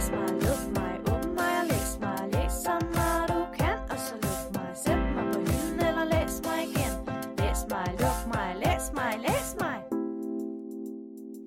læs 0.00 0.10
mig, 0.10 0.28
luk 0.46 0.64
mig, 0.76 0.94
åbn 1.12 1.34
mig 1.34 1.52
og 1.60 1.66
læs 1.72 1.90
mig, 2.00 2.18
læs 2.34 2.52
så 2.52 2.74
meget 2.94 3.24
du 3.32 3.40
kan, 3.58 3.78
og 3.92 3.98
så 4.06 4.14
luk 4.24 4.44
mig, 4.56 4.70
sæt 4.84 4.98
mig 5.14 5.24
på 5.32 5.38
hylden 5.48 5.80
eller 5.88 6.04
læs 6.14 6.34
mig 6.46 6.58
igen. 6.68 6.94
Læs 7.40 7.60
mig, 7.72 7.86
luk 8.02 8.20
mig, 8.34 8.48
læs 8.64 8.84
mig, 8.98 9.12
læs 9.26 9.48
mig. 9.62 9.78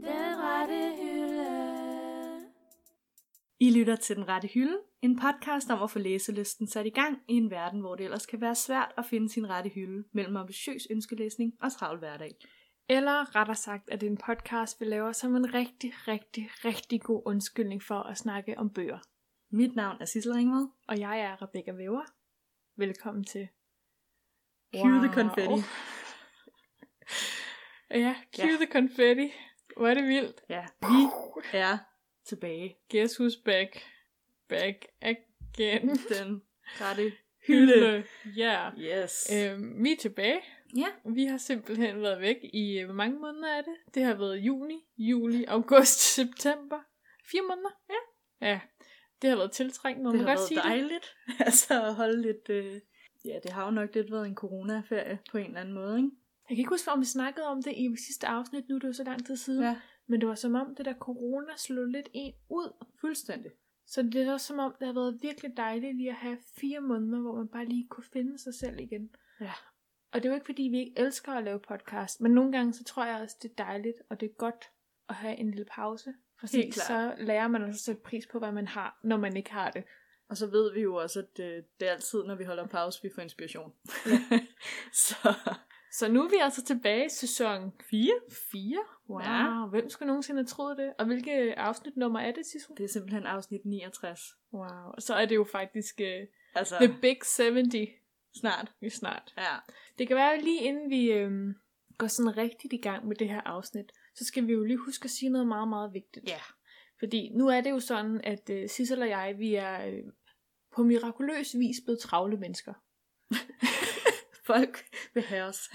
Den 0.08 0.32
rette 0.46 0.82
hylde. 1.00 1.50
I 3.60 3.70
lytter 3.78 3.96
til 3.96 4.16
Den 4.16 4.28
Rette 4.28 4.48
Hylde, 4.48 4.78
en 5.02 5.20
podcast 5.20 5.70
om 5.70 5.84
at 5.84 5.92
få 5.92 6.00
læselysten 6.00 6.68
sat 6.68 6.86
i 6.86 6.90
gang 6.90 7.18
i 7.28 7.34
en 7.34 7.52
verden, 7.52 7.80
hvor 7.80 7.96
det 7.96 8.04
ellers 8.04 8.26
kan 8.26 8.42
være 8.42 8.56
svært 8.56 8.92
at 8.98 9.06
finde 9.06 9.30
sin 9.30 9.50
rette 9.50 9.70
hylde 9.70 10.04
mellem 10.14 10.36
ambitiøs 10.38 10.88
ønskelæsning 10.92 11.54
og 11.62 11.72
travl 11.72 12.00
hverdag. 12.00 12.32
Eller 12.90 13.36
rettere 13.36 13.56
sagt, 13.56 13.90
at 13.90 14.02
det 14.02 14.08
er 14.08 14.12
en 14.12 14.18
podcast, 14.18 14.80
vi 14.82 14.86
laver 14.86 15.12
som 15.12 15.36
en 15.36 15.54
rigtig, 15.54 15.94
rigtig, 16.08 16.50
rigtig 16.66 17.02
god 17.02 17.22
undskyldning 17.26 17.84
for 17.84 18.00
at 18.00 18.18
snakke 18.18 18.58
om 18.58 18.70
bøger. 18.74 19.00
Mit 19.50 19.76
navn 19.76 19.98
er 20.02 20.06
Sissel 20.06 20.34
Ringvad. 20.34 20.68
Og 20.88 21.00
jeg 21.00 21.20
er 21.20 21.42
Rebecca 21.42 21.72
Væver. 21.72 22.06
Velkommen 22.76 23.24
til. 23.24 23.48
Cue 24.76 25.08
the 25.08 25.14
confetti. 25.14 25.54
ja, 28.04 28.16
cue 28.36 28.46
Ja. 28.46 28.56
the 28.56 28.68
confetti. 28.72 29.32
Hvor 29.78 29.88
er 29.88 29.94
det 29.94 30.04
vildt. 30.04 30.42
Ja, 30.50 30.66
vi 30.82 31.10
er 31.54 31.78
tilbage. 32.26 32.76
Guess 32.90 33.20
who's 33.22 33.44
back? 33.46 33.84
Back 34.48 34.86
again. 35.02 35.90
Den 35.90 36.42
rette 36.66 37.12
hylde. 37.48 38.04
Ja. 38.36 38.70
Yes. 38.78 39.32
Øhm, 39.36 39.84
vi 39.84 39.92
er 39.92 39.98
tilbage. 39.98 40.42
Ja. 40.76 41.12
Vi 41.14 41.26
har 41.26 41.38
simpelthen 41.38 42.02
været 42.02 42.22
væk 42.22 42.38
i, 42.54 42.80
øh, 42.80 42.86
hvor 42.86 42.94
mange 42.96 43.20
måneder 43.20 43.48
er 43.48 43.62
det? 43.62 43.76
Det 43.94 44.04
har 44.04 44.14
været 44.14 44.38
juni, 44.38 44.82
juli, 44.98 45.44
august, 45.44 46.00
september. 46.16 46.80
Fire 47.32 47.42
måneder? 47.42 47.70
Ja. 47.90 48.02
Ja. 48.48 48.60
Det 49.22 49.30
har 49.30 49.38
været 49.38 49.52
tiltrængt, 49.52 50.04
må 50.04 50.10
det 50.12 50.20
man 50.20 50.28
har 50.28 50.32
godt 50.32 50.38
været 50.38 50.48
sige 50.48 50.58
det. 50.58 50.64
dejligt. 50.66 51.16
altså 51.48 51.84
at 51.84 51.96
holde 51.96 52.22
lidt... 52.22 52.50
Øh... 52.50 52.82
Ja, 53.26 53.40
det 53.44 53.52
har 53.52 53.66
jo 53.66 53.72
nok 53.72 53.96
lidt 53.96 54.12
været 54.12 54.28
en 54.28 54.36
coronaferie 54.36 55.20
på 55.32 55.38
en 55.38 55.46
eller 55.46 55.60
anden 55.60 55.74
måde, 55.74 55.98
ikke? 55.98 56.10
Jeg 56.50 56.56
kan 56.56 56.58
ikke 56.62 56.70
huske, 56.70 56.92
om 56.92 57.00
vi 57.00 57.06
snakkede 57.06 57.46
om 57.46 57.64
det 57.64 57.74
i 57.78 57.88
sidste 58.08 58.28
afsnit, 58.28 58.70
nu 58.70 58.76
er 58.76 58.80
det 58.80 58.88
jo 58.88 58.94
så 58.94 59.04
lang 59.04 59.26
tid 59.26 59.38
siden. 59.38 59.64
Ja, 59.64 59.76
Men 60.08 60.22
det 60.22 60.30
var 60.30 60.36
som 60.36 60.56
om, 60.56 60.76
det 60.76 60.86
der 60.86 60.94
corona 60.94 61.54
slog 61.58 61.86
lidt 61.86 62.10
en 62.14 62.34
ud. 62.50 62.86
fuldstændig. 63.02 63.52
Så 63.88 64.02
det 64.02 64.16
er 64.16 64.34
også 64.34 64.48
som 64.48 64.60
om, 64.60 64.76
det 64.80 64.88
har 64.88 64.94
været 64.94 65.20
virkelig 65.22 65.58
dejligt 65.58 65.98
lige 65.98 66.10
at 66.10 66.16
have 66.16 66.38
fire 66.62 66.82
måneder, 66.82 67.22
hvor 67.22 67.36
man 67.36 67.48
bare 67.48 67.66
lige 67.66 67.88
kunne 67.90 68.04
finde 68.14 68.38
sig 68.40 68.54
selv 68.54 68.80
igen. 68.80 69.10
Ja. 69.42 69.52
Og 70.14 70.24
det 70.24 70.26
er 70.26 70.30
jo 70.30 70.36
ikke, 70.36 70.46
fordi 70.46 70.64
vi 70.64 70.80
ikke 70.80 70.94
elsker 70.98 71.32
at 71.32 71.44
lave 71.44 71.60
podcast, 71.60 72.22
men 72.22 72.32
nogle 72.32 72.52
gange, 72.52 72.74
så 72.74 72.84
tror 72.84 73.06
jeg 73.06 73.22
også, 73.22 73.36
det 73.42 73.52
er 73.52 73.64
dejligt, 73.64 73.98
og 74.10 74.20
det 74.20 74.26
er 74.30 74.34
godt 74.38 74.70
at 75.10 75.16
have 75.16 75.36
en 75.38 75.50
lille 75.52 75.66
pause. 75.72 76.14
Fordi 76.40 76.58
Helt 76.58 76.76
så 76.76 77.14
lærer 77.18 77.48
man 77.48 77.62
også 77.64 77.72
at 77.78 77.80
sætte 77.80 78.02
pris 78.02 78.28
på, 78.28 78.40
hvad 78.40 78.52
man 78.52 78.68
har, 78.68 79.00
når 79.04 79.18
man 79.18 79.38
ikke 79.38 79.52
har 79.52 79.72
det. 79.72 79.84
Og 80.30 80.38
så 80.38 80.48
ved 80.48 80.74
vi 80.74 80.82
jo 80.82 80.96
også, 80.96 81.20
at 81.20 81.38
det, 81.38 81.66
det 81.80 81.88
er 81.88 81.92
altid, 81.92 82.24
når 82.24 82.36
vi 82.36 82.44
holder 82.44 82.68
pause, 82.68 83.00
vi 83.04 83.10
får 83.16 83.22
inspiration. 83.22 83.74
så 84.94 85.34
Så 85.92 86.12
nu 86.12 86.24
er 86.24 86.30
vi 86.30 86.36
altså 86.42 86.64
tilbage 86.64 87.06
i 87.06 87.10
sæson 87.10 87.74
4. 87.90 88.10
4. 88.52 88.78
Wow, 89.10 89.22
Ja. 89.22 89.66
hvem 89.66 89.90
skulle 89.90 90.08
nogensinde 90.08 90.40
have 90.40 90.48
troet 90.48 90.78
det? 90.78 90.94
Og 91.00 91.06
hvilke 91.06 91.60
afsnitnummer 91.60 92.20
er 92.20 92.32
det, 92.32 92.46
Sissel? 92.46 92.78
Det 92.78 92.84
er 92.84 92.88
simpelthen 92.88 93.26
afsnit 93.26 93.66
69. 93.66 94.22
Wow, 94.54 94.94
så 95.00 95.14
er 95.14 95.26
det 95.26 95.36
jo 95.36 95.44
faktisk 95.52 96.02
uh, 96.04 96.28
Altså, 96.56 96.76
The 96.82 96.96
Big 97.02 97.18
70 97.38 97.90
snart. 98.36 98.72
vi 98.82 98.90
snart. 98.90 99.34
Ja. 99.38 99.56
Det 99.98 100.08
kan 100.08 100.16
være 100.16 100.42
lige 100.42 100.62
inden 100.62 100.90
vi 100.90 101.12
øhm, 101.12 101.56
går 101.98 102.08
sådan 102.08 102.38
rigtigt 102.38 102.74
i 102.74 102.78
gang 102.78 103.08
med 103.08 103.16
det 103.16 103.30
her 103.30 103.42
afsnit, 103.42 103.92
så 104.16 104.26
skal 104.26 104.48
vi 104.48 104.54
jo 104.54 104.64
lige 104.64 104.78
huske 104.78 105.06
at 105.06 105.12
sige 105.12 105.30
noget 105.30 105.48
meget, 105.48 105.68
meget 105.68 105.94
vigtigt. 105.94 106.30
Ja. 106.30 106.40
Fordi 107.00 107.30
nu 107.30 107.48
er 107.48 107.62
det 107.62 107.70
jo 107.70 107.80
sådan, 107.80 108.22
at 108.24 108.50
øh, 108.50 108.70
Sissel 108.70 109.02
og 109.02 109.10
jeg, 109.10 109.36
vi 109.38 109.56
er 109.56 109.86
øh, 109.86 110.04
på 110.76 110.84
mirakuløs 110.84 111.56
vis 111.58 111.76
blevet 111.86 112.00
travle 112.00 112.38
mennesker. 112.38 112.74
Folk 114.50 114.86
vil 115.14 115.24
have 115.24 115.44
os. 115.44 115.70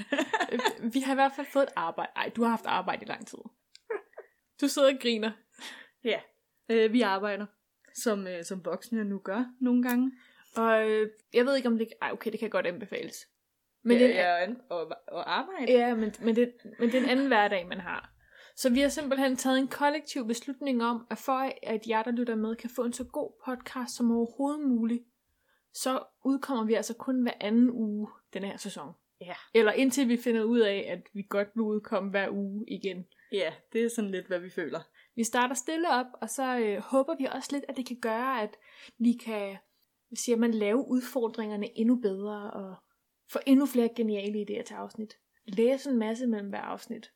Øh, 0.53 0.94
vi 0.94 1.00
har 1.00 1.12
i 1.12 1.15
hvert 1.15 1.32
fald 1.37 1.47
fået 1.47 1.62
et 1.62 1.72
arbejde. 1.77 2.12
Ej, 2.16 2.28
du 2.37 2.43
har 2.43 2.50
haft 2.50 2.66
arbejde 2.66 3.05
i 3.05 3.09
lang 3.09 3.27
tid. 3.27 3.38
Du 4.61 4.69
sidder 4.69 4.94
og 4.94 5.00
griner. 5.00 5.32
ja. 6.05 6.21
Øh, 6.69 6.93
vi 6.93 7.00
arbejder, 7.03 7.47
som, 7.94 8.27
øh, 8.27 8.44
som 8.44 8.65
voksne 8.65 9.05
nu 9.05 9.19
gør 9.19 9.44
nogle 9.61 9.82
gange. 9.82 10.12
Og 10.56 10.91
øh, 10.91 11.10
jeg 11.34 11.44
ved 11.44 11.56
ikke 11.56 11.69
om 11.69 11.78
det... 11.78 11.88
Ej, 12.03 12.10
okay, 12.12 12.32
det 12.32 12.41
kan 12.41 12.50
godt 12.50 12.66
anbefales. 12.66 13.28
Men 13.82 13.98
Men 13.98 14.09
det, 14.09 14.14
ja, 14.14 14.36
ja, 14.36 14.48
og, 14.69 14.92
og 15.09 15.38
arbejde. 15.38 15.72
Ja, 15.72 15.94
men, 15.94 16.14
men, 16.20 16.36
det, 16.36 16.53
men 16.78 16.88
det 16.88 16.94
er 16.94 17.03
en 17.03 17.10
anden 17.10 17.26
hverdag, 17.26 17.66
man 17.66 17.81
har. 17.81 18.12
Så 18.56 18.70
vi 18.70 18.81
har 18.81 18.88
simpelthen 18.88 19.37
taget 19.37 19.58
en 19.58 19.69
kollektiv 19.69 20.26
beslutning 20.26 20.84
om, 20.84 21.06
at 21.10 21.19
for 21.19 21.53
at 21.62 21.87
jer, 21.88 22.03
der 22.03 22.10
lytter 22.10 22.34
med, 22.34 22.56
kan 22.56 22.70
få 22.76 22.84
en 22.84 22.92
så 22.92 23.04
god 23.04 23.32
podcast 23.44 23.97
som 23.97 24.10
overhovedet 24.10 24.69
muligt, 24.69 25.04
så 25.75 26.03
udkommer 26.25 26.64
vi 26.64 26.75
altså 26.75 26.94
kun 26.94 27.22
hver 27.22 27.32
anden 27.41 27.70
uge 27.70 28.08
den 28.32 28.44
her 28.44 28.56
sæson. 28.56 28.92
Ja. 29.20 29.34
Eller 29.54 29.72
indtil 29.72 30.08
vi 30.08 30.16
finder 30.16 30.42
ud 30.42 30.60
af, 30.60 30.87
at 30.88 31.00
vi 31.12 31.26
godt 31.28 31.48
vil 31.54 31.62
udkomme 31.62 32.10
hver 32.10 32.28
uge 32.31 32.64
igen. 32.69 33.06
Ja, 33.32 33.53
det 33.72 33.84
er 33.84 33.88
sådan 33.88 34.10
lidt, 34.10 34.26
hvad 34.26 34.38
vi 34.38 34.50
føler. 34.50 34.81
Vi 35.16 35.25
starter 35.25 35.54
stille 35.54 35.88
op, 35.91 36.06
og 36.12 36.31
så 36.31 36.58
øh, 36.58 36.78
håber 36.78 37.14
vi 37.19 37.25
også 37.25 37.48
lidt, 37.53 37.64
at 37.69 37.76
det 37.76 37.87
kan 37.87 38.00
gøre, 38.00 38.42
at 38.42 38.56
vi 38.98 39.12
kan 39.25 39.56
hvad 40.08 40.16
siger 40.16 40.36
man, 40.36 40.54
lave 40.54 40.88
udfordringerne 40.88 41.78
endnu 41.78 41.96
bedre, 41.96 42.50
og 42.50 42.76
få 43.32 43.38
endnu 43.46 43.66
flere 43.66 43.88
geniale 43.96 44.38
idéer 44.50 44.62
til 44.62 44.74
afsnit. 44.74 45.14
Læse 45.46 45.91
en 45.91 45.98
masse 45.98 46.26
mellem 46.26 46.48
hver 46.48 46.60
afsnit. 46.60 47.10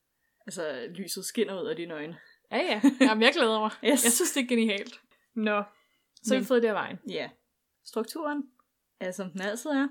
Altså, 0.46 0.86
lyset 0.90 1.24
skinner 1.24 1.62
ud 1.62 1.66
af 1.68 1.76
dine 1.76 1.94
øjne. 1.94 2.18
Ja, 2.50 2.56
ja. 2.58 2.80
Jamen, 3.00 3.22
jeg 3.22 3.32
glæder 3.32 3.60
mig. 3.60 3.70
Yes. 3.84 4.04
Jeg 4.04 4.12
synes, 4.12 4.32
det 4.32 4.42
er 4.42 4.46
genialt. 4.48 5.00
Nå, 5.34 5.62
så 6.22 6.34
har 6.34 6.34
vi 6.34 6.40
Men- 6.40 6.44
fået 6.46 6.62
det 6.62 6.68
af 6.68 6.74
vejen. 6.74 6.98
Ja. 7.08 7.30
Strukturen 7.84 8.42
er, 9.00 9.10
som 9.10 9.30
den 9.30 9.40
altid 9.40 9.70
er. 9.70 9.88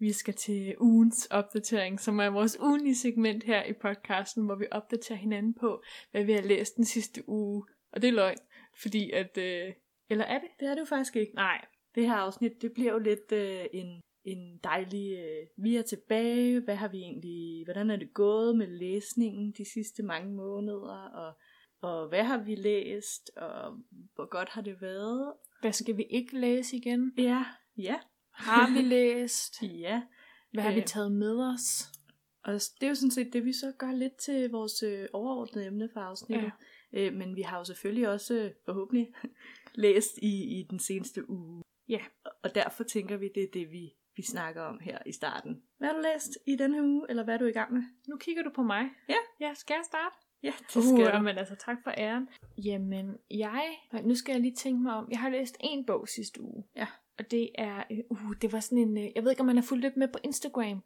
Vi 0.00 0.12
skal 0.12 0.34
til 0.34 0.74
ugens 0.80 1.26
opdatering, 1.26 2.00
som 2.00 2.18
er 2.20 2.26
vores 2.30 2.60
ugenlige 2.60 2.96
segment 2.96 3.44
her 3.44 3.64
i 3.64 3.72
podcasten, 3.72 4.44
hvor 4.44 4.54
vi 4.54 4.66
opdaterer 4.70 5.18
hinanden 5.18 5.54
på, 5.54 5.82
hvad 6.10 6.24
vi 6.24 6.32
har 6.32 6.42
læst 6.42 6.76
den 6.76 6.84
sidste 6.84 7.28
uge. 7.28 7.64
Og 7.92 8.02
det 8.02 8.08
er 8.08 8.12
løgn, 8.12 8.38
fordi 8.82 9.10
at... 9.10 9.38
Øh, 9.38 9.72
eller 10.10 10.24
er 10.24 10.38
det? 10.38 10.48
Det 10.60 10.68
er 10.68 10.74
det 10.74 10.80
jo 10.80 10.84
faktisk 10.86 11.16
ikke. 11.16 11.34
Nej. 11.34 11.64
Det 11.94 12.06
her 12.06 12.14
afsnit, 12.14 12.62
det 12.62 12.72
bliver 12.72 12.92
jo 12.92 12.98
lidt 12.98 13.32
øh, 13.32 13.64
en, 13.72 14.00
en 14.24 14.58
dejlig... 14.64 15.18
Øh, 15.18 15.46
vi 15.64 15.76
er 15.76 15.82
tilbage. 15.82 16.60
Hvad 16.60 16.76
har 16.76 16.88
vi 16.88 16.98
egentlig... 16.98 17.64
Hvordan 17.64 17.90
er 17.90 17.96
det 17.96 18.14
gået 18.14 18.56
med 18.56 18.66
læsningen 18.66 19.52
de 19.58 19.72
sidste 19.72 20.02
mange 20.02 20.34
måneder? 20.34 21.10
Og, 21.14 21.32
og 21.82 22.08
hvad 22.08 22.24
har 22.24 22.38
vi 22.44 22.54
læst? 22.54 23.30
Og 23.36 23.72
hvor 24.14 24.28
godt 24.28 24.48
har 24.48 24.62
det 24.62 24.80
været? 24.80 25.32
Hvad 25.60 25.72
skal 25.72 25.96
vi 25.96 26.02
ikke 26.10 26.40
læse 26.40 26.76
igen? 26.76 27.12
Ja. 27.18 27.44
Ja. 27.78 27.96
Har 28.32 28.72
vi 28.74 28.82
læst? 28.96 29.62
Ja. 29.62 30.02
Hvad 30.52 30.62
har 30.62 30.72
vi 30.72 30.80
Øh. 30.80 30.86
taget 30.86 31.12
med 31.12 31.52
os? 31.54 31.84
Og 32.44 32.52
det 32.52 32.82
er 32.82 32.88
jo 32.88 32.94
sådan 32.94 33.10
set 33.10 33.32
det, 33.32 33.44
vi 33.44 33.52
så 33.52 33.72
gør 33.78 33.92
lidt 33.92 34.16
til 34.16 34.50
vores 34.50 34.82
øh, 34.82 35.08
overordnede 35.12 35.66
emne 35.66 35.88
for 35.92 36.00
afsnittet. 36.00 36.52
Ja. 36.92 37.06
Øh, 37.06 37.14
men 37.14 37.36
vi 37.36 37.42
har 37.42 37.58
jo 37.58 37.64
selvfølgelig 37.64 38.08
også 38.08 38.34
øh, 38.34 38.50
forhåbentlig 38.64 39.08
læst 39.84 40.18
i, 40.22 40.58
i 40.58 40.66
den 40.70 40.78
seneste 40.78 41.30
uge. 41.30 41.62
Ja. 41.88 42.00
Og- 42.44 42.54
derfor 42.54 42.84
tænker 42.84 43.16
vi, 43.16 43.28
det 43.34 43.42
er 43.42 43.48
det, 43.52 43.70
vi, 43.70 43.92
vi 44.16 44.22
snakker 44.22 44.62
om 44.62 44.78
her 44.80 44.98
i 45.06 45.12
starten. 45.12 45.62
Hvad 45.78 45.88
har 45.88 45.94
du 45.96 46.00
læst 46.14 46.38
i 46.46 46.56
denne 46.56 46.76
her 46.76 46.82
uge, 46.82 47.06
eller 47.08 47.24
hvad 47.24 47.34
er 47.34 47.38
du 47.38 47.44
i 47.44 47.52
gang 47.52 47.72
med? 47.72 47.82
Nu 48.08 48.16
kigger 48.16 48.42
du 48.42 48.50
på 48.54 48.62
mig. 48.62 48.90
Ja. 49.08 49.14
Ja, 49.40 49.54
skal 49.54 49.74
jeg 49.74 49.84
starte? 49.84 50.14
Ja, 50.42 50.52
det 50.68 50.76
Uh, 50.76 50.82
skal 50.82 50.96
du. 51.06 51.10
jamen 51.10 51.38
altså, 51.38 51.54
tak 51.54 51.76
for 51.84 51.90
æren. 51.98 52.28
Jamen, 52.64 53.16
jeg... 53.30 53.68
Nu 54.04 54.14
skal 54.14 54.32
jeg 54.32 54.40
lige 54.40 54.54
tænke 54.54 54.82
mig 54.82 54.94
om... 54.94 55.08
Jeg 55.10 55.18
har 55.20 55.28
læst 55.28 55.56
en 55.60 55.86
bog 55.86 56.08
sidste 56.08 56.42
uge. 56.42 56.64
Ja. 56.76 56.86
Og 57.18 57.30
det 57.30 57.50
er... 57.54 57.82
øh, 57.90 57.98
Uh, 58.10 58.32
det 58.42 58.52
var 58.52 58.60
sådan 58.60 58.78
en... 58.78 58.98
øh, 58.98 59.08
Jeg 59.14 59.22
ved 59.24 59.30
ikke, 59.30 59.40
om 59.40 59.46
man 59.46 59.56
har 59.56 59.62
fulgt 59.62 59.82
lidt 59.82 59.96
med 59.96 60.08
på 60.08 60.18
Instagram. 60.24 60.82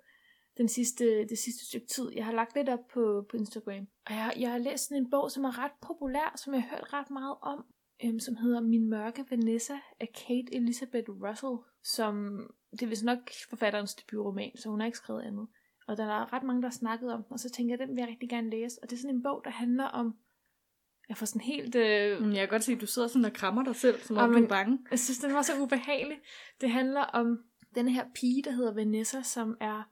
Den 0.56 0.68
sidste, 0.68 1.04
det 1.28 1.38
sidste 1.38 1.66
stykke 1.66 1.86
tid. 1.86 2.12
Jeg 2.14 2.24
har 2.24 2.32
lagt 2.32 2.56
lidt 2.56 2.68
op 2.68 2.86
på, 2.94 3.26
på 3.30 3.36
Instagram. 3.36 3.86
Og 4.06 4.12
jeg, 4.14 4.32
jeg 4.38 4.50
har 4.50 4.58
læst 4.58 4.88
sådan 4.88 5.02
en 5.02 5.10
bog, 5.10 5.30
som 5.30 5.44
er 5.44 5.58
ret 5.64 5.72
populær, 5.82 6.32
som 6.36 6.54
jeg 6.54 6.62
har 6.62 6.68
hørt 6.76 6.92
ret 6.92 7.10
meget 7.10 7.36
om. 7.42 7.64
Øhm, 8.04 8.18
som 8.20 8.36
hedder 8.36 8.60
Min 8.60 8.88
mørke 8.90 9.24
Vanessa 9.30 9.74
af 10.00 10.08
Kate 10.26 10.54
Elizabeth 10.54 11.10
Russell. 11.10 11.56
Som... 11.82 12.40
Det 12.72 12.82
er 12.82 12.86
vist 12.86 13.04
nok 13.04 13.18
forfatterens 13.50 13.94
debutroman, 13.94 14.50
så 14.56 14.68
hun 14.68 14.80
har 14.80 14.86
ikke 14.86 14.98
skrevet 14.98 15.22
andet. 15.22 15.46
Og 15.86 15.96
der 15.96 16.04
er 16.04 16.32
ret 16.32 16.42
mange, 16.42 16.62
der 16.62 16.68
har 16.68 16.72
snakket 16.72 17.12
om 17.12 17.22
den, 17.22 17.32
og 17.32 17.38
så 17.38 17.50
tænker 17.50 17.72
jeg, 17.78 17.78
den 17.88 17.96
vil 17.96 18.02
jeg 18.02 18.08
rigtig 18.08 18.28
gerne 18.28 18.50
læse. 18.50 18.78
Og 18.82 18.90
det 18.90 18.96
er 18.96 19.00
sådan 19.00 19.16
en 19.16 19.22
bog, 19.22 19.42
der 19.44 19.50
handler 19.50 19.84
om... 19.84 20.14
Jeg 21.08 21.16
får 21.16 21.26
sådan 21.26 21.40
helt... 21.40 21.74
Øh, 21.74 22.20
Mm, 22.20 22.30
Jeg 22.30 22.38
kan 22.38 22.48
godt 22.48 22.64
se, 22.64 22.72
at 22.72 22.80
du 22.80 22.86
sidder 22.86 23.08
sådan 23.08 23.24
og 23.24 23.32
krammer 23.32 23.64
dig 23.64 23.76
selv, 23.76 24.00
som 24.00 24.16
om 24.16 24.32
du 24.32 24.42
er 24.44 24.48
bange. 24.48 24.78
jeg 24.90 24.98
synes, 24.98 25.18
den 25.18 25.34
var 25.34 25.42
så 25.42 25.52
ubehagelig. 25.62 26.18
Det 26.60 26.70
handler 26.70 27.00
om 27.00 27.38
den 27.74 27.88
her 27.88 28.04
pige, 28.14 28.42
der 28.42 28.50
hedder 28.50 28.74
Vanessa, 28.74 29.22
som 29.22 29.56
er 29.60 29.82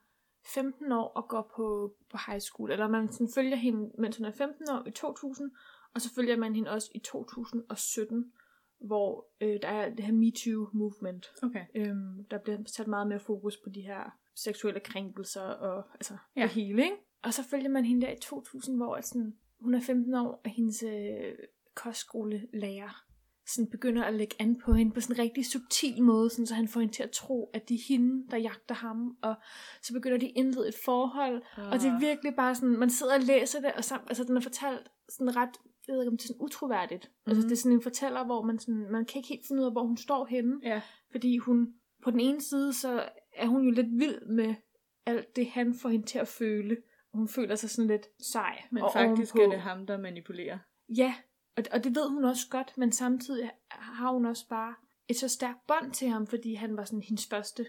15 0.55 0.93
år 0.93 1.05
og 1.09 1.29
går 1.29 1.53
på, 1.57 1.95
på 2.11 2.19
high 2.27 2.41
school. 2.41 2.71
Eller 2.71 2.89
man 2.89 3.13
sådan 3.13 3.29
følger 3.35 3.57
hende, 3.57 3.91
mens 3.99 4.17
hun 4.17 4.27
er 4.27 4.33
15 4.33 4.71
år 4.71 4.83
i 4.87 4.91
2000, 4.91 5.51
og 5.95 6.01
så 6.01 6.15
følger 6.15 6.37
man 6.37 6.55
hende 6.55 6.71
også 6.71 6.89
i 6.95 6.99
2017, 6.99 8.33
hvor 8.81 9.27
øh, 9.41 9.59
der 9.63 9.69
er 9.69 9.95
det 9.95 10.05
her 10.05 10.13
MeToo-movement. 10.13 11.31
Okay. 11.43 11.65
Øhm, 11.75 12.25
der 12.31 12.39
bliver 12.39 12.59
sat 12.67 12.87
meget 12.87 13.07
mere 13.09 13.21
fokus 13.21 13.57
på 13.65 13.71
de 13.71 13.81
her 13.81 14.17
seksuelle 14.37 14.81
krænkelser 14.81 15.41
og 15.43 15.85
altså 15.95 16.17
Ja. 16.37 16.43
det 16.43 16.51
hele, 16.51 16.83
ikke? 16.85 16.97
Og 17.23 17.35
så 17.35 17.43
følger 17.43 17.69
man 17.69 17.85
hende 17.85 18.07
der 18.07 18.13
i 18.13 18.19
2000, 18.23 18.77
hvor 18.77 18.95
at 18.95 19.07
sådan, 19.07 19.35
hun 19.61 19.75
er 19.75 19.81
15 19.81 20.15
år, 20.15 20.41
og 20.45 20.51
hendes 20.51 20.83
øh, 20.83 21.33
kostskolelærer 21.75 23.05
sådan 23.47 23.71
begynder 23.71 24.03
at 24.05 24.15
lægge 24.15 24.37
an 24.39 24.61
på 24.65 24.73
hende 24.73 24.93
på 24.93 25.01
sådan 25.01 25.17
en 25.17 25.23
rigtig 25.23 25.47
subtil 25.47 26.03
måde, 26.03 26.31
sådan, 26.31 26.47
så 26.47 26.55
han 26.55 26.69
får 26.69 26.81
hende 26.81 26.95
til 26.95 27.03
at 27.03 27.11
tro, 27.11 27.51
at 27.55 27.69
det 27.69 27.75
er 27.75 27.81
hende, 27.89 28.27
der 28.31 28.37
jagter 28.37 28.75
ham, 28.75 29.17
og 29.23 29.35
så 29.83 29.93
begynder 29.93 30.19
de 30.19 30.27
at 30.27 30.33
indlede 30.37 30.69
et 30.69 30.75
forhold, 30.85 31.43
Ah. 31.57 31.67
og 31.73 31.79
det 31.81 31.87
er 31.87 32.01
virkelig 32.01 32.35
bare 32.37 32.55
sådan, 32.55 32.79
man 32.79 32.91
sidder 32.91 33.15
og 33.15 33.21
læser 33.21 33.61
det, 33.61 33.73
og 33.73 33.85
sammen, 33.85 34.09
altså 34.09 34.25
den 34.25 34.37
er 34.37 34.41
fortalt 34.41 34.89
sådan 35.09 35.37
ret, 35.37 35.51
jeg 35.91 35.97
ved 35.97 36.03
ikke 36.03 36.11
om 36.11 36.17
det 36.17 36.25
er 36.25 36.29
sådan 36.29 36.43
utroværdigt, 36.43 37.05
mm-hmm. 37.09 37.31
altså 37.31 37.41
Mhm. 37.41 37.49
det 37.49 37.57
er 37.57 37.61
sådan 37.61 37.77
en 37.77 37.83
fortæller, 37.83 38.25
hvor 38.25 38.43
man 38.43 38.59
sådan, 38.59 38.87
man 38.93 39.05
kan 39.05 39.19
ikke 39.19 39.29
helt 39.29 39.47
finde 39.49 39.61
ud 39.63 39.67
af, 39.67 39.73
hvor 39.73 39.87
hun 39.87 39.97
står 39.97 40.25
henne, 40.27 40.61
Ja. 40.63 40.83
fordi 41.11 41.37
hun, 41.39 41.75
på 42.05 42.11
den 42.11 42.21
ene 42.21 42.41
side, 42.41 42.73
så 42.73 43.09
er 43.37 43.47
hun 43.47 43.65
jo 43.65 43.71
lidt 43.71 43.87
vild 43.99 44.27
med 44.27 44.55
alt 45.07 45.37
det, 45.37 45.47
han 45.51 45.75
får 45.75 45.89
hende 45.89 46.07
til 46.07 46.19
at 46.19 46.29
føle, 46.29 46.77
hun 47.15 47.29
føler 47.29 47.55
sig 47.55 47.71
sådan 47.71 47.89
lidt 47.89 48.07
sej. 48.33 48.63
Men 48.71 48.83
og 48.83 48.91
faktisk 48.93 49.35
ovenpå- 49.35 49.43
er 49.43 49.49
det 49.51 49.61
ham, 49.61 49.87
der 49.87 49.99
manipulerer. 49.99 50.59
Ja, 50.97 51.15
og, 51.57 51.65
og 51.73 51.85
det 51.85 51.95
ved 51.97 52.09
hun 52.09 52.25
også 52.25 52.47
godt, 52.51 52.79
men 52.79 52.93
samtidig 52.93 53.51
har 53.71 54.13
hun 54.13 54.27
også 54.27 54.49
bare 54.49 54.75
et 55.09 55.17
så 55.17 55.29
stærkt 55.29 55.59
bånd 55.67 55.93
til 55.93 56.09
ham, 56.09 56.27
fordi 56.27 56.55
han 56.55 56.77
var 56.77 56.85
sådan 56.85 57.03
hendes 57.03 57.27
første 57.27 57.67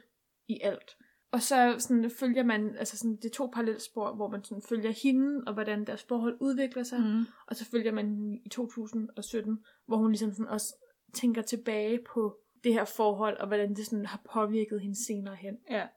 i 0.48 0.60
alt. 0.64 0.92
Og 1.32 1.42
så 1.42 1.76
sådan, 1.80 2.12
følger 2.20 2.44
man, 2.44 2.76
altså 2.78 2.98
sådan, 2.98 3.16
det 3.16 3.26
er 3.26 3.34
to 3.34 3.50
parallelspor, 3.54 4.16
hvor 4.16 4.30
man 4.30 4.44
sådan 4.44 4.62
følger 4.70 4.92
hende, 5.04 5.44
og 5.48 5.54
hvordan 5.54 5.86
deres 5.86 6.04
forhold 6.04 6.38
udvikler 6.40 6.84
sig, 6.84 7.00
mm. 7.00 7.26
Og 7.48 7.56
så 7.56 7.66
følger 7.66 7.92
man 7.92 8.06
hende 8.06 8.42
i 8.46 8.50
2017, 8.50 9.60
hvor 9.88 9.98
hun 9.98 10.12
ligesom 10.12 10.32
sådan 10.32 10.48
også 10.48 10.76
tænker 11.14 11.42
tilbage 11.42 12.00
på 12.14 12.38
det 12.64 12.74
her 12.74 12.86
forhold, 12.86 13.38
og 13.38 13.48
hvordan 13.48 13.76
det 13.76 13.86
sådan 13.86 14.06
har 14.06 14.22
påvirket 14.34 14.82
hende 14.82 15.06
senere 15.06 15.36
hen. 15.36 15.58
Ja. 15.70 15.88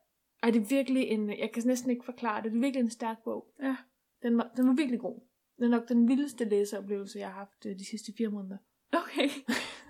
Og 0.43 0.53
det 0.53 0.63
er 0.63 0.67
virkelig 0.67 1.03
en, 1.03 1.29
jeg 1.29 1.51
kan 1.55 1.63
næsten 1.67 1.91
ikke 1.91 2.05
forklare 2.05 2.43
det, 2.43 2.53
det 2.53 2.59
er 2.59 2.61
virkelig 2.61 2.81
en 2.81 2.91
stærk 2.91 3.17
bog. 3.25 3.47
Ja. 3.63 3.77
Den 4.23 4.37
var, 4.37 4.51
den 4.57 4.67
var 4.67 4.75
virkelig 4.75 5.01
god. 5.01 5.21
Det 5.59 5.65
er 5.65 5.69
nok 5.69 5.89
den 5.89 6.09
vildeste 6.09 6.45
læseoplevelse, 6.45 7.19
jeg 7.19 7.29
har 7.29 7.35
haft 7.35 7.67
øh, 7.67 7.79
de 7.79 7.85
sidste 7.85 8.13
fire 8.19 8.29
måneder. 8.29 8.57
Okay. 8.93 9.29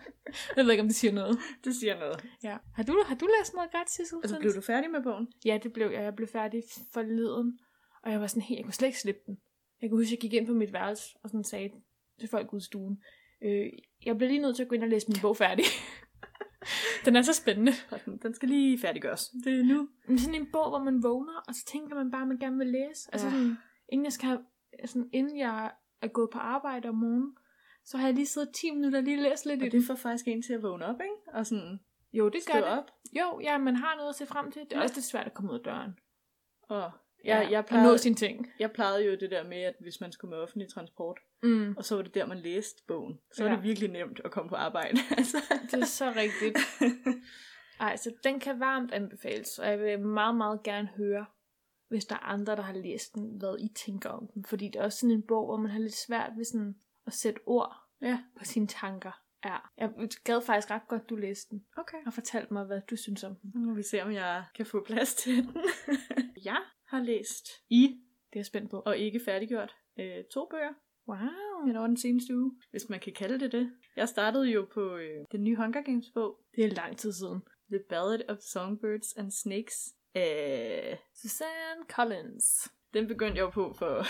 Jeg 0.57 0.65
ved 0.65 0.71
ikke, 0.73 0.81
om 0.81 0.87
det 0.89 0.97
siger 0.97 1.13
noget. 1.13 1.39
Det 1.65 1.75
siger 1.75 1.99
noget. 1.99 2.25
Ja. 2.43 2.57
Har 2.75 2.83
du, 2.83 3.05
har 3.07 3.15
du 3.15 3.29
læst 3.41 3.55
noget 3.55 3.73
godt, 3.73 3.91
Sissel? 3.91 4.19
Altså, 4.23 4.39
blev 4.41 4.55
du 4.55 4.61
færdig 4.61 4.91
med 4.91 5.03
bogen? 5.03 5.29
Ja, 5.45 5.59
det 5.63 5.73
blev 5.73 5.91
jeg. 5.91 6.03
Jeg 6.03 6.15
blev 6.15 6.29
færdig 6.29 6.63
forleden, 6.93 7.59
og 8.03 8.13
jeg 8.13 8.21
var 8.21 8.27
sådan 8.27 8.43
helt, 8.43 8.59
jeg 8.59 8.65
kunne 8.65 8.75
slet 8.75 8.89
ikke 8.89 9.01
slippe 9.01 9.21
den. 9.27 9.37
Jeg 9.83 9.91
kunne 9.91 10.01
huske, 10.01 10.09
at 10.09 10.13
jeg 10.13 10.21
gik 10.21 10.33
ind 10.33 10.47
på 10.47 10.53
mit 10.55 10.73
værelse 10.73 11.05
og 11.23 11.31
sådan 11.31 11.45
sagde 11.45 11.71
til 12.21 12.29
folk 12.29 12.53
ude 12.53 12.61
i 12.61 12.65
stuen, 12.65 13.03
øh, 13.43 13.67
jeg 14.07 14.17
bliver 14.17 14.29
lige 14.31 14.43
nødt 14.43 14.57
til 14.57 14.63
at 14.63 14.69
gå 14.69 14.75
ind 14.75 14.83
og 14.83 14.89
læse 14.89 15.09
min 15.09 15.21
bog 15.23 15.37
færdig. 15.37 15.65
den 17.05 17.17
er 17.17 17.23
så 17.23 17.33
spændende. 17.33 17.73
Den 18.23 18.35
skal 18.35 18.49
lige 18.49 18.79
færdiggøres. 18.79 19.29
Det 19.45 19.61
er 19.61 19.65
nu. 19.65 19.89
Men 20.09 20.19
sådan 20.19 20.35
en 20.35 20.49
bog, 20.53 20.69
hvor 20.69 20.79
man 20.79 21.03
vågner, 21.03 21.43
og 21.49 21.55
så 21.55 21.65
tænker 21.73 21.95
man 21.95 22.11
bare, 22.11 22.23
at 22.23 22.29
man 22.29 22.39
gerne 22.39 22.59
vil 22.59 22.67
læse. 22.67 23.09
Altså 23.13 23.27
Ja. 23.27 23.33
sådan, 23.33 23.57
inden 23.89 24.05
jeg, 24.05 24.13
skal 24.13 24.29
have, 24.29 24.41
sådan, 24.85 25.09
inden 25.13 25.39
jeg 25.39 25.73
er 26.03 26.09
gået 26.09 26.31
på 26.33 26.39
arbejde 26.39 26.89
om 26.89 26.95
morgenen, 26.95 27.37
så 27.85 27.97
har 27.99 28.07
jeg 28.07 28.15
lige 28.15 28.27
siddet 28.27 28.51
10 28.55 28.71
minutter 28.71 28.99
og 28.99 29.05
lige 29.05 29.23
læst 29.23 29.47
lidt 29.47 29.63
i 29.63 29.65
Og 29.67 29.73
den. 29.73 29.81
det 29.81 29.87
får 29.87 29.95
faktisk 29.95 30.29
en 30.29 30.43
til 30.43 30.53
at 30.53 30.63
vågne 30.63 30.85
op, 30.87 31.01
ikke? 31.01 31.15
Og 31.39 31.47
sådan 31.47 31.81
Jo, 32.13 32.29
det 32.29 32.41
gør 32.53 32.61
det. 32.61 32.65
op. 32.65 32.85
Jo, 33.13 33.41
ja, 33.41 33.59
man 33.59 33.77
har 33.77 33.97
noget 33.97 34.09
at 34.09 34.15
se 34.15 34.27
frem 34.27 34.51
til. 34.53 34.63
Det 34.63 34.73
er 34.73 34.77
Ja. 34.77 34.83
også 34.83 34.95
lidt 34.95 35.05
svært 35.07 35.27
at 35.27 35.35
komme 35.35 35.53
ud 35.53 35.59
af 35.59 35.65
døren. 35.65 35.91
Og 36.69 36.91
jeg, 37.25 37.49
jeg, 37.51 37.59
og 37.59 37.67
plejede, 37.67 37.89
nå 37.91 37.97
sine 37.97 38.15
ting. 38.15 38.47
jeg 38.59 38.73
plejede 38.73 39.05
jo 39.07 39.11
det 39.21 39.31
der 39.31 39.45
med, 39.45 39.57
at 39.63 39.75
hvis 39.81 40.01
man 40.01 40.13
skulle 40.13 40.31
med 40.31 40.39
offentlig 40.39 40.69
transport, 40.69 41.19
Mm. 41.43 41.75
og 41.77 41.85
så 41.85 41.97
var 41.97 42.03
det 42.03 42.15
der, 42.15 42.27
man 42.27 42.39
læste 42.39 42.83
bogen, 42.89 43.19
så 43.33 43.45
Ja. 43.45 43.49
var 43.51 43.57
det 43.57 43.65
virkelig 43.65 43.91
nemt 43.91 44.21
at 44.25 44.31
komme 44.31 44.49
på 44.49 44.55
arbejde. 44.55 44.99
altså. 45.19 45.37
Det 45.71 45.81
er 45.81 45.85
så 45.85 46.13
rigtigt. 46.17 46.59
Ej, 47.81 47.97
så 47.97 48.13
den 48.25 48.41
kan 48.41 48.61
varmt 48.61 48.93
anbefales, 48.93 49.59
og 49.59 49.67
jeg 49.67 49.81
vil 49.81 50.01
meget, 50.01 50.37
meget 50.37 50.63
gerne 50.63 50.89
høre, 50.97 51.27
hvis 51.89 52.05
der 52.05 52.15
er 52.15 52.19
andre, 52.25 52.57
der 52.57 52.63
har 52.63 52.73
læst 52.75 53.15
den, 53.15 53.39
hvad 53.39 53.57
I 53.61 53.69
tænker 53.87 54.11
om 54.11 54.29
den. 54.35 54.45
Fordi 54.45 54.67
det 54.69 54.77
er 54.77 54.85
også 54.85 54.99
sådan 54.99 55.15
en 55.15 55.23
bog, 55.23 55.47
hvor 55.47 55.57
man 55.57 55.71
har 55.71 55.79
lidt 55.79 55.95
svært 56.07 56.33
ved 56.37 56.45
sådan 56.45 56.75
at 57.07 57.13
sætte 57.13 57.41
ord 57.47 57.77
ja, 58.03 58.19
på 58.39 58.45
sine 58.45 58.67
tanker. 58.67 59.21
Ja, 59.45 59.57
jeg 59.79 59.91
gad 60.25 60.41
faktisk 60.41 60.71
ret 60.71 60.89
godt, 60.89 61.11
du 61.11 61.17
læste 61.17 61.51
den, 61.51 61.65
okay. 61.77 61.99
og 62.07 62.13
fortalte 62.13 62.53
mig, 62.55 62.65
hvad 62.65 62.81
du 62.91 62.97
synes 62.97 63.25
om 63.25 63.37
den. 63.37 63.53
Nu 63.55 63.61
må 63.69 63.75
vi 63.75 63.83
se, 63.83 64.03
om 64.03 64.13
jeg 64.13 64.45
kan 64.57 64.67
få 64.67 64.85
plads 64.87 65.15
til 65.15 65.37
den. 65.37 65.57
jeg 66.45 66.61
har 66.89 67.01
læst 67.03 67.47
i, 67.71 67.83
Det 68.33 68.37
er 68.37 68.41
jeg 68.41 68.47
spændt 68.47 68.71
på. 68.71 68.83
og 68.87 68.99
ikke 68.99 69.21
færdiggjort, 69.25 69.75
øh, 69.99 70.25
to 70.35 70.49
bøger 70.51 70.73
Wow. 71.09 71.67
hen 71.67 71.77
over 71.77 71.87
den 71.87 71.97
seneste 71.97 72.37
uge, 72.37 72.53
hvis 72.71 72.89
man 72.89 73.01
kan 73.01 73.13
kalde 73.13 73.41
det 73.41 73.53
det. 73.53 73.73
Jeg 73.97 74.09
startede 74.09 74.51
jo 74.51 74.69
på 74.75 74.97
øh, 74.97 75.25
den 75.33 75.45
nye 75.45 75.57
Hunger 75.57 75.83
Games 75.83 76.07
bog, 76.15 76.41
Det 76.57 76.65
er 76.65 76.69
lang 76.69 76.97
tid 76.99 77.13
siden. 77.13 77.43
The 77.73 77.81
Ballad 77.89 78.21
of 78.29 78.39
Songbirds 78.39 79.13
and 79.17 79.31
Snakes. 79.31 79.95
Øh, 80.17 80.97
Susanne 81.15 81.85
Collins. 81.91 82.73
den 82.95 83.07
begyndte 83.09 83.39
jeg 83.43 83.53
på 83.53 83.75
for 83.79 84.03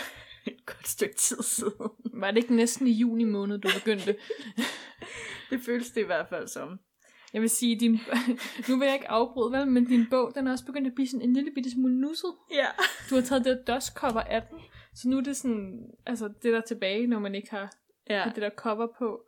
et 0.47 0.65
godt 0.65 0.87
stykke 0.87 1.15
tid 1.15 1.43
siden. 1.43 1.89
Var 2.13 2.31
det 2.31 2.37
ikke 2.37 2.55
næsten 2.55 2.87
i 2.87 2.91
juni 2.91 3.23
måned, 3.23 3.57
du 3.57 3.69
begyndte? 3.79 4.15
Det 5.49 5.61
føles 5.61 5.91
det 5.91 6.01
i 6.01 6.05
hvert 6.05 6.29
fald 6.29 6.47
som. 6.47 6.79
Jeg 7.33 7.41
vil 7.41 7.49
sige, 7.49 7.79
din... 7.79 7.91
nu 8.69 8.77
vil 8.79 8.85
jeg 8.85 8.93
ikke 8.93 9.09
afbryde, 9.09 9.51
vel, 9.51 9.67
men 9.67 9.85
din 9.85 10.05
bog, 10.09 10.31
den 10.35 10.47
er 10.47 10.51
også 10.51 10.65
begyndt 10.65 10.87
at 10.87 10.95
blive 10.95 11.07
sådan 11.07 11.21
en 11.21 11.33
lille 11.33 11.51
bitte 11.55 11.71
smule 11.71 12.01
nusset. 12.01 12.33
Ja. 12.51 12.67
Du 13.09 13.15
har 13.15 13.21
taget 13.21 13.45
det 13.45 13.63
der 13.67 13.73
dust 13.73 13.93
cover 13.93 14.21
af 14.21 14.41
den, 14.41 14.59
så 14.93 15.09
nu 15.09 15.17
er 15.17 15.21
det 15.21 15.37
sådan, 15.37 15.81
altså 16.05 16.27
det 16.27 16.53
der 16.53 16.57
er 16.57 16.61
tilbage, 16.61 17.07
når 17.07 17.19
man 17.19 17.35
ikke 17.35 17.51
har 17.51 17.69
Ja, 18.09 18.31
det 18.35 18.41
der 18.41 18.49
cover 18.49 18.87
på. 18.97 19.21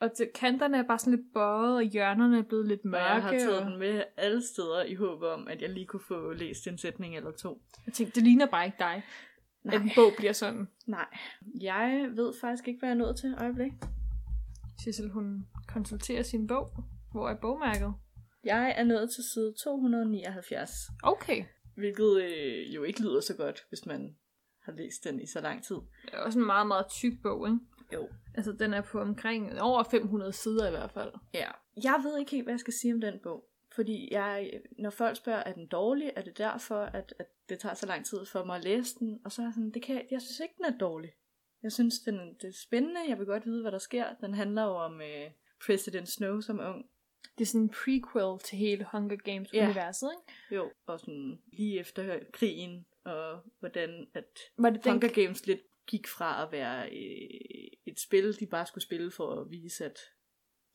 Og 0.00 0.10
det, 0.18 0.32
kanterne 0.34 0.78
er 0.78 0.82
bare 0.82 0.98
sådan 0.98 1.18
lidt 1.18 1.32
bøjet, 1.34 1.76
og 1.76 1.82
hjørnerne 1.82 2.38
er 2.38 2.42
blevet 2.42 2.68
lidt 2.68 2.80
og 2.84 2.90
mørke. 2.90 3.04
jeg 3.04 3.22
har 3.22 3.30
taget 3.30 3.58
og... 3.58 3.66
den 3.66 3.78
med 3.78 4.02
alle 4.16 4.46
steder 4.46 4.84
i 4.84 4.94
håb 4.94 5.22
om, 5.22 5.48
at 5.48 5.62
jeg 5.62 5.70
lige 5.70 5.86
kunne 5.86 6.04
få 6.08 6.32
læst 6.32 6.66
en 6.66 6.78
sætning 6.78 7.16
eller 7.16 7.30
to. 7.30 7.62
Jeg 7.86 7.94
tænkte, 7.94 8.14
det 8.14 8.22
ligner 8.22 8.46
bare 8.46 8.66
ikke 8.66 8.78
dig, 8.78 9.02
Nej. 9.64 9.74
at 9.74 9.82
en 9.82 9.90
bog 9.94 10.12
bliver 10.16 10.32
sådan. 10.32 10.68
Nej. 10.86 11.06
Jeg 11.60 12.08
ved 12.14 12.32
faktisk 12.40 12.68
ikke, 12.68 12.78
hvad 12.78 12.88
jeg 12.88 12.94
er 12.94 12.98
nået 12.98 13.16
til 13.16 13.34
øjeblik. 13.40 13.72
Sissel, 14.84 15.10
hun 15.10 15.46
konsulterer 15.68 16.22
sin 16.22 16.46
bog. 16.46 16.84
Hvor 17.12 17.28
er 17.28 17.36
bogmærket? 17.40 17.94
Jeg 18.44 18.74
er 18.76 18.84
nået 18.84 19.10
til 19.10 19.24
side 19.24 19.54
279. 19.64 20.70
Okay. 21.02 21.44
Hvilket 21.76 22.22
øh, 22.22 22.74
jo 22.74 22.82
ikke 22.82 23.02
lyder 23.02 23.20
så 23.20 23.36
godt, 23.36 23.66
hvis 23.68 23.86
man 23.86 24.16
har 24.62 24.72
læst 24.72 25.04
den 25.04 25.20
i 25.20 25.26
så 25.26 25.40
lang 25.40 25.64
tid. 25.64 25.76
Det 26.04 26.14
er 26.14 26.18
også 26.18 26.38
en 26.38 26.46
meget, 26.46 26.66
meget 26.66 26.86
tyk 26.90 27.12
bog, 27.22 27.48
ikke? 27.48 27.58
Jo. 27.92 28.08
Altså, 28.34 28.52
den 28.52 28.74
er 28.74 28.80
på 28.80 29.00
omkring 29.00 29.60
over 29.60 29.82
500 29.82 30.32
sider 30.32 30.68
i 30.68 30.70
hvert 30.70 30.90
fald. 30.90 31.12
Ja. 31.34 31.50
Jeg 31.82 32.00
ved 32.04 32.18
ikke 32.18 32.30
helt, 32.30 32.44
hvad 32.44 32.52
jeg 32.52 32.60
skal 32.60 32.72
sige 32.72 32.94
om 32.94 33.00
den 33.00 33.14
bog. 33.22 33.44
Fordi 33.74 34.08
jeg, 34.10 34.60
når 34.78 34.90
folk 34.90 35.16
spørger, 35.16 35.42
er 35.42 35.52
den 35.52 35.66
dårlig, 35.66 36.12
er 36.16 36.22
det 36.22 36.38
derfor, 36.38 36.80
at, 36.84 37.14
at 37.18 37.26
det 37.48 37.58
tager 37.58 37.74
så 37.74 37.86
lang 37.86 38.06
tid 38.06 38.26
for 38.26 38.44
mig 38.44 38.56
at 38.56 38.64
læse 38.64 38.98
den? 38.98 39.20
Og 39.24 39.32
så 39.32 39.42
er 39.42 39.46
jeg 39.46 39.52
sådan, 39.54 39.70
det 39.70 39.82
kan, 39.82 39.94
jeg- 39.96 40.06
jeg 40.10 40.22
synes 40.22 40.40
ikke, 40.40 40.54
den 40.58 40.64
er 40.74 40.78
dårlig. 40.78 41.12
Jeg 41.62 41.72
synes, 41.72 41.98
den, 41.98 42.34
det 42.34 42.48
er 42.48 42.52
spændende. 42.52 43.00
Jeg 43.08 43.18
vil 43.18 43.26
godt 43.26 43.46
vide, 43.46 43.62
hvad 43.62 43.72
der 43.72 43.78
sker. 43.78 44.14
Den 44.20 44.34
handler 44.34 44.62
jo 44.62 44.76
om 44.76 45.00
øh, 45.00 45.30
President 45.66 46.08
Snow 46.08 46.40
som 46.40 46.60
ung. 46.60 46.86
Det 47.38 47.44
er 47.44 47.46
sådan 47.46 47.60
en 47.60 47.68
prequel 47.84 48.38
til 48.44 48.58
hele 48.58 48.86
Hunger 48.92 49.16
Games-universet, 49.16 50.10
ikke? 50.12 50.54
Jo. 50.54 50.70
Og 50.86 51.00
sådan 51.00 51.38
lige 51.52 51.80
efter 51.80 52.18
krigen, 52.32 52.86
og 53.04 53.40
hvordan 53.60 54.06
at 54.14 54.38
Var 54.58 54.70
det 54.70 54.84
den... 54.84 54.92
Hunger 54.92 55.08
Games 55.14 55.46
lidt 55.46 55.60
gik 55.86 56.06
fra 56.08 56.42
at 56.46 56.52
være 56.52 56.86
øh, 56.90 57.68
et 57.86 58.00
spil, 58.00 58.40
de 58.40 58.46
bare 58.46 58.66
skulle 58.66 58.84
spille 58.84 59.10
for 59.10 59.40
at 59.40 59.50
vise 59.50 59.84
at, 59.84 59.98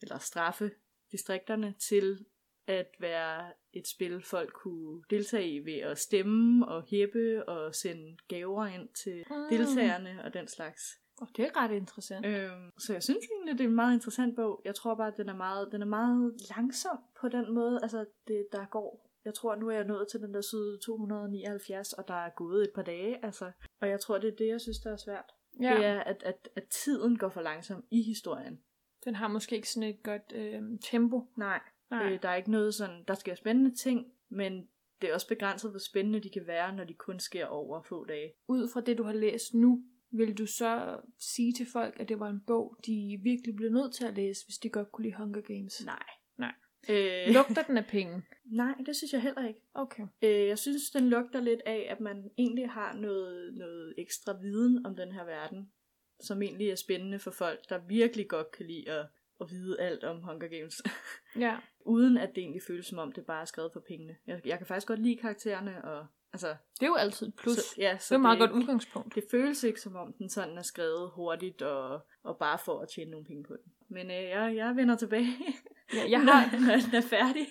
eller 0.01 0.17
straffe 0.17 0.71
distrikterne, 1.11 1.73
til 1.79 2.25
at 2.69 2.87
være 2.99 3.51
et 3.73 3.87
spil, 3.87 4.21
folk 4.23 4.53
kunne 4.53 5.03
deltage 5.09 5.49
i 5.49 5.65
ved 5.65 5.73
at 5.79 5.97
stemme 5.97 6.67
og 6.67 6.83
hæppe 6.83 7.49
og 7.49 7.75
sende 7.75 8.17
gaver 8.27 8.65
ind 8.65 8.89
til 9.03 9.23
Mm. 9.29 9.35
deltagerne 9.49 10.23
og 10.23 10.33
den 10.33 10.47
slags. 10.47 10.81
Oh, 11.21 11.27
det 11.37 11.45
er 11.45 11.57
ret 11.63 11.71
interessant. 11.71 12.25
Øhm, 12.25 12.69
så 12.79 12.93
jeg 12.93 13.03
synes 13.03 13.25
egentlig, 13.31 13.57
det 13.57 13.63
er 13.63 13.67
en 13.69 13.75
meget 13.75 13.93
interessant 13.93 14.35
bog. 14.35 14.61
Jeg 14.65 14.75
tror 14.75 14.95
bare, 14.95 15.07
at 15.07 15.17
den 15.17 15.29
er 15.29 15.35
meget, 15.35 15.69
den 15.71 15.81
er 15.81 15.85
meget 15.85 16.33
langsom 16.57 16.97
på 17.21 17.29
den 17.29 17.53
måde. 17.53 17.79
Altså, 17.81 18.05
det, 18.27 18.47
der 18.51 18.65
går... 18.65 19.09
Jeg 19.25 19.33
tror, 19.33 19.55
nu 19.55 19.67
er 19.69 19.75
jeg 19.75 19.83
nået 19.85 20.07
til 20.11 20.19
den 20.19 20.33
der 20.33 20.41
side 20.41 20.79
279, 20.85 21.93
og 21.93 22.07
der 22.07 22.13
er 22.13 22.29
gået 22.29 22.63
et 22.63 22.71
par 22.75 22.81
dage. 22.81 23.25
Altså, 23.25 23.51
og 23.81 23.89
jeg 23.89 23.99
tror, 23.99 24.17
det 24.17 24.27
er 24.31 24.35
det, 24.35 24.47
jeg 24.47 24.61
synes, 24.61 24.77
der 24.79 24.91
er 24.91 24.97
svært. 24.97 25.25
Ja. 25.61 25.75
Det 25.75 25.85
er, 25.85 25.99
at, 25.99 26.23
at, 26.23 26.49
at 26.55 26.63
tiden 26.67 27.17
går 27.17 27.29
for 27.29 27.41
langsom 27.41 27.83
i 27.91 28.01
historien. 28.01 28.59
Den 29.05 29.15
har 29.15 29.27
måske 29.27 29.55
ikke 29.55 29.69
sådan 29.69 29.89
et 29.89 30.03
godt 30.03 30.33
øh, 30.35 30.61
tempo. 30.91 31.21
Nej. 31.35 31.59
Nej. 31.91 32.13
Øh, 32.13 32.21
der 32.21 32.29
er 32.29 32.35
ikke 32.35 32.51
noget 32.51 32.73
sådan... 32.73 33.03
Der 33.07 33.13
sker 33.13 33.35
spændende 33.35 33.75
ting, 33.75 34.11
men 34.29 34.67
det 35.01 35.09
er 35.09 35.13
også 35.13 35.27
begrænset, 35.27 35.71
hvor 35.71 35.79
spændende 35.79 36.19
de 36.19 36.29
kan 36.29 36.47
være, 36.47 36.75
når 36.75 36.83
de 36.83 36.93
kun 36.93 37.19
sker 37.19 37.45
over 37.45 37.81
få 37.81 38.05
dage. 38.05 38.33
Ud 38.47 38.69
fra 38.73 38.81
det, 38.81 38.97
du 38.97 39.03
har 39.03 39.13
læst 39.13 39.53
nu, 39.53 39.83
vil 40.11 40.37
du 40.37 40.45
så 40.45 40.99
sige 41.19 41.53
til 41.53 41.67
folk, 41.73 41.99
at 41.99 42.09
det 42.09 42.19
var 42.19 42.29
en 42.29 42.41
bog, 42.47 42.77
de 42.85 43.19
virkelig 43.23 43.55
blev 43.55 43.71
nødt 43.71 43.93
til 43.93 44.05
at 44.05 44.15
læse, 44.15 44.45
hvis 44.45 44.57
de 44.57 44.69
godt 44.69 44.91
kunne 44.91 45.03
lide 45.03 45.15
Hunger 45.15 45.41
Games? 45.41 45.85
Nej. 45.85 46.03
Nej. 46.37 46.53
Øh, 46.89 47.33
Lugter 47.33 47.63
den 47.63 47.77
af 47.77 47.85
penge? 47.85 48.21
nej, 48.61 48.73
det 48.85 48.95
synes 48.95 49.13
jeg 49.13 49.21
heller 49.21 49.47
ikke. 49.47 49.59
Okay. 49.73 50.03
Øh, 50.21 50.47
jeg 50.47 50.59
synes, 50.59 50.91
den 50.91 51.09
lugter 51.09 51.41
lidt 51.41 51.61
af, 51.65 51.87
at 51.89 51.99
man 51.99 52.29
egentlig 52.37 52.69
har 52.69 52.93
noget, 52.95 53.53
noget 53.53 53.93
ekstra 53.97 54.37
viden 54.41 54.85
om 54.85 54.95
den 54.95 55.11
her 55.11 55.25
verden, 55.25 55.71
som 56.19 56.41
egentlig 56.41 56.69
er 56.69 56.75
spændende 56.75 57.19
for 57.19 57.31
folk, 57.31 57.69
der 57.69 57.79
virkelig 57.87 58.27
godt 58.27 58.51
kan 58.51 58.65
lide 58.65 58.89
at, 58.89 59.05
at 59.41 59.47
vide 59.51 59.79
alt 59.81 60.03
om 60.03 60.21
Hunger 60.21 60.47
Games. 60.47 60.81
Ja. 61.39 61.57
Uden 61.85 62.17
at 62.17 62.29
det 62.35 62.41
egentlig 62.41 62.61
føles 62.67 62.85
som 62.85 62.97
om, 62.97 63.11
det 63.11 63.25
bare 63.25 63.41
er 63.41 63.45
skrevet 63.45 63.73
for 63.73 63.79
pengene. 63.87 64.15
Jeg, 64.27 64.41
jeg 64.45 64.57
kan 64.57 64.67
faktisk 64.67 64.87
godt 64.87 64.99
lide 64.99 65.15
karaktererne, 65.17 65.83
og 65.85 66.05
altså... 66.33 66.47
Det 66.79 66.83
er 66.85 66.87
jo 66.87 66.95
altid 66.95 67.27
et 67.27 67.35
plus. 67.35 67.57
Så, 67.57 67.75
ja, 67.77 67.91
det 67.93 68.01
så 68.01 68.13
er 68.15 68.17
et 68.17 68.21
meget 68.21 68.39
det, 68.39 68.49
godt 68.49 68.61
udgangspunkt. 68.61 69.15
Det 69.15 69.23
føles 69.31 69.63
ikke 69.63 69.81
som 69.81 69.95
om, 69.95 70.13
den 70.13 70.29
sådan 70.29 70.57
er 70.57 70.61
skrevet 70.61 71.11
hurtigt, 71.15 71.61
og, 71.61 72.01
og 72.23 72.37
bare 72.37 72.57
for 72.65 72.79
at 72.81 72.89
tjene 72.95 73.11
nogle 73.11 73.25
penge 73.25 73.43
på 73.43 73.53
den. 73.63 73.71
Men 73.89 74.11
øh, 74.11 74.23
jeg, 74.23 74.53
jeg 74.55 74.75
vender 74.75 74.95
tilbage, 74.95 75.27
Ja, 75.93 76.09
jeg, 76.09 76.23
når, 76.25 76.33
har, 76.33 76.59
når 76.59 76.75
den 76.85 76.95
er 76.95 77.07
færdig. 77.07 77.47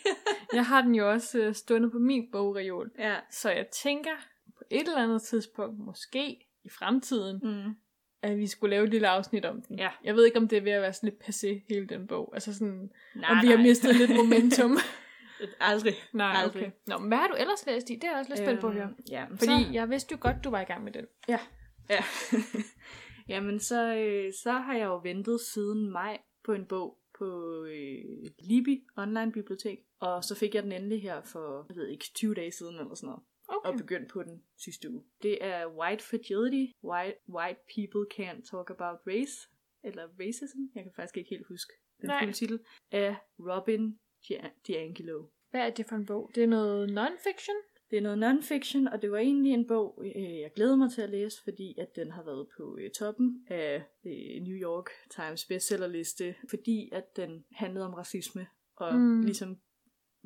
jeg 0.52 0.66
har 0.66 0.82
den 0.82 0.94
jo 0.94 1.10
også 1.10 1.38
øh, 1.38 1.54
stående 1.54 1.90
på 1.90 1.98
min 1.98 2.30
bogreol. 2.32 2.90
ja. 2.98 3.16
Så 3.30 3.50
jeg 3.50 3.66
tænker 3.82 4.16
på 4.58 4.64
et 4.70 4.80
eller 4.88 5.02
andet 5.02 5.22
tidspunkt, 5.22 5.78
måske 5.78 6.46
i 6.64 6.68
fremtiden, 6.78 7.40
Mm. 7.42 7.74
At 8.22 8.38
vi 8.38 8.46
skulle 8.46 8.70
lave 8.70 8.84
et 8.84 8.90
lille 8.90 9.08
afsnit 9.08 9.44
om 9.44 9.62
den. 9.62 9.78
Ja. 9.78 9.90
Jeg 10.04 10.14
ved 10.14 10.26
ikke, 10.26 10.38
om 10.38 10.48
det 10.48 10.58
er 10.58 10.62
ved 10.62 10.72
at 10.72 10.82
være 10.82 10.92
sådan 10.92 11.08
lidt 11.08 11.22
passé, 11.28 11.64
hele 11.74 11.86
den 11.86 12.06
bog. 12.06 12.30
Altså 12.34 12.54
sådan, 12.54 12.90
Nej, 13.14 13.30
om 13.30 13.38
vi 13.42 13.46
har 13.50 13.56
mistet 13.56 13.96
lidt 13.96 14.10
momentum. 14.16 14.78
Aldrig. 15.60 15.94
Nej, 16.12 16.32
Aldrig. 16.36 16.62
okay. 16.62 16.72
Nå, 16.86 16.98
men 16.98 17.08
hvad 17.08 17.18
har 17.18 17.28
du 17.28 17.34
ellers 17.38 17.66
læst 17.66 17.90
i? 17.90 17.94
Det 17.94 18.04
er 18.04 18.10
jeg 18.10 18.18
også 18.18 18.30
lidt 18.30 18.38
spændt 18.40 18.60
på 18.60 18.70
høre. 18.70 18.82
Øhm, 18.84 18.94
Ja, 19.10 19.24
Fordi 19.30 19.64
så, 19.64 19.72
jeg 19.72 19.90
vidste 19.90 20.12
jo 20.12 20.18
godt, 20.20 20.36
du 20.44 20.50
var 20.50 20.60
i 20.60 20.64
gang 20.64 20.84
med 20.84 20.92
den. 20.92 21.04
Ja. 21.28 21.38
Jamen, 23.28 23.60
så, 23.60 23.94
øh, 23.94 24.32
så 24.42 24.52
har 24.52 24.74
jeg 24.76 24.84
jo 24.86 25.00
ventet 25.02 25.40
siden 25.40 25.90
maj 25.90 26.18
på 26.44 26.52
en 26.52 26.64
bog 26.66 26.98
på 27.18 27.64
øh, 27.64 28.04
Libi 28.38 28.84
online 28.96 29.32
bibliotek. 29.32 29.78
Og 30.00 30.24
så 30.24 30.34
fik 30.34 30.54
jeg 30.54 30.62
den 30.62 30.72
endelig 30.72 31.02
her 31.02 31.20
for, 31.22 31.66
jeg 31.68 31.76
ved 31.76 31.88
ikke, 31.88 32.04
20 32.14 32.34
dage 32.34 32.52
siden 32.52 32.74
eller 32.74 32.94
sådan 32.94 33.06
noget. 33.06 33.22
Okay. 33.48 33.70
Og 33.70 33.78
begyndte 33.78 34.12
på 34.12 34.22
den 34.22 34.42
sidste 34.56 34.90
uge. 34.90 35.04
Det 35.22 35.44
er 35.44 35.66
White 35.66 36.04
Fragility. 36.04 36.72
White, 36.84 37.18
white 37.28 37.60
People 37.74 38.04
Can't 38.14 38.42
Talk 38.50 38.70
About 38.70 38.98
Race. 39.06 39.36
Eller 39.84 40.08
Racism. 40.20 40.58
Jeg 40.74 40.82
kan 40.82 40.92
faktisk 40.96 41.16
ikke 41.16 41.30
helt 41.30 41.46
huske 41.46 41.72
den 42.00 42.06
Nej. 42.06 42.20
fulde 42.20 42.32
titel. 42.32 42.60
Af 42.90 43.16
Robin 43.38 43.98
DiAngelo. 44.66 45.26
Hvad 45.50 45.60
er 45.60 45.70
det 45.70 45.86
for 45.86 45.96
en 45.96 46.06
bog? 46.06 46.30
Det 46.34 46.42
er 46.42 46.46
noget 46.46 46.90
non-fiction? 46.90 47.56
Det 47.90 47.98
er 47.98 48.02
noget 48.02 48.18
non-fiction, 48.18 48.92
og 48.92 49.02
det 49.02 49.10
var 49.10 49.18
egentlig 49.18 49.52
en 49.52 49.66
bog, 49.66 50.02
øh, 50.04 50.40
jeg 50.40 50.50
glæder 50.56 50.76
mig 50.76 50.90
til 50.90 51.02
at 51.02 51.10
læse, 51.10 51.42
fordi 51.44 51.78
at 51.78 51.96
den 51.96 52.10
har 52.10 52.24
været 52.24 52.48
på 52.56 52.78
øh, 52.80 52.90
toppen 52.90 53.46
af 53.48 53.84
øh, 54.06 54.42
New 54.42 54.56
York 54.56 54.90
Times 55.10 55.44
bestsellerliste, 55.44 56.34
fordi 56.50 56.90
at 56.92 57.16
den 57.16 57.44
handlede 57.52 57.86
om 57.86 57.94
racisme, 57.94 58.46
og 58.76 58.94
mm. 58.94 59.22
ligesom 59.22 59.56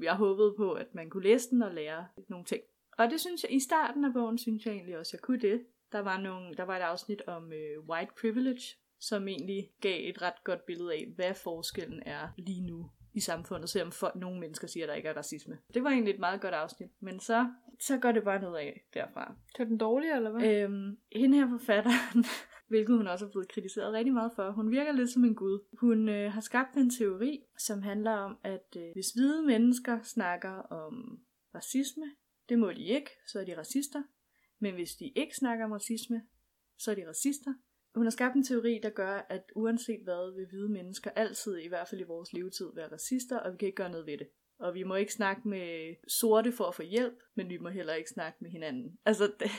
jeg 0.02 0.16
håbede 0.16 0.54
på, 0.56 0.72
at 0.72 0.94
man 0.94 1.10
kunne 1.10 1.22
læse 1.22 1.50
den 1.50 1.62
og 1.62 1.74
lære 1.74 2.06
nogle 2.28 2.44
ting. 2.44 2.62
Og 2.98 3.10
det 3.10 3.20
synes 3.20 3.42
jeg, 3.42 3.52
i 3.52 3.60
starten 3.60 4.04
af 4.04 4.12
bogen 4.12 4.38
synes 4.38 4.66
jeg 4.66 4.74
egentlig 4.74 4.98
også, 4.98 5.10
jeg 5.12 5.20
kunne 5.20 5.40
det. 5.40 5.66
Der 5.92 5.98
var, 5.98 6.20
nogle, 6.20 6.54
der 6.54 6.62
var 6.62 6.76
et 6.76 6.82
afsnit 6.82 7.22
om 7.26 7.52
øh, 7.52 7.88
white 7.88 8.12
privilege, 8.20 8.76
som 9.00 9.28
egentlig 9.28 9.70
gav 9.80 10.08
et 10.08 10.22
ret 10.22 10.44
godt 10.44 10.66
billede 10.66 10.92
af, 10.92 11.12
hvad 11.16 11.34
forskellen 11.34 12.02
er 12.06 12.28
lige 12.38 12.66
nu 12.66 12.90
i 13.14 13.20
samfundet, 13.20 13.70
selvom 13.70 13.92
folk, 13.92 14.16
nogle 14.16 14.40
mennesker 14.40 14.66
siger, 14.66 14.84
at 14.84 14.88
der 14.88 14.94
ikke 14.94 15.08
er 15.08 15.16
racisme. 15.16 15.58
Det 15.74 15.84
var 15.84 15.90
egentlig 15.90 16.14
et 16.14 16.20
meget 16.20 16.40
godt 16.40 16.54
afsnit, 16.54 16.90
men 17.00 17.20
så, 17.20 17.46
så 17.80 17.98
går 17.98 18.12
det 18.12 18.24
bare 18.24 18.40
nedad 18.40 18.72
derfra. 18.94 19.34
Var 19.58 19.64
den 19.64 19.78
dårlig, 19.78 20.10
eller 20.10 20.30
hvad? 20.30 20.62
Øhm, 20.62 20.98
hende 21.12 21.38
her 21.38 21.48
forfatteren, 21.48 22.24
hvilket 22.70 22.96
hun 22.96 23.06
også 23.06 23.26
er 23.26 23.30
blevet 23.30 23.48
kritiseret 23.48 23.92
rigtig 23.92 24.14
meget 24.14 24.32
for, 24.36 24.50
hun 24.50 24.70
virker 24.70 24.92
lidt 24.92 25.10
som 25.10 25.24
en 25.24 25.34
gud. 25.34 25.58
Hun 25.80 26.08
øh, 26.08 26.32
har 26.32 26.40
skabt 26.40 26.76
en 26.76 26.90
teori, 26.90 27.42
som 27.58 27.82
handler 27.82 28.12
om, 28.12 28.38
at 28.44 28.76
øh, 28.76 28.92
hvis 28.92 29.10
hvide 29.10 29.46
mennesker 29.46 30.02
snakker 30.02 30.52
om 30.52 31.20
racisme, 31.54 32.04
det 32.52 32.58
må 32.60 32.72
de 32.72 32.84
ikke, 32.84 33.10
så 33.26 33.40
er 33.40 33.44
de 33.44 33.58
racister. 33.58 34.02
Men 34.58 34.74
hvis 34.74 34.94
de 34.94 35.08
ikke 35.08 35.36
snakker 35.36 35.64
om 35.64 35.72
racisme, 35.72 36.22
så 36.78 36.90
er 36.90 36.94
de 36.94 37.08
racister. 37.08 37.54
Hun 37.94 38.06
har 38.06 38.10
skabt 38.10 38.34
en 38.34 38.44
teori, 38.44 38.80
der 38.82 38.90
gør, 38.90 39.26
at 39.28 39.42
uanset 39.54 40.00
hvad, 40.04 40.34
vil 40.34 40.46
hvide 40.46 40.68
mennesker 40.68 41.10
altid, 41.10 41.56
i 41.56 41.68
hvert 41.68 41.88
fald 41.88 42.00
i 42.00 42.04
vores 42.04 42.32
levetid, 42.32 42.70
være 42.74 42.92
racister, 42.92 43.38
og 43.38 43.52
vi 43.52 43.56
kan 43.58 43.66
ikke 43.66 43.76
gøre 43.76 43.90
noget 43.90 44.06
ved 44.06 44.18
det. 44.18 44.28
Og 44.58 44.74
vi 44.74 44.82
må 44.82 44.94
ikke 44.94 45.12
snakke 45.12 45.48
med 45.48 45.94
sorte 46.08 46.52
for 46.52 46.64
at 46.64 46.74
få 46.74 46.82
hjælp, 46.82 47.18
men 47.34 47.48
vi 47.48 47.58
må 47.58 47.68
heller 47.68 47.94
ikke 47.94 48.10
snakke 48.10 48.38
med 48.40 48.50
hinanden. 48.50 48.98
Altså, 49.04 49.32
det, 49.40 49.50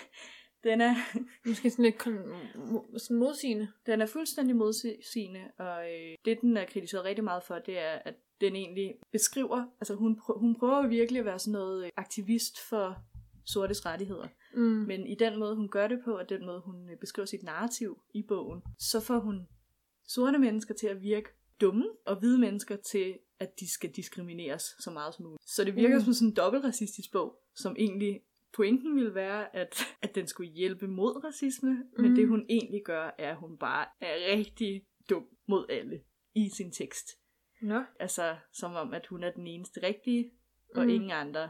den 0.64 0.82
er, 0.82 0.96
Måske 1.48 1.70
sådan 1.70 1.86
lidt 1.86 2.08
kon- 2.08 2.98
sådan 2.98 3.18
modsigende. 3.18 3.68
den 3.86 4.02
er 4.02 4.06
fuldstændig 4.06 4.56
modsigende, 4.56 5.52
og 5.58 5.92
øh, 5.92 6.16
det, 6.26 6.42
den 6.42 6.58
er 6.58 6.66
kritiseret 6.66 7.06
rigtig 7.06 7.24
meget 7.24 7.44
for, 7.44 7.60
det 7.60 7.78
er, 7.80 8.00
at 8.06 8.16
den 8.44 8.56
egentlig 8.56 8.96
beskriver, 9.12 9.66
altså 9.82 9.96
hun, 9.96 10.20
prø- 10.22 10.40
hun 10.40 10.56
prøver 10.60 10.88
virkelig 10.88 11.20
at 11.20 11.26
være 11.26 11.40
sådan 11.40 11.52
noget 11.52 11.86
øh, 11.86 11.92
aktivist 11.98 12.60
for 12.70 12.98
sortes 13.46 13.86
rettigheder. 13.86 14.28
Mm. 14.54 14.62
Men 14.62 15.08
i 15.08 15.16
den 15.16 15.40
måde, 15.40 15.56
hun 15.56 15.70
gør 15.70 15.88
det 15.88 16.02
på, 16.06 16.18
og 16.18 16.30
den 16.30 16.46
måde, 16.46 16.62
hun 16.66 16.90
øh, 16.90 16.98
beskriver 16.98 17.26
sit 17.26 17.44
narrativ 17.44 18.02
i 18.14 18.22
bogen, 18.28 18.62
så 18.80 19.00
får 19.00 19.20
hun 19.20 19.48
sorte 20.08 20.38
mennesker 20.40 20.74
til 20.74 20.88
at 20.88 21.02
virke 21.02 21.30
dumme, 21.62 21.86
og 22.06 22.20
hvide 22.20 22.38
mennesker 22.40 22.76
til, 22.76 23.18
at 23.40 23.60
de 23.60 23.72
skal 23.74 23.90
diskrimineres 23.92 24.64
så 24.80 24.92
meget 24.92 25.14
som 25.14 25.26
muligt. 25.26 25.50
Så 25.50 25.64
det 25.64 25.76
virker 25.76 25.98
Mm. 25.98 26.04
som 26.04 26.14
sådan 26.14 26.28
en 26.28 26.36
dobbeltracistisk 26.36 27.12
bog, 27.12 27.40
som 27.56 27.76
egentlig 27.80 28.22
pointen 28.54 28.96
ville 28.96 29.16
være, 29.16 29.56
at, 29.56 29.86
at 30.02 30.16
den 30.16 30.28
skulle 30.28 30.52
hjælpe 30.52 30.88
mod 30.88 31.24
racisme, 31.24 31.72
mm. 31.74 32.02
men 32.02 32.16
det 32.16 32.28
hun 32.28 32.46
egentlig 32.50 32.82
gør, 32.86 33.16
er, 33.18 33.32
at 33.32 33.36
hun 33.38 33.58
bare 33.58 33.86
er 34.02 34.36
rigtig 34.38 34.84
dum 35.10 35.26
mod 35.48 35.66
alle 35.70 36.02
i 36.36 36.50
sin 36.58 36.72
tekst. 36.72 37.08
Nå. 37.64 37.84
Altså, 38.00 38.36
som 38.54 38.76
om, 38.76 38.94
at 38.94 39.08
hun 39.08 39.24
er 39.24 39.32
den 39.32 39.48
eneste 39.48 39.84
rigtige, 39.84 40.32
og 40.76 40.84
Mm. 40.84 40.90
ingen 40.90 41.12
andre 41.12 41.44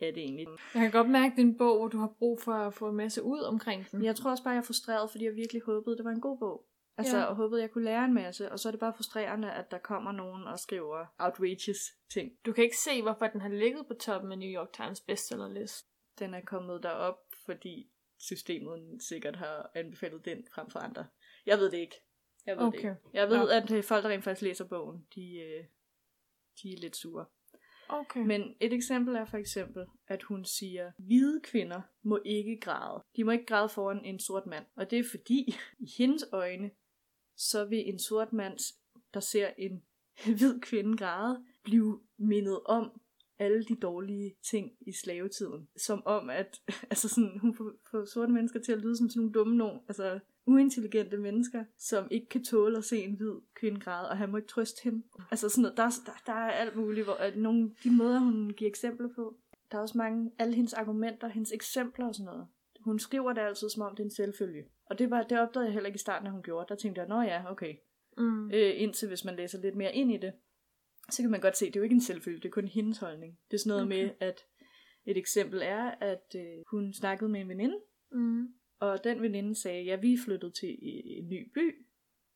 er 0.00 0.10
det 0.12 0.18
egentlig. 0.18 0.46
Jeg 0.74 0.82
kan 0.82 0.90
godt 0.90 1.10
mærke, 1.10 1.32
at 1.32 1.36
det 1.36 1.42
er 1.42 1.46
en 1.46 1.58
bog, 1.58 1.78
hvor 1.78 1.88
du 1.88 1.98
har 1.98 2.12
brug 2.18 2.40
for 2.40 2.52
at 2.52 2.74
få 2.74 2.88
en 2.88 2.96
masse 2.96 3.22
ud 3.22 3.40
omkring 3.40 3.90
den. 3.90 4.04
Jeg 4.04 4.16
tror 4.16 4.30
også 4.30 4.44
bare, 4.44 4.52
jeg 4.54 4.58
er 4.58 4.64
frustreret, 4.64 5.10
fordi 5.10 5.24
jeg 5.24 5.34
virkelig 5.34 5.62
håbede, 5.62 5.96
det 5.96 6.04
var 6.04 6.10
en 6.10 6.20
god 6.20 6.38
bog. 6.38 6.66
Altså, 6.98 7.16
Ja. 7.16 7.24
og 7.24 7.36
håbede, 7.36 7.60
jeg 7.60 7.70
kunne 7.70 7.84
lære 7.84 8.04
en 8.04 8.14
masse, 8.14 8.52
og 8.52 8.58
så 8.58 8.68
er 8.68 8.70
det 8.70 8.80
bare 8.80 8.92
frustrerende, 8.96 9.52
at 9.52 9.70
der 9.70 9.78
kommer 9.78 10.12
nogen 10.12 10.44
og 10.44 10.58
skriver 10.58 11.06
outrageous 11.18 11.78
ting. 12.12 12.32
Du 12.46 12.52
kan 12.52 12.64
ikke 12.64 12.76
se, 12.78 13.02
hvorfor 13.02 13.26
den 13.26 13.40
har 13.40 13.48
ligget 13.48 13.86
på 13.86 13.94
toppen 13.94 14.32
af 14.32 14.38
New 14.38 14.48
York 14.60 14.72
Times 14.72 15.00
bestsellerlist. 15.00 15.86
Den 16.18 16.34
er 16.34 16.40
kommet 16.40 16.82
derop, 16.82 17.18
fordi 17.46 17.90
systemet 18.18 19.02
sikkert 19.02 19.36
har 19.36 19.70
anbefalet 19.74 20.24
den 20.24 20.44
frem 20.54 20.70
for 20.70 20.78
andre. 20.78 21.06
Jeg 21.46 21.58
ved 21.58 21.70
det 21.70 21.78
ikke. 21.78 21.96
Jeg 22.46 22.56
ved 22.56 22.64
Okay. 22.64 22.78
det 22.78 22.84
ikke. 22.84 22.96
Jeg 23.12 23.28
ved, 23.28 23.38
Nå. 23.38 23.46
at 23.46 23.70
øh, 23.70 23.84
folk, 23.84 24.04
der 24.04 24.10
rent 24.10 24.24
faktisk 24.24 24.42
læser 24.42 24.64
bogen, 24.64 25.06
de, 25.14 25.38
øh, 25.38 25.64
de 26.62 26.72
er 26.72 26.78
lidt 26.78 26.96
sure. 26.96 27.24
Okay. 27.88 28.20
Men 28.20 28.54
et 28.60 28.72
eksempel 28.72 29.14
er 29.14 29.24
for 29.24 29.36
eksempel, 29.36 29.86
at 30.08 30.22
hun 30.22 30.44
siger, 30.44 30.92
hvide 30.98 31.40
kvinder 31.40 31.80
må 32.02 32.20
ikke 32.24 32.60
græde. 32.60 33.02
De 33.16 33.24
må 33.24 33.30
ikke 33.30 33.46
græde 33.46 33.68
foran 33.68 34.04
en 34.04 34.20
sort 34.20 34.46
mand. 34.46 34.64
Og 34.76 34.90
det 34.90 34.98
er 34.98 35.04
fordi, 35.10 35.54
i 35.78 35.90
hendes 35.98 36.24
øjne, 36.32 36.70
så 37.36 37.64
vil 37.64 37.88
en 37.88 37.98
sort 37.98 38.32
mand, 38.32 38.58
der 39.14 39.20
ser 39.20 39.50
en 39.58 39.82
hvid 40.38 40.60
kvinde 40.60 40.96
græde, 40.96 41.44
blive 41.64 42.00
mindet 42.16 42.60
om 42.64 43.00
alle 43.38 43.64
de 43.64 43.76
dårlige 43.76 44.36
ting 44.50 44.72
i 44.80 44.92
slavetiden. 44.92 45.68
Som 45.76 46.02
om, 46.06 46.30
at 46.30 46.62
altså 46.90 47.08
sådan, 47.08 47.38
hun 47.38 47.54
får, 47.54 47.72
får 47.90 48.04
sorte 48.04 48.32
mennesker 48.32 48.60
til 48.60 48.72
at 48.72 48.78
lyde 48.78 48.96
som 48.96 49.08
sådan 49.08 49.20
nogle 49.20 49.32
dumme 49.32 49.56
nogen. 49.56 49.80
Altså 49.88 50.20
uintelligente 50.46 51.16
mennesker, 51.16 51.64
som 51.78 52.08
ikke 52.10 52.28
kan 52.28 52.44
tåle 52.44 52.76
at 52.78 52.84
se 52.84 52.98
en 52.98 53.14
hvid 53.16 53.34
kvinde 53.54 53.80
græde, 53.80 54.08
og 54.10 54.16
han 54.18 54.30
må 54.30 54.36
ikke 54.36 54.48
trøste 54.48 54.82
hende. 54.84 55.02
Altså 55.30 55.48
sådan 55.48 55.62
noget, 55.62 55.76
der, 55.76 55.82
er- 55.82 56.02
der, 56.06 56.12
der 56.26 56.32
er 56.32 56.50
alt 56.50 56.76
muligt, 56.76 57.04
hvor 57.06 57.14
at 57.14 57.36
nogle, 57.36 57.74
de 57.84 57.90
måder, 57.90 58.18
hun 58.18 58.50
giver 58.50 58.70
eksempler 58.70 59.08
på. 59.16 59.36
Der 59.72 59.78
er 59.78 59.82
også 59.82 59.98
mange, 59.98 60.30
alle 60.38 60.54
hendes 60.54 60.72
argumenter, 60.72 61.28
hendes 61.28 61.52
eksempler 61.52 62.06
og 62.06 62.14
sådan 62.14 62.24
noget. 62.24 62.46
Hun 62.80 62.98
skriver 62.98 63.32
det 63.32 63.40
altid, 63.40 63.68
som 63.70 63.82
om 63.82 63.96
det 63.96 64.00
er 64.00 64.04
en 64.04 64.10
selvfølge. 64.10 64.64
Og 64.86 64.98
det, 64.98 65.10
var, 65.10 65.22
det 65.22 65.40
opdagede 65.40 65.66
jeg 65.66 65.72
heller 65.72 65.86
ikke 65.86 65.96
i 65.96 65.98
starten, 65.98 66.26
at 66.26 66.32
hun 66.32 66.42
gjorde. 66.42 66.66
Der 66.68 66.74
tænkte 66.74 67.00
jeg, 67.00 67.08
nå 67.08 67.20
ja, 67.22 67.50
okay. 67.50 67.74
Mm. 68.18 68.50
Øh, 68.50 68.72
indtil 68.76 69.08
hvis 69.08 69.24
man 69.24 69.36
læser 69.36 69.60
lidt 69.60 69.76
mere 69.76 69.94
ind 69.94 70.12
i 70.12 70.16
det, 70.16 70.32
så 71.10 71.22
kan 71.22 71.30
man 71.30 71.40
godt 71.40 71.56
se, 71.56 71.66
at 71.66 71.74
det 71.74 71.76
er 71.78 71.80
jo 71.80 71.84
ikke 71.84 71.94
en 71.94 72.00
selvfølge, 72.00 72.38
det 72.40 72.44
er 72.48 72.50
kun 72.52 72.68
hendes 72.68 72.98
holdning. 72.98 73.38
Det 73.50 73.56
er 73.56 73.58
sådan 73.58 73.70
noget 73.70 73.84
okay. 73.86 74.02
med, 74.02 74.10
at 74.20 74.40
et 75.06 75.16
eksempel 75.16 75.60
er, 75.62 75.90
at 76.00 76.34
øh, 76.36 76.62
hun 76.70 76.92
snakkede 76.92 77.30
med 77.30 77.40
en 77.40 77.48
veninde, 77.48 77.76
Mm. 78.12 78.48
Og 78.80 79.04
den 79.04 79.22
veninde 79.22 79.54
sagde, 79.54 79.84
ja, 79.84 79.96
vi 79.96 80.12
er 80.12 80.18
flyttet 80.24 80.54
til 80.54 80.78
en 80.80 81.28
ny 81.28 81.50
by, 81.54 81.86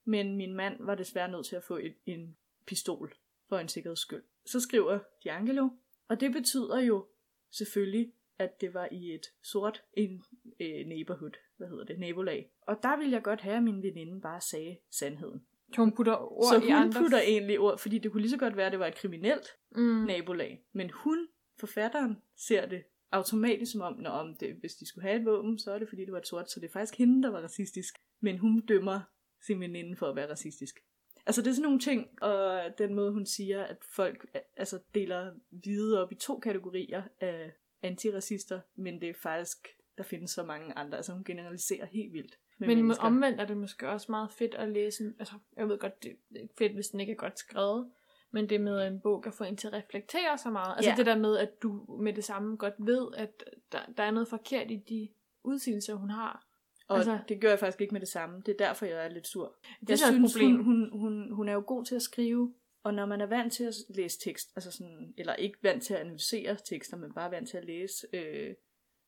men 0.04 0.36
min 0.36 0.54
mand 0.54 0.76
var 0.80 0.94
desværre 0.94 1.30
nødt 1.30 1.46
til 1.46 1.56
at 1.56 1.64
få 1.64 1.76
et, 1.76 1.94
en 2.06 2.36
pistol 2.66 3.14
for 3.48 3.58
en 3.58 3.68
sikkerheds 3.68 3.98
skyld. 3.98 4.22
Så 4.46 4.60
skriver 4.60 4.98
D'Angelo, 4.98 5.68
og 6.08 6.20
det 6.20 6.32
betyder 6.32 6.80
jo 6.80 7.06
selvfølgelig, 7.50 8.12
at 8.38 8.60
det 8.60 8.74
var 8.74 8.88
i 8.92 9.14
et 9.14 9.26
sort 9.42 9.82
en, 9.94 10.22
øh, 10.60 10.86
neighborhood, 10.86 11.32
hvad 11.56 11.68
hedder 11.68 11.84
det, 11.84 11.98
nabolag. 11.98 12.50
Og 12.60 12.76
der 12.82 12.96
ville 12.96 13.12
jeg 13.12 13.22
godt 13.22 13.40
have, 13.40 13.56
at 13.56 13.62
min 13.62 13.82
veninde 13.82 14.20
bare 14.20 14.40
sagde 14.40 14.78
sandheden. 14.90 15.46
Så 15.74 15.80
hun 15.80 15.92
putter 15.92 16.16
ord 16.16 16.52
så 16.52 16.56
i 16.56 16.60
hun 16.60 16.72
andre... 16.72 17.00
putter 17.00 17.20
egentlig 17.20 17.60
ord, 17.60 17.78
fordi 17.78 17.98
det 17.98 18.12
kunne 18.12 18.20
lige 18.20 18.30
så 18.30 18.36
godt 18.36 18.56
være, 18.56 18.66
at 18.66 18.72
det 18.72 18.80
var 18.80 18.86
et 18.86 18.94
kriminelt 18.94 19.46
mm. 19.70 20.04
nabolag. 20.06 20.64
Men 20.72 20.90
hun, 20.90 21.28
forfatteren, 21.60 22.16
ser 22.36 22.66
det 22.66 22.84
automatisk 23.12 23.72
som 23.72 23.80
om, 23.80 23.98
når 23.98 24.10
om 24.10 24.36
det, 24.36 24.54
hvis 24.54 24.74
de 24.74 24.86
skulle 24.86 25.08
have 25.08 25.20
et 25.20 25.26
våben, 25.26 25.58
så 25.58 25.72
er 25.72 25.78
det 25.78 25.88
fordi, 25.88 26.04
det 26.04 26.12
var 26.12 26.18
et 26.18 26.26
sort, 26.26 26.50
så 26.50 26.60
det 26.60 26.66
er 26.66 26.72
faktisk 26.72 26.98
hende, 26.98 27.22
der 27.22 27.30
var 27.30 27.40
racistisk. 27.40 27.94
Men 28.20 28.38
hun 28.38 28.60
dømmer 28.60 29.00
sin 29.46 29.60
veninde 29.60 29.96
for 29.96 30.06
at 30.06 30.16
være 30.16 30.30
racistisk. 30.30 30.80
Altså 31.26 31.42
det 31.42 31.50
er 31.50 31.54
sådan 31.54 31.62
nogle 31.62 31.80
ting, 31.80 32.22
og 32.22 32.62
den 32.78 32.94
måde 32.94 33.12
hun 33.12 33.26
siger, 33.26 33.64
at 33.64 33.76
folk 33.94 34.26
altså, 34.56 34.78
deler 34.94 35.32
hvide 35.50 36.02
op 36.02 36.12
i 36.12 36.14
to 36.14 36.38
kategorier 36.38 37.02
af 37.20 37.52
antiracister, 37.82 38.60
men 38.74 39.00
det 39.00 39.08
er 39.08 39.14
faktisk, 39.14 39.68
der 39.98 40.04
findes 40.04 40.30
så 40.30 40.42
mange 40.42 40.78
andre. 40.78 40.96
Altså 40.96 41.12
hun 41.12 41.24
generaliserer 41.24 41.86
helt 41.86 42.12
vildt. 42.12 42.38
Men 42.58 42.68
mennesker. 42.68 43.04
omvendt 43.04 43.40
er 43.40 43.46
det 43.46 43.56
måske 43.56 43.88
også 43.88 44.06
meget 44.10 44.30
fedt 44.30 44.54
at 44.54 44.68
læse 44.68 45.12
altså 45.18 45.34
jeg 45.56 45.68
ved 45.68 45.78
godt, 45.78 46.02
det 46.02 46.16
er 46.34 46.40
ikke 46.40 46.54
fedt, 46.58 46.72
hvis 46.72 46.88
den 46.88 47.00
ikke 47.00 47.12
er 47.12 47.16
godt 47.16 47.38
skrevet, 47.38 47.90
men 48.30 48.48
det 48.48 48.60
med, 48.60 48.80
at 48.80 48.92
en 48.92 49.00
bog 49.00 49.22
kan 49.22 49.32
få 49.32 49.44
en 49.44 49.56
til 49.56 49.66
at 49.68 49.72
reflektere 49.74 50.38
så 50.38 50.50
meget. 50.50 50.74
Altså 50.76 50.90
Ja. 50.90 50.96
det 50.96 51.06
der 51.06 51.18
med, 51.18 51.36
at 51.38 51.62
du 51.62 51.96
med 52.00 52.12
det 52.12 52.24
samme 52.24 52.56
godt 52.56 52.74
ved, 52.78 53.08
at 53.16 53.44
der, 53.72 53.78
der 53.96 54.02
er 54.02 54.10
noget 54.10 54.28
forkert 54.28 54.70
i 54.70 54.76
de 54.76 55.08
udsigelser, 55.44 55.94
hun 55.94 56.10
har. 56.10 56.46
Og 56.88 56.96
Altså- 56.96 57.18
det 57.28 57.40
gør 57.40 57.48
jeg 57.48 57.58
faktisk 57.58 57.80
ikke 57.80 57.92
med 57.92 58.00
det 58.00 58.08
samme. 58.08 58.42
Det 58.46 58.52
er 58.60 58.66
derfor, 58.66 58.86
jeg 58.86 59.04
er 59.04 59.08
lidt 59.08 59.26
sur. 59.26 59.56
Det 59.80 59.88
jeg 59.88 59.94
er 59.94 60.12
synes, 60.12 60.32
problem. 60.32 60.56
Hun, 60.56 60.64
hun, 60.90 61.00
hun, 61.00 61.32
hun 61.32 61.48
er 61.48 61.52
jo 61.52 61.64
god 61.66 61.84
til 61.84 61.94
at 61.94 62.02
skrive, 62.02 62.54
og 62.82 62.94
når 62.94 63.06
man 63.06 63.20
er 63.20 63.26
vant 63.26 63.52
til 63.52 63.64
at 63.64 63.74
læse 63.88 64.18
tekst, 64.20 64.48
altså 64.56 64.70
sådan, 64.72 65.14
eller 65.18 65.34
ikke 65.34 65.58
vant 65.62 65.82
til 65.82 65.94
at 65.94 66.00
analysere 66.00 66.56
tekster, 66.64 66.96
men 66.96 67.12
bare 67.14 67.30
vant 67.30 67.48
til 67.48 67.56
at 67.56 67.64
læse, 67.64 68.06
øh, 68.12 68.54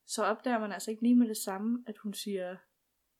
så 0.06 0.24
opdager 0.24 0.58
man 0.58 0.72
altså 0.72 0.90
ikke 0.90 1.02
lige 1.02 1.14
med 1.16 1.28
det 1.28 1.36
samme, 1.36 1.84
at 1.86 1.98
hun 1.98 2.14
siger 2.14 2.56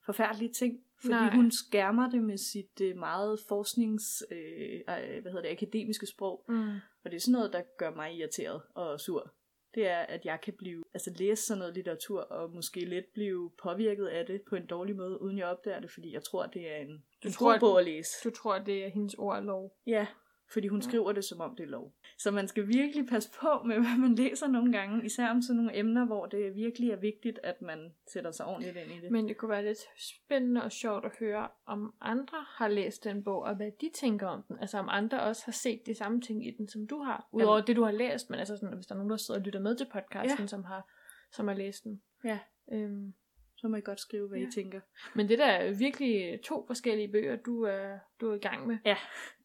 forfærdelige 0.05 0.53
ting, 0.53 0.81
fordi 1.03 1.15
Nej. 1.15 1.35
Hun 1.37 1.51
skærmer 1.51 2.11
det 2.11 2.23
med 2.23 2.37
sit 2.39 2.81
øh, 2.83 2.97
meget 2.97 3.41
forsknings, 3.49 4.23
øh, 4.31 4.75
øh, 4.75 5.23
hvad 5.23 5.33
hedder 5.33 5.43
det, 5.43 5.49
akademiske 5.49 6.07
sprog, 6.07 6.45
Mm. 6.49 6.69
og 7.05 7.11
det 7.11 7.15
er 7.15 7.21
sådan 7.21 7.33
noget, 7.33 7.53
der 7.53 7.63
gør 7.79 7.91
mig 7.95 8.15
irriteret 8.17 8.63
og 8.75 9.01
sur. 9.01 9.33
Det 9.75 9.87
er, 9.89 9.99
at 9.99 10.25
jeg 10.25 10.41
kan 10.41 10.55
blive, 10.59 10.83
altså 10.95 11.13
læse 11.19 11.43
sådan 11.47 11.59
noget 11.59 11.75
litteratur, 11.75 12.21
og 12.21 12.51
måske 12.55 12.81
lidt 12.81 13.13
blive 13.15 13.51
påvirket 13.63 14.07
af 14.07 14.27
det 14.27 14.43
på 14.49 14.57
en 14.57 14.67
dårlig 14.67 14.97
måde, 14.97 15.23
uden 15.23 15.39
jeg 15.39 15.47
opdager 15.47 15.81
det, 15.81 15.91
fordi 15.91 16.13
jeg 16.15 16.23
tror, 16.25 16.47
det 16.47 16.71
er 16.73 16.77
en, 16.77 16.89
Du 17.23 17.29
en 17.29 17.33
tror, 17.33 17.47
god 17.47 17.55
at- 17.55 17.61
bog 17.61 17.79
at 17.79 17.85
læse. 17.85 18.11
Du 18.25 18.31
tror, 18.31 18.59
det 18.59 18.85
er 18.85 18.89
hendes 18.89 19.15
ord 19.15 19.37
og 19.37 19.43
lov. 19.43 19.77
Ja, 19.87 20.07
fordi 20.53 20.69
hun 20.69 20.83
skriver 20.83 21.13
det, 21.13 21.25
som 21.25 21.41
om 21.41 21.57
det 21.57 21.65
er 21.65 21.69
lov. 21.69 21.95
Så 22.19 22.31
man 22.31 22.49
skal 22.49 22.69
virkelig 22.69 23.07
passe 23.09 23.31
på 23.41 23.63
med, 23.67 23.75
hvad 23.85 23.99
man 23.99 24.15
læser 24.15 24.47
nogle 24.49 24.73
gange, 24.73 25.05
især 25.05 25.29
om 25.31 25.43
sådan 25.43 25.57
nogle 25.57 25.77
emner, 25.79 26.07
hvor 26.07 26.27
det 26.27 26.55
virkelig 26.55 26.91
er 26.91 26.97
vigtigt, 26.97 27.39
at 27.43 27.63
man 27.63 27.95
sætter 28.13 28.31
sig 28.31 28.47
ordentligt 28.47 28.77
ind 28.77 28.91
i 28.93 29.01
det. 29.01 29.11
Men 29.11 29.29
det 29.29 29.37
kunne 29.37 29.49
være 29.51 29.65
lidt 29.65 29.79
spændende 29.99 30.63
og 30.63 30.73
sjovt 30.73 31.05
at 31.05 31.13
høre, 31.21 31.49
om 31.67 31.95
andre 32.01 32.39
har 32.49 32.69
læst 32.69 33.05
den 33.05 33.25
bog, 33.25 33.43
og 33.43 33.57
hvad 33.57 33.71
de 33.81 33.91
tænker 33.95 34.27
om 34.27 34.43
den. 34.49 34.59
Altså 34.61 34.79
om 34.79 34.89
andre 34.91 35.23
også 35.23 35.43
har 35.45 35.53
set 35.53 35.81
de 35.87 35.95
samme 35.95 36.21
ting 36.21 36.47
i 36.47 36.51
den, 36.59 36.69
som 36.69 36.87
du 36.87 36.99
har. 37.03 37.29
Udover 37.33 37.61
det, 37.61 37.77
du 37.77 37.83
har 37.85 37.93
læst, 37.93 38.31
men 38.31 38.39
altså 38.39 38.57
sådan, 38.57 38.75
hvis 38.77 38.87
der 38.87 38.95
er 38.95 38.99
nogen, 38.99 39.11
der 39.11 39.17
sidder 39.17 39.41
og 39.41 39.45
lytter 39.47 39.61
med 39.61 39.77
til 39.77 39.87
podcasten, 39.93 40.41
Ja. 40.41 40.47
som, 40.47 40.65
har, 40.65 40.91
som 41.33 41.49
har 41.49 41.55
læst 41.55 41.85
den. 41.85 42.03
Ja. 42.25 42.39
Øhm, 42.73 43.15
Så 43.57 43.69
må 43.69 43.77
I 43.77 43.81
godt 43.81 44.01
skrive, 44.01 44.29
hvad 44.29 44.39
Ja. 44.39 44.49
I 44.49 44.51
tænker. 44.55 44.81
men 45.15 45.29
det 45.29 45.39
der 45.39 45.45
er 45.47 45.73
virkelig 45.75 46.41
to 46.45 46.65
forskellige 46.67 47.09
bøger, 47.13 47.37
du 47.37 47.63
er, 47.63 47.99
du 48.21 48.31
er 48.31 48.35
i 48.35 48.39
gang 48.39 48.67
med. 48.67 48.79
Ja. 48.85 48.97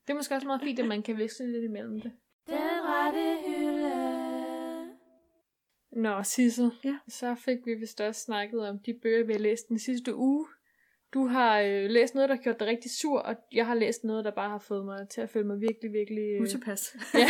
Det 0.07 0.13
er 0.13 0.15
måske 0.15 0.35
også 0.35 0.47
meget 0.47 0.61
fint, 0.61 0.79
at 0.79 0.87
man 0.87 1.03
kan 1.03 1.17
veksle 1.17 1.51
lidt 1.51 1.63
imellem 1.63 2.01
det. 2.01 2.11
Den 2.47 2.57
rette 2.83 3.37
hylde. 3.47 4.17
Nå, 5.91 6.23
Sissel, 6.23 6.71
Ja. 6.83 6.97
så 7.07 7.35
fik 7.35 7.57
vi 7.65 7.73
vist 7.73 8.01
også 8.01 8.21
snakket 8.21 8.69
om 8.69 8.79
de 8.85 8.99
bøger, 9.01 9.25
vi 9.25 9.33
har 9.33 9.39
læst 9.39 9.67
den 9.69 9.79
sidste 9.79 10.15
uge. 10.15 10.47
Du 11.13 11.25
har 11.27 11.59
øh, 11.59 11.89
læst 11.89 12.15
noget, 12.15 12.29
der 12.29 12.35
har 12.35 12.41
gjort 12.43 12.59
dig 12.59 12.67
rigtig 12.67 12.91
sur, 12.91 13.19
og 13.19 13.35
jeg 13.51 13.65
har 13.65 13.75
læst 13.75 14.03
noget, 14.03 14.25
der 14.25 14.31
bare 14.31 14.49
har 14.49 14.59
fået 14.59 14.85
mig 14.85 15.09
til 15.09 15.21
at 15.21 15.29
føle 15.29 15.47
mig 15.47 15.61
virkelig, 15.61 15.93
virkelig... 15.93 16.23
Øh, 16.35 16.41
Utilpas. 16.41 16.95
ja. 17.13 17.27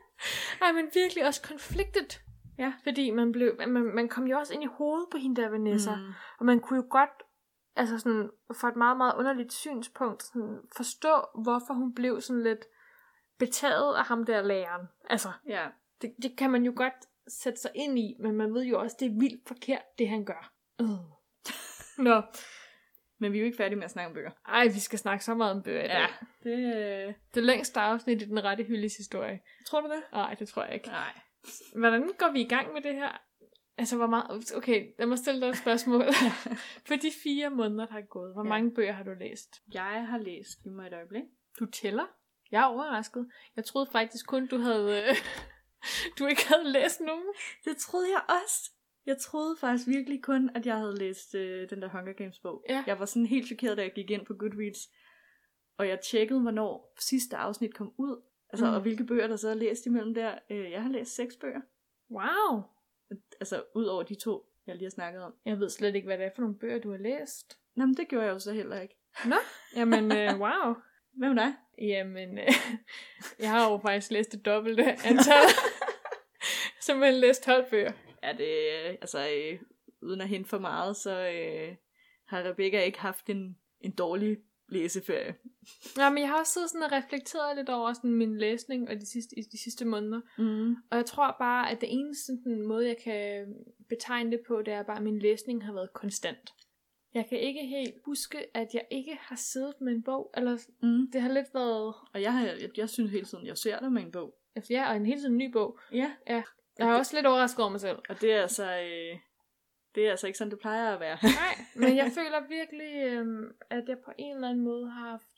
Ej, 0.62 0.72
men 0.72 0.84
virkelig 0.94 1.26
også 1.26 1.42
konfliktet. 1.42 2.22
Ja. 2.58 2.72
Fordi 2.82 3.10
man, 3.10 3.32
blev, 3.32 3.56
man, 3.68 3.82
man 3.82 4.08
kom 4.08 4.26
jo 4.26 4.38
også 4.38 4.54
ind 4.54 4.62
i 4.62 4.66
hovedet 4.66 5.06
på 5.10 5.18
hende 5.18 5.42
der 5.42 5.48
Vanessa. 5.48 5.94
Mm. 5.96 6.12
Og 6.38 6.46
man 6.46 6.60
kunne 6.60 6.76
jo 6.76 6.86
godt, 6.90 7.10
altså 7.76 7.98
sådan, 7.98 8.30
for 8.60 8.68
et 8.68 8.76
meget, 8.76 8.96
meget 8.96 9.14
underligt 9.14 9.52
synspunkt, 9.52 10.22
sådan, 10.22 10.58
forstå, 10.76 11.24
hvorfor 11.42 11.74
hun 11.74 11.94
blev 11.94 12.20
sådan 12.20 12.42
lidt 12.42 12.64
betaget 13.38 13.96
af 13.96 14.04
ham 14.04 14.24
der 14.24 14.42
læreren. 14.42 14.86
Altså, 15.10 15.28
Ja. 15.48 15.66
det, 16.02 16.14
det 16.22 16.38
kan 16.38 16.50
man 16.50 16.62
jo 16.64 16.72
godt 16.76 16.92
sætte 17.28 17.60
sig 17.60 17.70
ind 17.74 17.98
i, 17.98 18.16
men 18.20 18.34
man 18.36 18.54
ved 18.54 18.62
jo 18.64 18.80
også, 18.80 18.96
det 19.00 19.06
er 19.06 19.18
vildt 19.20 19.48
forkert, 19.48 19.82
det 19.98 20.08
han 20.08 20.24
gør. 20.24 20.52
Øh. 20.80 20.88
Nå, 22.04 22.22
Men 23.18 23.32
vi 23.32 23.38
er 23.38 23.40
jo 23.40 23.46
ikke 23.46 23.56
færdige 23.56 23.76
med 23.76 23.84
at 23.84 23.90
snakke 23.90 24.08
om 24.08 24.14
bøger. 24.14 24.30
ej, 24.48 24.64
vi 24.68 24.78
skal 24.80 24.98
snakke 24.98 25.24
så 25.24 25.34
meget 25.34 25.52
om 25.52 25.62
bøger 25.62 25.84
i 25.84 25.88
dag. 25.88 25.98
Ja. 25.98 26.06
Det, 26.42 26.76
øh... 27.08 27.14
Det 27.34 27.42
længste 27.42 27.80
afsnit 27.80 28.22
i 28.22 28.24
den 28.24 28.44
rette 28.44 28.64
hyldes 28.64 28.96
historie. 28.96 29.40
Tror 29.66 29.80
du 29.80 29.88
det? 29.88 30.02
Nej, 30.12 30.34
det 30.34 30.48
tror 30.48 30.64
jeg 30.64 30.74
ikke. 30.74 30.88
Nej. 30.88 31.12
Hvordan 31.76 32.10
går 32.18 32.30
vi 32.32 32.40
i 32.40 32.48
gang 32.48 32.72
med 32.72 32.82
det 32.82 32.94
her? 32.94 33.20
Altså, 33.78 33.96
hvor 33.96 34.06
meget... 34.06 34.52
Okay, 34.56 34.92
lad 34.98 35.06
mig 35.06 35.18
stille 35.18 35.40
dig 35.40 35.48
et 35.48 35.56
spørgsmål. 35.56 36.02
For 36.86 36.94
de 36.94 37.10
fire 37.22 37.50
måneder, 37.50 37.86
der 37.86 37.94
er 37.96 38.06
gået, 38.10 38.32
hvor 38.32 38.44
Ja. 38.44 38.48
mange 38.48 38.74
bøger 38.74 38.92
har 38.92 39.04
du 39.04 39.14
læst? 39.20 39.62
Jeg 39.74 40.06
har 40.08 40.18
læst, 40.18 40.62
giv 40.62 40.72
mig 40.72 40.86
et 40.86 40.92
øjeblik. 40.92 41.22
Du 41.60 41.66
tæller? 41.66 42.04
Jeg 42.50 42.60
er 42.62 42.66
overrasket. 42.66 43.28
Jeg 43.56 43.64
troede 43.64 43.88
faktisk 43.92 44.26
kun, 44.26 44.46
du 44.46 44.58
havde... 44.58 45.02
øh, 45.02 45.16
du 46.18 46.26
ikke 46.26 46.46
havde 46.48 46.72
læst 46.72 47.00
nogen. 47.00 47.26
Det 47.64 47.76
troede 47.76 48.08
jeg 48.12 48.22
også. 48.44 48.70
Jeg 49.06 49.18
troede 49.18 49.56
faktisk 49.60 49.88
virkelig 49.88 50.22
kun, 50.22 50.50
at 50.54 50.66
jeg 50.66 50.76
havde 50.76 50.98
læst 50.98 51.34
øh, 51.34 51.70
den 51.70 51.82
der 51.82 51.88
Hunger 51.88 52.12
Games 52.12 52.38
bog. 52.40 52.64
Ja. 52.68 52.84
Jeg 52.86 52.98
var 52.98 53.04
sådan 53.04 53.26
helt 53.26 53.46
chokeret, 53.46 53.76
da 53.76 53.82
jeg 53.82 53.92
gik 53.94 54.10
ind 54.10 54.26
på 54.26 54.34
Goodreads. 54.34 54.78
Og 55.78 55.88
jeg 55.88 56.00
tjekkede, 56.00 56.40
hvornår 56.40 56.94
sidste 57.00 57.36
afsnit 57.36 57.74
kom 57.74 57.92
ud. 57.98 58.22
Altså, 58.50 58.66
mm. 58.66 58.74
og 58.74 58.80
hvilke 58.80 59.04
bøger, 59.04 59.26
der 59.26 59.36
så 59.36 59.48
er 59.48 59.54
læst 59.54 59.86
imellem 59.86 60.14
der. 60.14 60.38
Øh, 60.50 60.70
jeg 60.70 60.82
har 60.82 60.90
læst 60.90 61.14
seks 61.16 61.36
bøger. 61.40 61.60
Wow. 62.10 62.62
Altså, 63.40 63.64
ud 63.74 63.84
over 63.84 64.02
de 64.02 64.14
to, 64.14 64.46
jeg 64.66 64.74
lige 64.74 64.84
har 64.84 64.90
snakket 64.90 65.22
om. 65.22 65.34
Jeg 65.44 65.60
ved 65.60 65.70
slet 65.70 65.94
ikke, 65.94 66.06
hvad 66.06 66.18
det 66.18 66.26
er 66.26 66.30
for 66.34 66.42
nogle 66.42 66.58
bøger, 66.58 66.78
du 66.78 66.90
har 66.90 66.98
læst. 66.98 67.58
Nå, 67.74 67.86
men 67.86 67.96
det 67.96 68.08
gjorde 68.08 68.26
jeg 68.26 68.32
jo 68.32 68.38
så 68.38 68.52
heller 68.52 68.80
ikke. 68.80 68.96
Jamen, 69.76 70.12
øh, 70.12 70.40
wow. 70.44 70.74
Med 71.18 71.34
dig? 71.34 71.54
Jamen, 71.78 72.38
øh, 72.38 72.48
jeg 73.40 73.50
har 73.50 73.70
jo 73.70 73.78
faktisk 73.78 74.10
læst 74.10 74.32
det 74.32 74.44
dobbelte 74.44 74.84
antal. 74.84 75.48
Simpelthen 76.86 77.20
læst 77.20 77.42
12 77.42 77.70
bøger. 77.70 77.92
Ja, 78.22 78.32
det 78.32 78.48
øh, 78.48 78.90
altså, 79.00 79.28
øh, 79.28 79.60
uden 80.02 80.20
at 80.20 80.28
hente 80.28 80.48
for 80.48 80.58
meget, 80.58 80.96
så 80.96 81.28
øh, 81.28 81.76
har 82.26 82.42
Rebecca 82.42 82.80
ikke 82.80 83.00
haft 83.00 83.30
en, 83.30 83.58
en 83.80 83.90
dårlig 83.90 84.38
læseferie. 84.68 85.34
Ja, 85.98 86.10
men 86.10 86.18
jeg 86.18 86.28
har 86.28 86.38
også 86.38 86.52
siddet 86.52 86.70
sådan 86.70 86.82
og 86.82 86.92
reflekteret 86.92 87.56
lidt 87.56 87.68
over 87.68 87.92
sådan 87.92 88.10
min 88.14 88.38
læsning 88.38 88.88
og 88.88 88.94
de 88.96 89.06
sidste, 89.06 89.38
i 89.38 89.42
de 89.42 89.62
sidste 89.64 89.84
måneder. 89.84 90.20
Mm. 90.38 90.70
Og 90.90 90.96
jeg 90.96 91.06
tror 91.06 91.36
bare, 91.38 91.70
at 91.70 91.80
det 91.80 91.88
eneste 91.92 92.24
sådan, 92.24 92.62
måde, 92.66 92.86
jeg 92.86 92.96
kan 93.04 93.46
betegne 93.88 94.30
det 94.30 94.40
på, 94.48 94.62
det 94.62 94.74
er 94.74 94.82
bare, 94.82 94.96
at 94.96 95.02
min 95.02 95.18
læsning 95.18 95.64
har 95.64 95.72
været 95.72 95.92
konstant. 95.92 96.50
Jeg 97.14 97.26
kan 97.28 97.38
ikke 97.40 97.66
helt 97.66 97.94
huske, 98.04 98.56
at 98.56 98.68
jeg 98.74 98.84
ikke 98.90 99.18
har 99.20 99.36
siddet 99.36 99.74
med 99.80 99.92
en 99.92 100.02
bog, 100.02 100.30
eller 100.36 100.58
Mm. 100.82 101.10
det 101.12 101.20
har 101.20 101.32
lidt 101.32 101.54
været, 101.54 101.94
Og 102.14 102.22
jeg, 102.22 102.32
har, 102.32 102.46
jeg, 102.46 102.70
jeg 102.76 102.88
synes 102.90 103.10
hele 103.10 103.24
tiden, 103.24 103.46
jeg 103.46 103.58
ser 103.58 103.78
dig 103.80 103.92
med 103.92 104.02
en 104.02 104.12
bog. 104.12 104.34
ja, 104.70 104.90
og 104.90 104.96
en 104.96 105.06
helt 105.06 105.20
tiden 105.20 105.36
ny 105.36 105.52
bog. 105.52 105.78
Ja. 105.92 106.12
Jeg 106.78 106.88
er 106.88 106.92
også 106.94 107.16
lidt 107.16 107.26
overrasket 107.26 107.60
over 107.60 107.70
mig 107.70 107.80
selv. 107.80 107.96
Og 108.08 108.20
det 108.20 108.32
er 108.32 108.42
altså, 108.42 108.64
øh, 108.80 109.18
det 109.96 110.06
er 110.06 110.10
altså 110.10 110.26
ikke 110.26 110.38
sådan, 110.38 110.50
det 110.50 110.58
plejer 110.58 110.94
at 110.94 111.00
være. 111.00 111.18
Nej, 111.22 111.54
men 111.88 111.96
jeg 111.96 112.10
føler 112.14 112.48
virkelig, 112.48 112.94
øhm, 113.12 113.56
at 113.70 113.88
jeg 113.88 113.98
på 114.04 114.12
en 114.18 114.34
eller 114.34 114.48
anden 114.48 114.64
måde 114.64 114.90
har 114.90 115.10
haft 115.10 115.28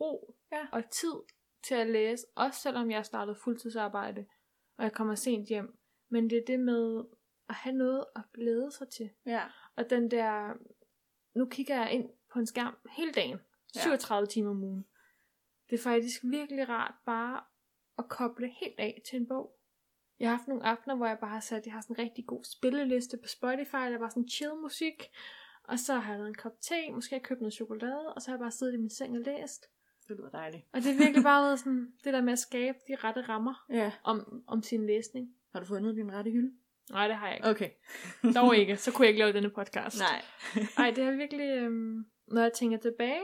ro 0.00 0.34
Ja. 0.52 0.66
og 0.72 0.90
tid 0.90 1.14
til 1.62 1.74
at 1.74 1.86
læse, 1.90 2.26
også 2.36 2.60
selvom 2.60 2.90
jeg 2.90 3.04
startede 3.06 3.36
fuldtidsarbejde, 3.44 4.26
og 4.78 4.84
jeg 4.84 4.92
kommer 4.92 5.14
sent 5.14 5.48
hjem. 5.48 5.78
Men 6.08 6.30
det 6.30 6.38
er 6.38 6.42
det 6.46 6.60
med 6.60 7.04
at 7.48 7.54
have 7.54 7.76
noget 7.76 8.04
at 8.16 8.22
glæde 8.34 8.70
sig 8.72 8.88
til. 8.88 9.10
ja. 9.26 9.42
Og 9.76 9.90
den 9.90 10.10
der, 10.10 10.52
nu 11.38 11.46
kigger 11.46 11.74
jeg 11.74 11.92
ind 11.92 12.10
på 12.32 12.38
en 12.38 12.46
skærm 12.46 12.76
hele 12.96 13.12
dagen, 13.12 13.38
Ja. 13.74 13.80
37 13.80 14.26
timer 14.26 14.50
om 14.50 14.62
ugen. 14.64 14.86
Det 15.70 15.78
er 15.78 15.82
faktisk 15.82 16.20
virkelig 16.24 16.68
rart 16.68 16.94
bare 17.06 17.44
at 17.98 18.08
koble 18.08 18.48
helt 18.60 18.80
af 18.80 19.02
til 19.10 19.16
en 19.20 19.28
bog. 19.28 19.57
Jeg 20.20 20.28
har 20.30 20.36
haft 20.36 20.48
nogle 20.48 20.64
aftener, 20.66 20.94
hvor 20.96 21.06
jeg 21.06 21.18
bare 21.18 21.30
har 21.30 21.40
sat, 21.40 21.66
jeg 21.66 21.72
har 21.74 21.80
sådan 21.80 21.96
en 21.96 22.02
rigtig 22.04 22.26
god 22.26 22.44
spilleliste 22.44 23.16
på 23.16 23.28
Spotify, 23.28 23.72
der 23.76 23.94
er 23.94 23.98
bare 23.98 24.10
sådan 24.10 24.28
chill 24.28 24.54
musik, 24.62 25.02
og 25.64 25.78
så 25.78 25.94
har 25.94 26.10
jeg 26.12 26.18
lavet 26.18 26.28
en 26.28 26.34
kop 26.34 26.60
te, 26.60 26.74
måske 26.92 27.12
har 27.12 27.16
jeg 27.16 27.22
købt 27.24 27.40
noget 27.40 27.54
chokolade, 27.54 28.12
og 28.14 28.22
så 28.22 28.30
har 28.30 28.36
jeg 28.36 28.40
bare 28.40 28.50
siddet 28.50 28.74
i 28.74 28.76
min 28.76 28.90
seng 28.90 29.16
og 29.16 29.22
læst. 29.24 29.66
Det 30.08 30.16
lyder 30.16 30.30
dejligt. 30.30 30.64
Og 30.72 30.82
det 30.82 30.90
er 30.90 30.98
virkelig 30.98 31.22
bare 31.22 31.42
været 31.44 31.58
sådan, 31.58 31.92
det 32.04 32.12
der 32.14 32.20
med 32.20 32.32
at 32.32 32.38
skabe 32.38 32.78
de 32.88 32.94
rette 32.96 33.20
rammer 33.20 33.66
Ja. 33.70 33.92
om, 34.04 34.42
om 34.46 34.62
sin 34.62 34.86
læsning. 34.86 35.34
Har 35.52 35.60
du 35.60 35.66
fundet 35.66 35.96
din 35.96 36.12
rette 36.12 36.30
hylde? 36.30 36.52
Nej, 36.90 37.08
det 37.08 37.16
har 37.16 37.26
jeg 37.26 37.36
ikke. 37.36 37.48
Okay. 37.48 37.70
Dog 38.34 38.56
ikke, 38.56 38.76
så 38.76 38.92
kunne 38.92 39.04
jeg 39.04 39.08
ikke 39.08 39.18
lave 39.18 39.32
denne 39.32 39.50
podcast. 39.50 39.98
Nej. 40.00 40.22
Ej, 40.84 40.90
det 40.90 41.04
er 41.04 41.10
virkelig, 41.10 41.48
øhm, 41.50 42.06
når 42.26 42.42
jeg 42.42 42.52
tænker 42.52 42.78
tilbage, 42.78 43.20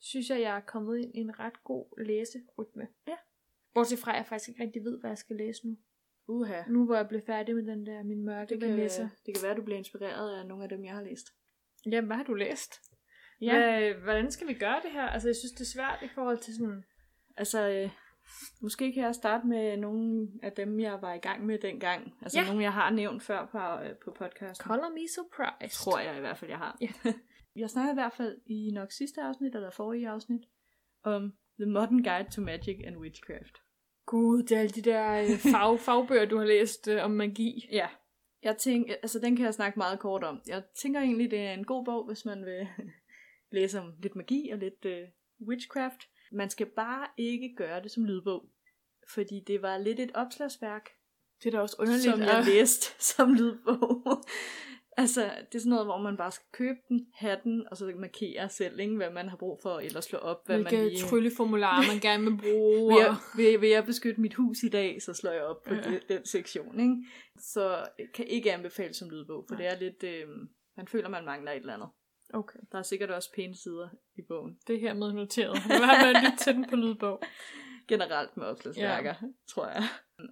synes 0.00 0.30
jeg, 0.30 0.40
jeg 0.40 0.56
er 0.56 0.60
kommet 0.60 0.98
ind 0.98 1.14
i 1.14 1.18
en 1.18 1.38
ret 1.38 1.64
god 1.64 2.04
læserytme. 2.04 2.88
Ja. 3.08 3.16
Bortset 3.74 3.98
fra, 3.98 4.10
at 4.10 4.16
jeg 4.16 4.26
faktisk 4.26 4.48
ikke 4.48 4.62
rigtig 4.62 4.84
ved, 4.84 5.00
hvad 5.00 5.10
jeg 5.10 5.18
skal 5.18 5.36
læse 5.36 5.66
nu. 5.66 5.76
Uha. 6.30 6.62
Nu 6.68 6.84
hvor 6.84 6.96
jeg 6.96 7.08
blev 7.08 7.20
færdig 7.26 7.54
med 7.54 7.62
den 7.66 7.86
der, 7.86 8.02
min 8.02 8.24
mørke 8.24 8.54
Det 8.54 8.60
kan, 8.62 8.70
Vanessa. 8.70 9.02
det 9.26 9.34
kan 9.34 9.42
være, 9.42 9.54
du 9.56 9.62
bliver 9.62 9.78
inspireret 9.78 10.38
af 10.40 10.46
nogle 10.46 10.62
af 10.64 10.68
dem, 10.68 10.84
jeg 10.84 10.94
har 10.94 11.02
læst. 11.02 11.26
Jamen, 11.86 12.06
hvad 12.06 12.16
har 12.16 12.24
du 12.24 12.34
læst? 12.34 12.74
Ja. 13.40 13.52
Hvad, 13.58 13.94
hvordan 14.02 14.30
skal 14.30 14.48
vi 14.48 14.54
gøre 14.54 14.80
det 14.82 14.90
her? 14.92 15.02
Altså, 15.02 15.28
jeg 15.28 15.36
synes, 15.36 15.52
det 15.52 15.60
er 15.60 15.72
svært 15.74 15.98
i 16.02 16.08
forhold 16.14 16.38
til 16.38 16.54
sådan... 16.54 16.84
Altså, 17.36 17.68
øh, 17.68 17.90
måske 18.62 18.92
kan 18.92 19.02
jeg 19.04 19.14
starte 19.14 19.46
med 19.46 19.76
nogle 19.76 20.28
af 20.42 20.52
dem, 20.52 20.80
jeg 20.80 21.02
var 21.02 21.14
i 21.14 21.18
gang 21.18 21.46
med 21.46 21.58
dengang. 21.58 22.14
Altså 22.22 22.38
Ja. 22.38 22.42
ja. 22.42 22.48
nogle, 22.48 22.62
jeg 22.62 22.72
har 22.72 22.90
nævnt 22.90 23.22
før 23.22 23.46
på, 23.46 23.84
øh, 23.84 23.96
på 24.04 24.10
podcasten. 24.18 24.64
Color 24.68 24.88
me 24.88 25.08
surprised. 25.16 25.84
Tror 25.84 25.98
jeg 25.98 26.16
i 26.16 26.20
hvert 26.20 26.38
fald, 26.38 26.50
jeg 26.50 26.58
har. 26.58 26.76
Ja. 26.80 26.88
jeg 27.62 27.70
snakkede 27.70 27.92
i 27.92 28.00
hvert 28.02 28.12
fald 28.12 28.38
i 28.46 28.70
nok 28.74 28.92
sidste 28.92 29.22
afsnit, 29.22 29.54
eller 29.54 29.70
forrige 29.70 30.08
afsnit, 30.08 30.42
om 31.02 31.32
The 31.60 31.70
Modern 31.70 32.02
Guide 32.02 32.30
to 32.30 32.40
Magic 32.42 32.80
and 32.86 32.96
Witchcraft. 32.96 33.56
Gud, 34.10 34.42
det 34.42 34.56
er 34.56 34.60
alle 34.60 34.70
de 34.70 34.82
der 34.82 35.12
øh, 35.22 35.38
fag, 35.38 35.80
fagbøger, 35.86 36.24
du 36.24 36.38
har 36.38 36.44
læst 36.44 36.88
øh, 36.88 37.04
om 37.04 37.10
magi. 37.10 37.68
Ja. 37.72 37.88
Jeg 38.42 38.56
tænker, 38.56 38.94
altså 39.02 39.18
den 39.18 39.36
kan 39.36 39.44
jeg 39.44 39.54
snakke 39.54 39.78
meget 39.78 39.98
kort 39.98 40.24
om. 40.24 40.40
Jeg 40.46 40.62
tænker 40.74 41.00
egentlig, 41.00 41.30
det 41.30 41.38
er 41.38 41.52
en 41.52 41.64
god 41.64 41.84
bog, 41.84 42.06
hvis 42.06 42.24
man 42.24 42.44
vil 42.44 42.68
læse 43.60 43.80
om 43.80 43.92
lidt 44.02 44.16
magi 44.16 44.50
og 44.52 44.58
lidt 44.58 44.84
øh, 44.84 45.08
witchcraft. 45.48 46.08
Man 46.32 46.50
skal 46.50 46.66
bare 46.66 47.06
ikke 47.16 47.54
gøre 47.56 47.82
det 47.82 47.90
som 47.90 48.04
lydbog. 48.04 48.44
Fordi 49.14 49.40
det 49.46 49.62
var 49.62 49.78
lidt 49.78 50.00
et 50.00 50.10
opslagsværk, 50.14 50.88
Det 51.42 51.46
er 51.46 51.50
da 51.50 51.60
også 51.62 51.76
underligt. 51.78 52.04
som 52.04 52.20
jeg 52.20 52.38
at- 52.38 52.46
læste 52.46 52.86
som 53.14 53.34
lydbog. 53.34 54.22
Altså, 55.00 55.22
det 55.22 55.54
er 55.54 55.58
sådan 55.58 55.70
noget, 55.70 55.86
hvor 55.86 55.98
man 55.98 56.16
bare 56.16 56.30
skal 56.30 56.46
købe 56.52 56.78
den, 56.88 57.06
have 57.14 57.38
den, 57.44 57.66
og 57.70 57.76
så 57.76 57.92
markere 57.98 58.48
selv, 58.48 58.80
ikke, 58.80 58.96
hvad 58.96 59.10
man 59.10 59.28
har 59.28 59.36
brug 59.36 59.58
for, 59.62 59.78
eller 59.78 60.00
slå 60.00 60.18
op, 60.18 60.46
hvad 60.46 60.56
Hvilke 60.56 60.76
man 60.76 60.86
lige... 60.86 61.00
trylleformularer 61.02 61.86
man 61.92 62.00
gerne 62.08 62.24
vil 62.24 62.36
bruge. 62.42 62.94
Vil 62.94 63.02
jeg, 63.02 63.16
vil, 63.36 63.60
vil 63.60 63.68
jeg 63.68 63.84
beskytte 63.84 64.20
mit 64.20 64.34
hus 64.34 64.62
i 64.62 64.68
dag, 64.68 65.02
så 65.02 65.14
slår 65.14 65.30
jeg 65.30 65.42
op 65.42 65.62
på 65.62 65.74
Ja. 65.74 65.80
den, 65.82 66.00
den 66.08 66.24
sektion, 66.26 66.80
ikke? 66.80 66.96
Så 67.38 67.86
kan 68.14 68.26
ikke 68.26 68.52
anbefales 68.52 68.96
som 68.96 69.10
lydbog, 69.10 69.44
for 69.48 69.54
Nej. 69.54 69.62
det 69.64 69.72
er 69.72 69.78
lidt... 69.80 70.04
Øh, 70.04 70.28
man 70.76 70.88
føler, 70.88 71.08
man 71.08 71.24
mangler 71.24 71.52
et 71.52 71.56
eller 71.60 71.74
andet. 71.74 71.88
Okay, 72.34 72.58
Der 72.72 72.78
er 72.78 72.82
sikkert 72.82 73.10
også 73.10 73.32
pæne 73.36 73.54
sider 73.56 73.88
i 74.18 74.22
bogen. 74.28 74.58
det 74.66 74.76
er 74.76 74.80
hermed 74.80 75.12
noteret. 75.12 75.54
Nu 75.68 75.74
har 75.74 76.04
man 76.12 76.22
lyttet 76.22 76.38
til 76.40 76.54
den 76.54 76.66
på 76.70 76.76
lydbog. 76.76 77.22
Generelt 77.88 78.36
med 78.36 78.46
opslagsværker, 78.46 79.14
ja. 79.22 79.26
tror 79.48 79.66
jeg. 79.66 79.82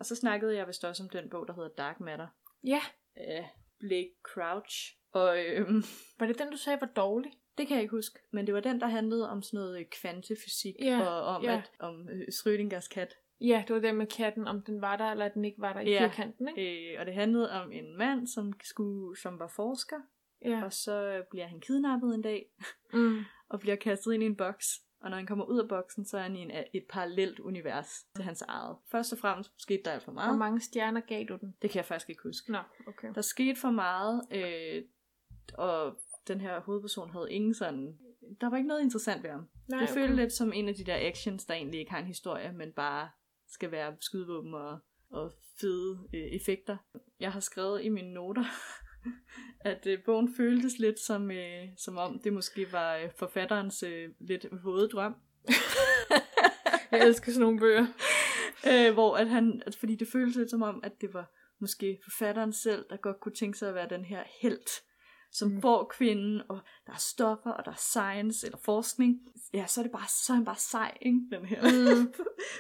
Og 0.01 0.07
så 0.07 0.15
snakkede 0.17 0.57
jeg 0.57 0.67
vist 0.69 0.85
også 0.85 1.03
om 1.03 1.09
den 1.09 1.31
bog, 1.31 1.47
der 1.47 1.55
hedder 1.55 1.69
Dark 1.79 2.01
Matter 2.01 2.27
Ja, 2.65 2.81
af 3.17 3.51
Blake 3.81 4.15
Crouch. 4.23 4.97
Og 5.13 5.39
øhm, 5.47 5.83
var 6.19 6.27
det 6.27 6.39
den, 6.39 6.51
du 6.51 6.57
sagde 6.57 6.81
var 6.81 6.87
dårlig? 6.97 7.33
det 7.59 7.67
kan 7.67 7.75
jeg 7.75 7.83
ikke 7.83 7.97
huske, 7.97 8.19
men 8.31 8.47
det 8.47 8.55
var 8.55 8.61
den, 8.61 8.81
der 8.81 8.87
handlede 8.87 9.31
om 9.31 9.43
sådan 9.43 9.59
noget 9.59 9.91
kvantefysik, 9.91 10.75
Ja, 10.81 11.01
og 11.07 11.23
om, 11.37 11.43
ja. 11.43 11.57
at, 11.59 11.71
om 11.79 12.09
øh, 12.09 12.21
Schrödingers 12.33 12.89
kat. 12.89 13.15
Ja, 13.41 13.65
det 13.69 13.75
var 13.75 13.81
den 13.81 13.97
med 13.97 14.07
katten, 14.07 14.49
om 14.49 14.63
den 14.63 14.81
var 14.81 14.97
der, 14.97 15.05
eller 15.05 15.29
den 15.29 15.45
ikke 15.45 15.61
var 15.61 15.73
der 15.73 15.81
i 15.81 15.91
Ja. 15.91 16.07
firkanten, 16.07 16.49
ikke? 16.49 16.93
Øh, 16.95 17.01
og 17.01 17.07
det 17.07 17.15
handlede 17.15 17.51
om 17.53 17.73
en 17.73 17.97
mand, 17.97 18.27
som, 18.27 18.53
skulle, 18.65 19.17
som 19.21 19.39
var 19.39 19.53
forsker, 19.57 20.01
Ja. 20.45 20.65
og 20.65 20.73
så 20.73 21.23
bliver 21.31 21.47
han 21.47 21.61
kidnappet 21.61 22.15
en 22.15 22.23
dag, 22.23 22.47
Mm. 22.93 23.19
og 23.51 23.61
bliver 23.61 23.77
kastet 23.77 24.13
ind 24.13 24.23
i 24.23 24.27
en 24.27 24.37
boks. 24.37 24.67
Og 25.01 25.11
når 25.11 25.17
han 25.17 25.27
kommer 25.27 25.45
ud 25.45 25.59
af 25.59 25.69
boksen, 25.69 26.05
så 26.05 26.19
er 26.19 26.23
han 26.23 26.37
i 26.37 26.39
en, 26.39 26.51
et 26.75 26.85
parallelt 26.91 27.39
univers 27.39 28.07
til 28.17 28.25
hans 28.25 28.43
eget. 28.43 28.77
Først 28.91 29.13
og 29.13 29.19
fremmest 29.19 29.53
skete 29.57 29.83
der 29.85 29.91
alt 29.91 30.03
for 30.03 30.13
Hvor 30.13 30.21
meget. 30.23 30.39
mange 30.39 30.61
stjerner 30.61 31.01
gav 31.01 31.25
du 31.29 31.37
den? 31.41 31.55
Det 31.63 31.71
kan 31.71 31.77
jeg 31.77 31.85
faktisk 31.85 32.11
ikke 32.11 32.23
huske. 32.23 32.53
Nå, 32.53 32.59
okay. 32.87 33.15
Der 33.15 33.21
skete 33.21 33.61
for 33.61 33.71
meget, 33.71 34.23
øh, 34.31 34.83
og 35.55 35.97
den 36.29 36.41
her 36.41 36.61
hovedperson 36.61 37.11
havde 37.11 37.33
ingen 37.33 37.55
sådan... 37.55 37.99
Der 38.41 38.51
var 38.51 38.57
ikke 38.57 38.69
noget 38.69 38.83
interessant 38.83 39.23
ved 39.23 39.31
ham. 39.31 39.49
Nej, 39.69 39.81
det 39.81 39.89
føltes 39.89 40.17
lidt 40.17 40.33
som 40.33 40.53
en 40.53 40.69
af 40.69 40.75
de 40.75 40.85
der 40.85 40.97
actions, 41.09 41.45
der 41.45 41.55
egentlig 41.55 41.81
ikke 41.81 41.93
har 41.93 41.99
en 41.99 42.07
historie, 42.07 42.53
men 42.53 42.73
bare 42.73 43.09
skal 43.49 43.71
være 43.71 43.97
skydevåben 44.01 44.55
og, 44.55 44.79
og 45.11 45.33
fede 45.61 46.09
øh, 46.15 46.21
effekter. 46.21 46.77
Jeg 47.21 47.33
har 47.33 47.41
skrevet 47.41 47.85
i 47.85 47.89
mine 47.89 48.13
noter, 48.15 48.45
at 49.71 49.87
øh, 49.87 49.99
bogen 50.05 50.35
føltes 50.37 50.79
lidt 50.79 51.01
som, 51.01 51.31
øh, 51.31 51.65
som 51.77 51.97
om 51.97 52.21
det 52.25 52.33
måske 52.33 52.73
var 52.73 52.97
øh, 52.97 53.09
forfatterens 53.17 53.83
øh, 53.83 54.09
lidt 54.21 54.47
våde 54.65 54.89
drøm. 54.89 55.15
Jeg 56.91 57.07
elsker 57.07 57.33
sådan 57.33 57.41
nogle 57.41 57.59
bøger. 57.59 57.87
øh, 58.71 58.93
hvor 58.95 59.17
at 59.17 59.29
han, 59.29 59.63
at, 59.67 59.77
fordi 59.77 59.95
det 59.95 60.09
føltes 60.09 60.37
lidt 60.37 60.51
som 60.51 60.63
om, 60.63 60.81
at 60.85 61.01
det 61.01 61.15
var 61.15 61.33
måske 61.61 61.99
forfatteren 62.05 62.53
selv, 62.53 62.85
der 62.91 62.97
godt 62.97 63.21
kunne 63.21 63.35
tænke 63.35 63.59
sig 63.59 63.69
at 63.69 63.75
være 63.75 63.89
den 63.89 64.05
her 64.05 64.23
held, 64.41 64.83
som 65.33 65.51
mm. 65.51 65.63
får 65.63 65.93
kvinden, 65.97 66.43
og 66.49 66.61
der 66.87 66.93
er 66.93 66.99
stoffer, 66.99 67.51
og 67.51 67.65
der 67.65 67.71
er 67.71 67.77
science, 67.77 68.47
eller 68.47 68.59
forskning. 68.65 69.21
Ja, 69.55 69.67
så 69.67 69.81
er 69.81 69.83
det 69.83 69.93
bare, 69.93 70.09
så 70.09 70.33
er 70.33 70.35
han 70.35 70.45
bare 70.45 70.59
sej, 70.59 70.99
ikke? 71.03 71.21
Den 71.31 71.45
her 71.47 71.63
Mm. 71.63 72.13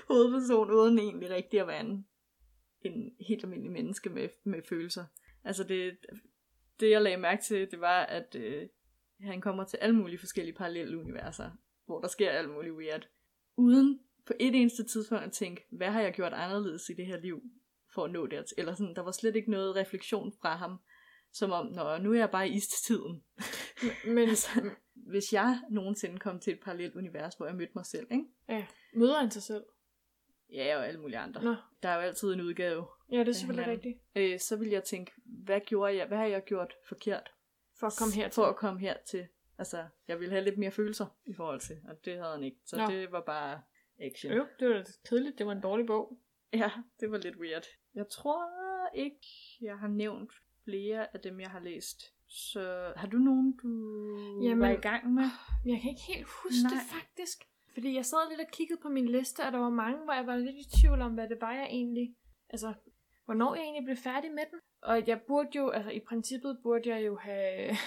hovedperson, 0.08 0.70
uden 0.70 0.98
egentlig 0.98 1.30
rigtig 1.30 1.61
at 1.61 1.66
være 1.66 1.80
en, 1.80 2.06
en 2.82 3.12
helt 3.28 3.44
almindelig 3.44 3.72
menneske 3.72 4.11
med, 4.11 4.28
med 4.44 4.62
følelser. 4.68 5.04
Altså 5.44 5.64
det, 5.64 5.96
det 6.80 6.90
jeg 6.90 7.02
lagde 7.02 7.16
mærke 7.16 7.42
til, 7.42 7.70
det 7.70 7.80
var, 7.80 8.02
at 8.02 8.34
øh, 8.34 8.68
han 9.20 9.40
kommer 9.40 9.64
til 9.64 9.76
alle 9.76 9.96
mulige 9.96 10.18
forskellige 10.18 10.54
parallelle 10.56 10.98
universer, 10.98 11.50
hvor 11.86 12.00
der 12.00 12.08
sker 12.08 12.30
alt 12.30 12.50
muligt 12.50 12.74
weird, 12.74 13.08
uden 13.56 14.00
på 14.26 14.32
et 14.40 14.54
eneste 14.54 14.84
tidspunkt 14.84 15.24
at 15.24 15.32
tænke, 15.32 15.66
hvad 15.70 15.90
har 15.90 16.00
jeg 16.00 16.12
gjort 16.12 16.32
anderledes 16.32 16.88
i 16.88 16.94
det 16.94 17.06
her 17.06 17.20
liv, 17.20 17.42
for 17.94 18.04
at 18.04 18.10
nå 18.10 18.26
dertil? 18.26 18.54
Eller 18.58 18.74
sådan, 18.74 18.94
der 18.94 19.02
var 19.02 19.10
slet 19.10 19.36
ikke 19.36 19.50
noget 19.50 19.76
refleksion 19.76 20.32
fra 20.42 20.56
ham, 20.56 20.78
som 21.32 21.52
om, 21.52 21.66
nå, 21.66 21.98
nu 21.98 22.12
er 22.12 22.18
jeg 22.18 22.30
bare 22.30 22.48
i 22.48 22.52
istiden. 22.52 23.24
Men 24.04 24.28
altså, 24.28 24.70
hvis 24.94 25.32
jeg 25.32 25.60
nogensinde 25.70 26.18
kom 26.18 26.40
til 26.40 26.52
et 26.52 26.60
parallelt 26.60 26.94
univers, 26.94 27.34
hvor 27.34 27.46
jeg 27.46 27.54
mødte 27.54 27.72
mig 27.74 27.86
selv, 27.86 28.06
ikke? 28.10 28.24
ja, 28.48 28.66
møder 28.94 29.18
han 29.18 29.30
sig 29.30 29.42
selv? 29.42 29.64
Ja, 30.52 30.76
og 30.76 30.88
alle 30.88 31.00
mulige 31.00 31.18
andre. 31.18 31.42
Nå, 31.44 31.54
Der 31.82 31.88
er 31.88 31.94
jo 31.94 32.00
altid 32.00 32.32
en 32.32 32.40
udgave. 32.40 32.86
Ja, 33.12 33.18
det 33.18 33.28
er 33.28 33.32
selvfølgelig 33.32 33.64
hinanden. 33.64 33.86
rigtigt. 34.16 34.32
Øh, 34.34 34.40
så 34.40 34.56
vil 34.56 34.68
jeg 34.68 34.84
tænke, 34.84 35.12
hvad 35.24 35.60
gjorde 35.60 35.96
jeg, 35.96 36.06
hvad 36.06 36.18
har 36.18 36.26
jeg 36.26 36.44
gjort 36.44 36.74
forkert? 36.88 37.32
For 37.80 37.86
at 37.86 37.92
komme 37.98 38.14
her 38.14 38.30
For 38.30 38.44
at 38.44 38.56
komme 38.56 38.80
hertil. 38.80 39.26
Altså, 39.58 39.84
jeg 40.08 40.20
ville 40.20 40.32
have 40.32 40.44
lidt 40.44 40.58
mere 40.58 40.70
følelser 40.70 41.06
i 41.26 41.34
forhold 41.34 41.60
til, 41.60 41.76
og 41.88 42.04
det 42.04 42.18
havde 42.18 42.32
han 42.34 42.44
ikke. 42.44 42.58
Så 42.64 42.76
Nå. 42.76 42.86
det 42.86 43.12
var 43.12 43.20
bare 43.20 43.62
action. 44.00 44.32
Jo, 44.32 44.46
det 44.60 44.68
var 44.68 44.86
kedeligt. 45.08 45.38
Det 45.38 45.46
var 45.46 45.52
en 45.52 45.60
dårlig 45.60 45.86
bog. 45.86 46.18
Ja, 46.52 46.70
det 47.00 47.10
var 47.10 47.18
lidt 47.18 47.36
weird. 47.36 47.64
Jeg 47.94 48.08
tror 48.08 48.44
ikke, 48.94 49.26
jeg 49.60 49.78
har 49.78 49.88
nævnt 49.88 50.32
flere 50.64 51.14
af 51.14 51.20
dem, 51.20 51.40
jeg 51.40 51.50
har 51.50 51.60
læst. 51.60 52.02
Så 52.28 52.92
har 52.96 53.06
du 53.08 53.16
nogen, 53.18 53.56
du 53.62 53.68
Jamen- 54.42 54.60
var 54.60 54.68
i 54.70 54.80
gang 54.80 55.14
med? 55.14 55.24
Jeg 55.66 55.80
kan 55.82 55.90
ikke 55.90 56.02
helt 56.02 56.26
huske. 56.42 56.62
Nej. 56.62 56.72
det 56.72 56.82
faktisk. 56.96 57.44
Fordi 57.74 57.94
jeg 57.94 58.04
sad 58.06 58.18
lidt 58.30 58.40
og 58.40 58.46
kiggede 58.52 58.80
på 58.82 58.88
min 58.88 59.08
liste, 59.08 59.40
og 59.40 59.52
der 59.52 59.58
var 59.58 59.70
mange, 59.70 60.04
hvor 60.04 60.12
jeg 60.12 60.26
var 60.26 60.36
lidt 60.36 60.56
i 60.56 60.80
tvivl 60.80 61.00
om, 61.00 61.14
hvad 61.14 61.28
det 61.28 61.38
var, 61.40 61.52
jeg 61.52 61.66
egentlig... 61.70 62.14
Altså, 62.50 62.74
hvornår 63.28 63.54
jeg 63.54 63.62
egentlig 63.64 63.84
blev 63.84 63.96
færdig 63.96 64.30
med 64.30 64.42
den. 64.50 64.58
Og 64.82 65.08
jeg 65.08 65.20
burde 65.28 65.48
jo, 65.56 65.68
altså 65.68 65.90
i 65.90 66.00
princippet 66.08 66.58
burde 66.62 66.88
jeg 66.94 67.06
jo 67.06 67.16
have... 67.16 67.70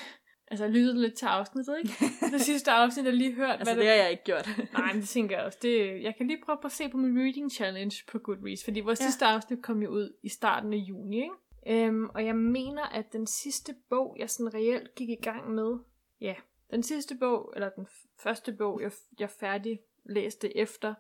Altså 0.52 0.68
lyttet 0.68 0.98
lidt 0.98 1.14
til 1.14 1.26
afsnittet, 1.26 1.78
ikke? 1.78 1.94
Det 2.34 2.42
sidste 2.42 2.72
afsnit, 2.72 3.06
jeg 3.06 3.14
lige 3.14 3.34
hørt, 3.34 3.60
Altså, 3.60 3.74
hvad 3.74 3.84
det 3.84 3.90
har 3.92 3.98
jeg 3.98 4.12
ikke 4.12 4.24
gjort. 4.24 4.50
Nej, 4.74 4.94
men 4.94 5.02
det 5.02 5.10
tænker 5.10 5.38
jeg 5.38 5.46
også. 5.46 5.60
Det, 5.62 6.04
jeg 6.04 6.16
kan 6.18 6.28
lige 6.28 6.42
prøve 6.46 6.58
at 6.66 6.72
se 6.72 6.90
på 6.90 6.98
min 6.98 7.20
reading 7.20 7.52
challenge 7.52 7.96
på 8.12 8.20
Goodreads, 8.20 8.64
fordi 8.64 8.80
vores 8.80 9.00
ja. 9.00 9.06
Sidste 9.06 9.26
afsnit 9.26 9.64
kom 9.64 9.82
jo 9.82 9.90
ud 9.90 10.18
i 10.24 10.30
starten 10.30 10.74
af 10.74 10.78
juni, 10.78 11.22
ikke? 11.22 11.86
Øhm, 11.86 12.10
og 12.10 12.26
jeg 12.26 12.36
mener, 12.36 12.84
at 12.84 13.14
den 13.14 13.28
sidste 13.28 13.76
bog, 13.90 14.16
jeg 14.20 14.30
sådan 14.30 14.54
reelt 14.54 14.96
gik 14.96 15.10
i 15.10 15.22
gang 15.24 15.52
med, 15.52 15.78
ja, 16.22 16.36
den 16.72 16.84
sidste 16.84 17.16
bog, 17.20 17.54
eller 17.56 17.70
den 17.70 17.88
første 18.24 18.54
bog, 18.54 18.82
jeg, 18.82 18.92
jeg 19.20 19.30
færdig 19.30 19.80
læste 20.06 20.58
efter, 20.58 20.94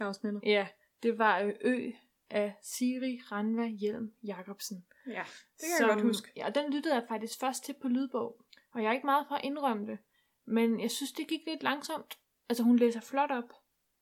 Afsnittet. 0.00 0.40
ja, 0.44 0.66
det 1.02 1.18
var 1.18 1.40
øh, 1.40 1.52
Ø 1.60 1.90
af 2.30 2.54
Siri 2.62 3.20
Ranva 3.32 3.66
Hjelm 3.66 4.12
Jacobsen. 4.26 4.86
Ja, 5.06 5.24
det 5.60 5.64
kan 5.78 5.86
jeg 5.86 5.94
godt 5.94 6.06
huske. 6.06 6.32
Ja, 6.36 6.50
den 6.54 6.72
lyttede 6.72 6.94
jeg 6.94 7.04
faktisk 7.08 7.40
først 7.40 7.64
til 7.64 7.74
på 7.82 7.88
lydbog. 7.88 8.44
Og 8.74 8.82
jeg 8.82 8.88
er 8.88 8.92
ikke 8.92 9.06
meget 9.06 9.26
for 9.28 9.34
at 9.34 9.44
indrømme 9.44 9.86
det. 9.86 9.98
Men 10.46 10.80
jeg 10.80 10.90
synes, 10.90 11.12
det 11.12 11.28
gik 11.28 11.40
lidt 11.46 11.62
langsomt. 11.62 12.18
Altså, 12.48 12.62
hun 12.62 12.76
læser 12.76 13.00
flot 13.00 13.30
op. 13.30 13.52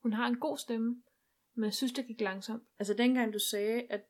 Hun 0.01 0.13
har 0.13 0.27
en 0.27 0.39
god 0.39 0.57
stemme. 0.57 1.03
Men 1.55 1.63
jeg 1.63 1.73
synes, 1.73 1.93
det 1.93 2.07
gik 2.07 2.21
langsomt. 2.21 2.63
Altså 2.79 2.93
dengang 2.93 3.33
du 3.33 3.39
sagde, 3.39 3.81
at 3.89 4.01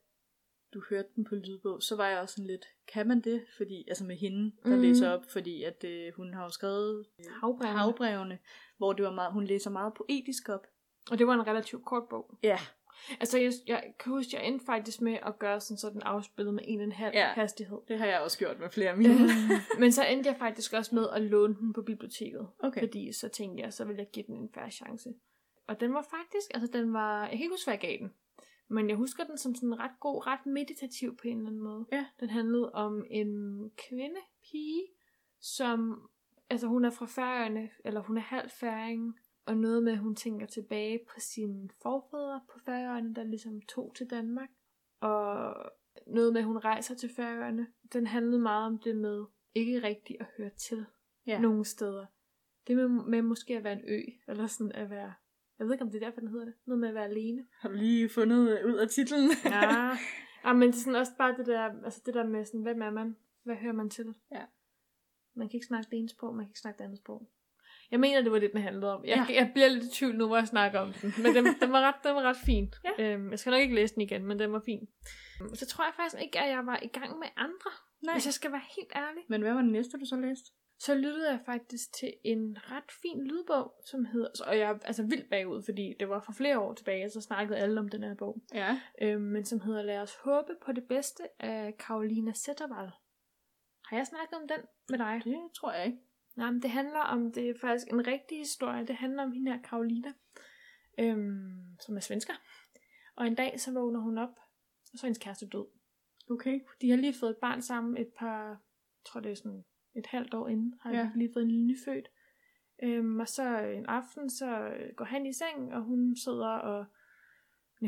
du 0.74 0.82
hørte 0.90 1.08
den 1.16 1.24
på 1.24 1.34
lydbog, 1.34 1.82
så 1.82 1.96
var 1.96 2.08
jeg 2.08 2.20
også 2.20 2.34
sådan 2.34 2.46
lidt, 2.46 2.66
kan 2.88 3.08
man 3.08 3.20
det? 3.20 3.46
Fordi, 3.56 3.84
altså 3.88 4.04
med 4.04 4.16
hende, 4.16 4.56
der 4.64 4.76
mm. 4.76 4.82
læser 4.82 5.10
op, 5.10 5.24
fordi 5.30 5.62
at 5.62 5.84
øh, 5.84 6.12
hun 6.16 6.34
har 6.34 6.42
jo 6.42 6.48
skrevet 6.48 7.06
Havbrevene. 7.40 7.78
havbrevene, 7.78 8.38
hvor 8.76 8.92
det 8.92 9.04
var 9.04 9.12
meget, 9.12 9.32
hun 9.32 9.44
læser 9.44 9.70
meget 9.70 9.94
poetisk 9.94 10.48
op. 10.48 10.66
Og 11.10 11.18
det 11.18 11.26
var 11.26 11.34
en 11.34 11.46
relativt 11.46 11.84
kort 11.84 12.08
bog. 12.10 12.38
Ja. 12.42 12.58
Altså, 13.20 13.38
jeg, 13.38 13.52
jeg 13.66 13.94
kan 14.00 14.12
huske, 14.12 14.36
jeg 14.36 14.46
endte 14.48 14.64
faktisk 14.64 15.00
med 15.00 15.18
at 15.26 15.38
gøre 15.38 15.60
sådan, 15.60 15.78
så 15.78 15.90
den 15.90 16.02
afspillede 16.02 16.52
med 16.54 16.64
en 16.66 16.78
og 16.80 16.84
en 16.84 16.92
halv 16.92 17.14
Ja. 17.14 17.26
hastighed. 17.32 17.78
Det 17.88 17.98
har 17.98 18.06
jeg 18.06 18.20
også 18.20 18.38
gjort 18.38 18.58
med 18.60 18.70
flere 18.70 18.90
af 18.90 18.96
mine. 19.02 19.28
Men 19.80 19.92
så 19.92 20.04
endte 20.04 20.28
jeg 20.30 20.36
faktisk 20.38 20.72
også 20.72 20.94
med 20.94 21.06
at 21.12 21.22
låne 21.22 21.54
den 21.54 21.72
på 21.72 21.82
biblioteket. 21.82 22.48
Okay. 22.58 22.80
Fordi 22.80 23.12
så 23.12 23.28
tænkte 23.28 23.62
jeg, 23.62 23.72
så 23.72 23.84
ville 23.84 23.98
jeg 23.98 24.08
give 24.12 24.24
den 24.26 24.36
en 24.36 24.50
færre 24.54 24.70
chance. 24.70 25.14
Og 25.66 25.80
den 25.80 25.94
var 25.94 26.02
faktisk, 26.10 26.46
altså 26.54 26.70
den 26.78 26.92
var, 26.92 27.20
jeg 27.20 27.30
kan 27.30 27.40
ikke 27.40 27.52
huske, 27.52 27.66
hvad 27.66 27.74
jeg 27.74 27.80
gav 27.80 27.98
den. 27.98 28.12
Men 28.68 28.88
jeg 28.88 28.96
husker 28.96 29.24
den 29.24 29.38
som 29.38 29.54
sådan 29.54 29.78
ret 29.80 30.00
god, 30.00 30.26
ret 30.26 30.46
meditativ 30.46 31.16
på 31.16 31.28
en 31.28 31.36
eller 31.36 31.48
anden 31.48 31.62
måde. 31.62 31.86
Ja. 31.92 32.06
Den 32.20 32.30
handlede 32.30 32.72
om 32.72 33.04
en 33.10 33.30
kvinde, 33.88 34.20
pige, 34.50 34.82
som, 35.40 36.08
altså 36.50 36.66
hun 36.66 36.84
er 36.84 36.90
fra 36.90 37.06
Færøerne, 37.06 37.70
eller 37.84 38.00
hun 38.00 38.16
er 38.16 38.20
halv 38.22 38.50
færing, 38.50 39.18
og 39.46 39.56
noget 39.56 39.82
med, 39.82 39.92
at 39.92 39.98
hun 39.98 40.14
tænker 40.14 40.46
tilbage 40.46 41.00
på 41.08 41.20
sine 41.20 41.68
forfædre 41.82 42.40
på 42.52 42.58
Færøerne, 42.64 43.14
der 43.14 43.22
ligesom 43.24 43.60
tog 43.60 43.92
til 43.96 44.10
Danmark. 44.10 44.48
Og 45.00 45.54
noget 46.06 46.32
med, 46.32 46.40
at 46.40 46.46
hun 46.46 46.58
rejser 46.58 46.94
til 46.94 47.08
Færøerne. 47.16 47.66
Den 47.92 48.06
handlede 48.06 48.38
meget 48.42 48.66
om 48.66 48.78
det 48.78 48.96
med 48.96 49.24
ikke 49.54 49.82
rigtigt 49.82 50.20
at 50.20 50.26
høre 50.38 50.50
til 50.50 50.84
Ja. 51.26 51.40
nogle 51.40 51.64
steder. 51.64 52.06
Det 52.66 52.76
med, 52.76 52.88
med 52.88 53.22
måske 53.22 53.56
at 53.56 53.64
være 53.64 53.72
en 53.72 53.84
ø, 53.88 54.00
eller 54.28 54.46
sådan 54.46 54.72
at 54.72 54.90
være, 54.90 55.12
jeg 55.58 55.66
ved 55.66 55.74
ikke 55.74 55.84
om 55.84 55.90
det 55.90 56.02
er 56.02 56.06
derfor, 56.06 56.20
den 56.20 56.28
hedder 56.28 56.44
det, 56.44 56.54
noget 56.66 56.80
med 56.80 56.88
at 56.88 56.94
være 56.94 57.04
alene. 57.04 57.46
Har 57.60 57.68
du 57.68 57.74
lige 57.74 58.08
fundet 58.08 58.64
ud 58.64 58.74
af 58.74 58.88
titlen? 58.88 59.30
Ja, 59.44 59.90
ja 60.44 60.52
men 60.52 60.68
det 60.68 60.74
er 60.76 60.80
sådan 60.80 60.94
også 61.00 61.12
bare 61.18 61.36
det 61.36 61.46
der, 61.46 61.60
altså 61.84 62.02
det 62.06 62.14
der 62.14 62.24
med 62.26 62.44
sådan, 62.44 62.62
hvem 62.62 62.82
er 62.82 62.90
man? 62.90 63.16
Hvad 63.42 63.56
hører 63.56 63.72
man 63.72 63.90
til? 63.90 64.14
Ja. 64.32 64.44
Man 65.34 65.48
kan 65.48 65.56
ikke 65.56 65.66
snakke 65.66 65.90
det 65.90 65.98
ene 65.98 66.08
sprog, 66.08 66.34
man 66.34 66.44
kan 66.44 66.50
ikke 66.50 66.60
snakke 66.60 66.78
det 66.78 66.84
andet 66.84 66.98
sprog. 66.98 67.28
Jeg 67.90 68.00
mener, 68.00 68.20
det 68.22 68.32
var 68.32 68.38
det, 68.38 68.52
den 68.52 68.60
handlede 68.60 68.94
om. 68.94 69.04
Jeg, 69.04 69.26
Ja. 69.28 69.34
jeg 69.34 69.50
bliver 69.54 69.68
lidt 69.68 69.84
i 69.84 69.90
tvivl 69.90 70.16
nu, 70.16 70.26
hvor 70.26 70.36
jeg 70.36 70.46
snakker 70.46 70.80
om 70.80 70.92
den. 70.92 71.12
Men 71.22 71.34
den, 71.34 71.44
den, 71.62 71.72
var, 71.72 71.80
ret, 71.80 71.94
den 72.04 72.14
var 72.14 72.22
ret 72.22 72.36
fin. 72.36 72.72
Ja. 72.98 73.12
Øhm, 73.12 73.30
jeg 73.30 73.38
skal 73.38 73.50
nok 73.50 73.60
ikke 73.60 73.74
læse 73.74 73.94
den 73.94 74.02
igen, 74.02 74.24
men 74.26 74.38
den 74.38 74.52
var 74.52 74.62
fin. 74.64 74.88
Så 75.54 75.66
tror 75.66 75.84
jeg 75.84 75.92
faktisk 75.96 76.22
ikke, 76.22 76.40
at 76.40 76.48
jeg 76.50 76.66
var 76.66 76.80
i 76.82 76.88
gang 76.88 77.18
med 77.18 77.28
andre. 77.36 77.70
Nej. 78.02 78.14
Hvis 78.14 78.26
jeg 78.26 78.34
skal 78.34 78.52
være 78.52 78.62
helt 78.76 78.92
ærlig. 78.96 79.22
Men 79.28 79.42
hvad 79.42 79.52
var 79.52 79.62
det 79.62 79.72
næste, 79.72 79.98
du 79.98 80.04
så 80.04 80.16
læste? 80.16 80.50
så 80.78 80.94
lyttede 80.94 81.30
jeg 81.30 81.40
faktisk 81.46 81.92
til 82.00 82.12
en 82.24 82.58
ret 82.72 82.90
fin 83.02 83.24
lydbog, 83.26 83.74
som 83.90 84.04
hedder, 84.04 84.28
og 84.46 84.58
jeg 84.58 84.70
er 84.70 84.78
altså 84.84 85.02
vildt 85.02 85.30
bagud, 85.30 85.62
fordi 85.64 85.94
det 86.00 86.08
var 86.08 86.20
for 86.20 86.32
flere 86.32 86.58
år 86.58 86.74
tilbage, 86.74 87.10
så 87.10 87.20
snakkede 87.20 87.58
alle 87.58 87.80
om 87.80 87.88
den 87.88 88.02
her 88.02 88.14
bog, 88.14 88.42
Ja. 88.54 88.80
øhm, 89.02 89.22
men 89.22 89.44
som 89.44 89.60
hedder 89.60 89.82
Lad 89.82 89.98
os 89.98 90.14
håbe 90.24 90.52
på 90.66 90.72
det 90.72 90.84
bedste 90.88 91.22
af 91.40 91.74
Karolina 91.78 92.32
Zettervald. 92.32 92.90
Har 93.88 93.96
jeg 93.96 94.06
snakket 94.06 94.34
om 94.42 94.48
den 94.48 94.58
med 94.88 94.98
dig? 94.98 95.20
Det 95.24 95.36
tror 95.54 95.72
jeg 95.72 95.86
ikke. 95.86 95.98
Nej, 96.36 96.50
men 96.50 96.62
det 96.62 96.70
handler 96.70 97.00
om, 97.00 97.32
det 97.32 97.50
er 97.50 97.54
faktisk 97.60 97.86
en 97.92 98.06
rigtig 98.06 98.38
historie. 98.38 98.86
Det 98.86 98.96
handler 98.96 99.22
om 99.22 99.32
hende 99.32 99.52
her, 99.52 99.62
Karolina, 99.62 100.12
øhm, 100.98 101.76
som 101.80 101.96
er 101.96 102.00
svensker. 102.00 102.32
Og 103.16 103.26
en 103.26 103.34
dag, 103.34 103.60
så 103.60 103.72
vågner 103.72 104.00
hun 104.00 104.18
op, 104.18 104.38
og 104.92 104.98
så 104.98 105.00
er 105.02 105.06
hendes 105.06 105.18
kæreste 105.18 105.46
død. 105.48 105.66
Okay. 106.30 106.60
De 106.80 106.90
har 106.90 106.96
lige 106.96 107.14
fået 107.20 107.30
et 107.30 107.36
barn 107.36 107.62
sammen 107.62 107.96
et 107.96 108.08
par, 108.18 108.48
jeg 108.48 108.56
tror 109.06 109.20
det 109.20 109.30
er 109.30 109.34
sådan 109.34 109.64
et 109.94 110.06
halvt 110.06 110.34
år 110.34 110.48
inden, 110.48 110.74
har 110.80 110.90
Ja. 110.92 111.10
lige 111.14 111.30
fået 111.34 111.42
en 111.42 111.50
lille 111.50 111.66
nyfødt. 111.66 112.08
Øhm, 112.82 113.20
og 113.20 113.28
så 113.28 113.58
en 113.58 113.86
aften, 113.86 114.30
så 114.30 114.74
går 114.96 115.04
han 115.04 115.26
i 115.26 115.32
seng, 115.32 115.74
og 115.74 115.82
hun 115.82 116.16
sidder 116.16 116.48
og 116.48 116.86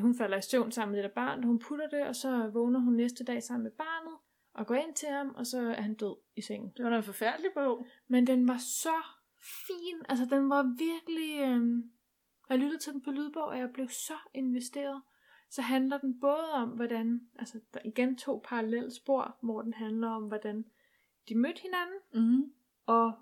hun 0.01 0.15
falder 0.19 0.39
i 0.39 0.43
søvn 0.43 0.73
sammen 0.73 0.93
med 0.93 1.03
det 1.03 1.09
der 1.11 1.15
barn, 1.15 1.45
hun 1.45 1.59
putter 1.59 1.89
det, 1.89 2.03
og 2.07 2.17
så 2.17 2.47
vågner 2.53 2.81
hun 2.81 2.95
næste 2.95 3.25
dag 3.25 3.43
sammen 3.43 3.63
med 3.63 3.71
barnet, 3.73 4.19
og 4.59 4.67
går 4.67 4.75
ind 4.75 4.95
til 4.95 5.09
ham, 5.09 5.35
og 5.35 5.47
så 5.47 5.59
er 5.61 5.81
han 5.81 5.95
død 5.95 6.17
i 6.37 6.41
sengen. 6.43 6.73
Det 6.77 6.85
var 6.85 6.91
da 6.91 6.97
en 6.97 7.03
forfærdelig 7.03 7.51
bog. 7.55 7.87
Men 8.09 8.27
den 8.27 8.49
var 8.49 8.57
så 8.57 8.95
fin. 9.67 9.97
Altså, 10.09 10.25
den 10.25 10.51
var 10.51 10.63
virkelig... 10.79 11.41
Øhm, 11.41 11.91
jeg 12.49 12.59
lyttede 12.59 12.79
til 12.79 12.93
den 12.93 13.03
på 13.03 13.11
lydbog, 13.11 13.45
og 13.45 13.59
jeg 13.59 13.71
blev 13.73 13.89
så 13.89 14.15
investeret. 14.35 15.03
Så 15.51 15.63
handler 15.63 15.99
den 15.99 16.21
både 16.21 16.51
om, 16.53 16.69
hvordan... 16.69 17.29
Altså, 17.39 17.61
der 17.75 17.81
er 17.81 17.85
igen 17.89 18.17
to 18.17 18.43
parallelle 18.45 18.91
spor, 18.95 19.37
hvor 19.43 19.63
den 19.63 19.75
handler 19.75 20.09
om, 20.09 20.23
hvordan 20.23 20.65
de 21.29 21.35
mødte 21.35 21.63
hinanden, 21.63 21.99
Mm. 22.15 22.53
og 22.87 23.13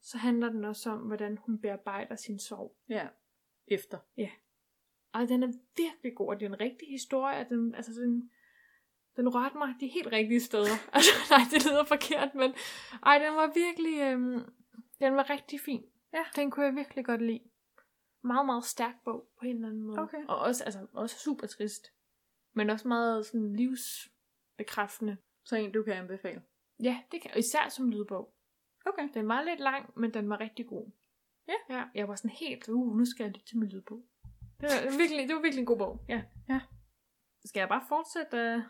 så 0.00 0.18
handler 0.18 0.48
den 0.48 0.64
også 0.64 0.90
om, 0.90 0.98
hvordan 1.00 1.38
hun 1.38 1.58
bearbejder 1.58 2.16
sin 2.16 2.38
sorg. 2.38 2.76
Ja. 2.88 3.08
Efter. 3.66 3.98
Og 5.12 5.28
den 5.28 5.42
er 5.42 5.52
virkelig 5.76 6.14
god, 6.16 6.28
og 6.28 6.40
det 6.40 6.46
er 6.46 6.50
en 6.50 6.60
rigtig 6.60 6.88
historie. 6.88 7.38
og 7.38 7.48
Den, 7.48 7.74
altså, 7.74 7.92
den, 7.92 8.30
den 9.16 9.28
rørte 9.28 9.58
mig 9.58 9.74
de 9.80 9.88
helt 9.88 10.12
rigtige 10.12 10.40
steder. 10.40 10.76
altså, 10.96 11.10
nej, 11.30 11.40
det 11.50 11.64
lyder 11.66 11.84
forkert, 11.84 12.34
men 12.34 12.54
ej, 13.02 13.18
den 13.18 13.34
var 13.34 13.52
virkelig, 13.54 14.00
øhm, 14.00 14.52
den 15.00 15.16
var 15.16 15.30
rigtig 15.30 15.60
fin. 15.60 15.84
Ja. 16.12 16.24
Den 16.36 16.50
kunne 16.50 16.66
jeg 16.66 16.74
virkelig 16.74 17.04
godt 17.04 17.22
lide. 17.22 17.40
Meget, 18.24 18.46
meget 18.46 18.64
stærk 18.64 18.94
bog 19.04 19.28
på 19.38 19.46
en 19.46 19.54
eller 19.54 19.68
anden 19.68 19.82
måde. 19.82 19.98
Okay. 19.98 20.24
Og 20.28 20.38
også, 20.38 20.64
altså, 20.64 20.86
også 20.92 21.18
super 21.18 21.46
trist. 21.46 21.92
Men 22.54 22.70
også 22.70 22.88
meget 22.88 23.26
sådan 23.26 23.56
livsbekræftende. 23.56 25.16
Så 25.44 25.56
en, 25.56 25.72
du 25.72 25.82
kan 25.82 25.92
anbefale. 25.92 26.42
Ja, 26.82 27.02
det 27.12 27.22
kan, 27.22 27.30
især 27.38 27.68
som 27.68 27.90
lydbog. 27.90 28.34
Okay. 28.86 29.08
Den 29.14 29.28
var 29.28 29.42
lidt 29.42 29.60
lang, 29.60 29.92
men 29.96 30.14
den 30.14 30.28
var 30.28 30.40
rigtig 30.40 30.66
god. 30.66 30.90
Ja. 31.48 31.74
ja 31.76 31.84
jeg 31.94 32.08
var 32.08 32.14
sådan 32.14 32.30
helt, 32.30 32.68
uh, 32.68 32.96
nu 32.96 33.04
skal 33.04 33.24
jeg 33.24 33.32
lytte 33.32 33.46
til 33.46 33.58
min 33.58 33.68
lydbog. 33.68 34.04
Det 34.60 34.68
var 34.70 34.98
virkelig, 34.98 35.28
det 35.28 35.36
var 35.36 35.42
virkelig 35.42 35.60
en 35.60 35.66
god 35.66 35.78
bog. 35.78 36.04
Ja. 36.08 36.22
Ja. 36.48 36.60
Skal 37.44 37.60
jeg 37.60 37.68
bare 37.68 37.84
fortsætte? 37.88 38.36
Øh, 38.36 38.62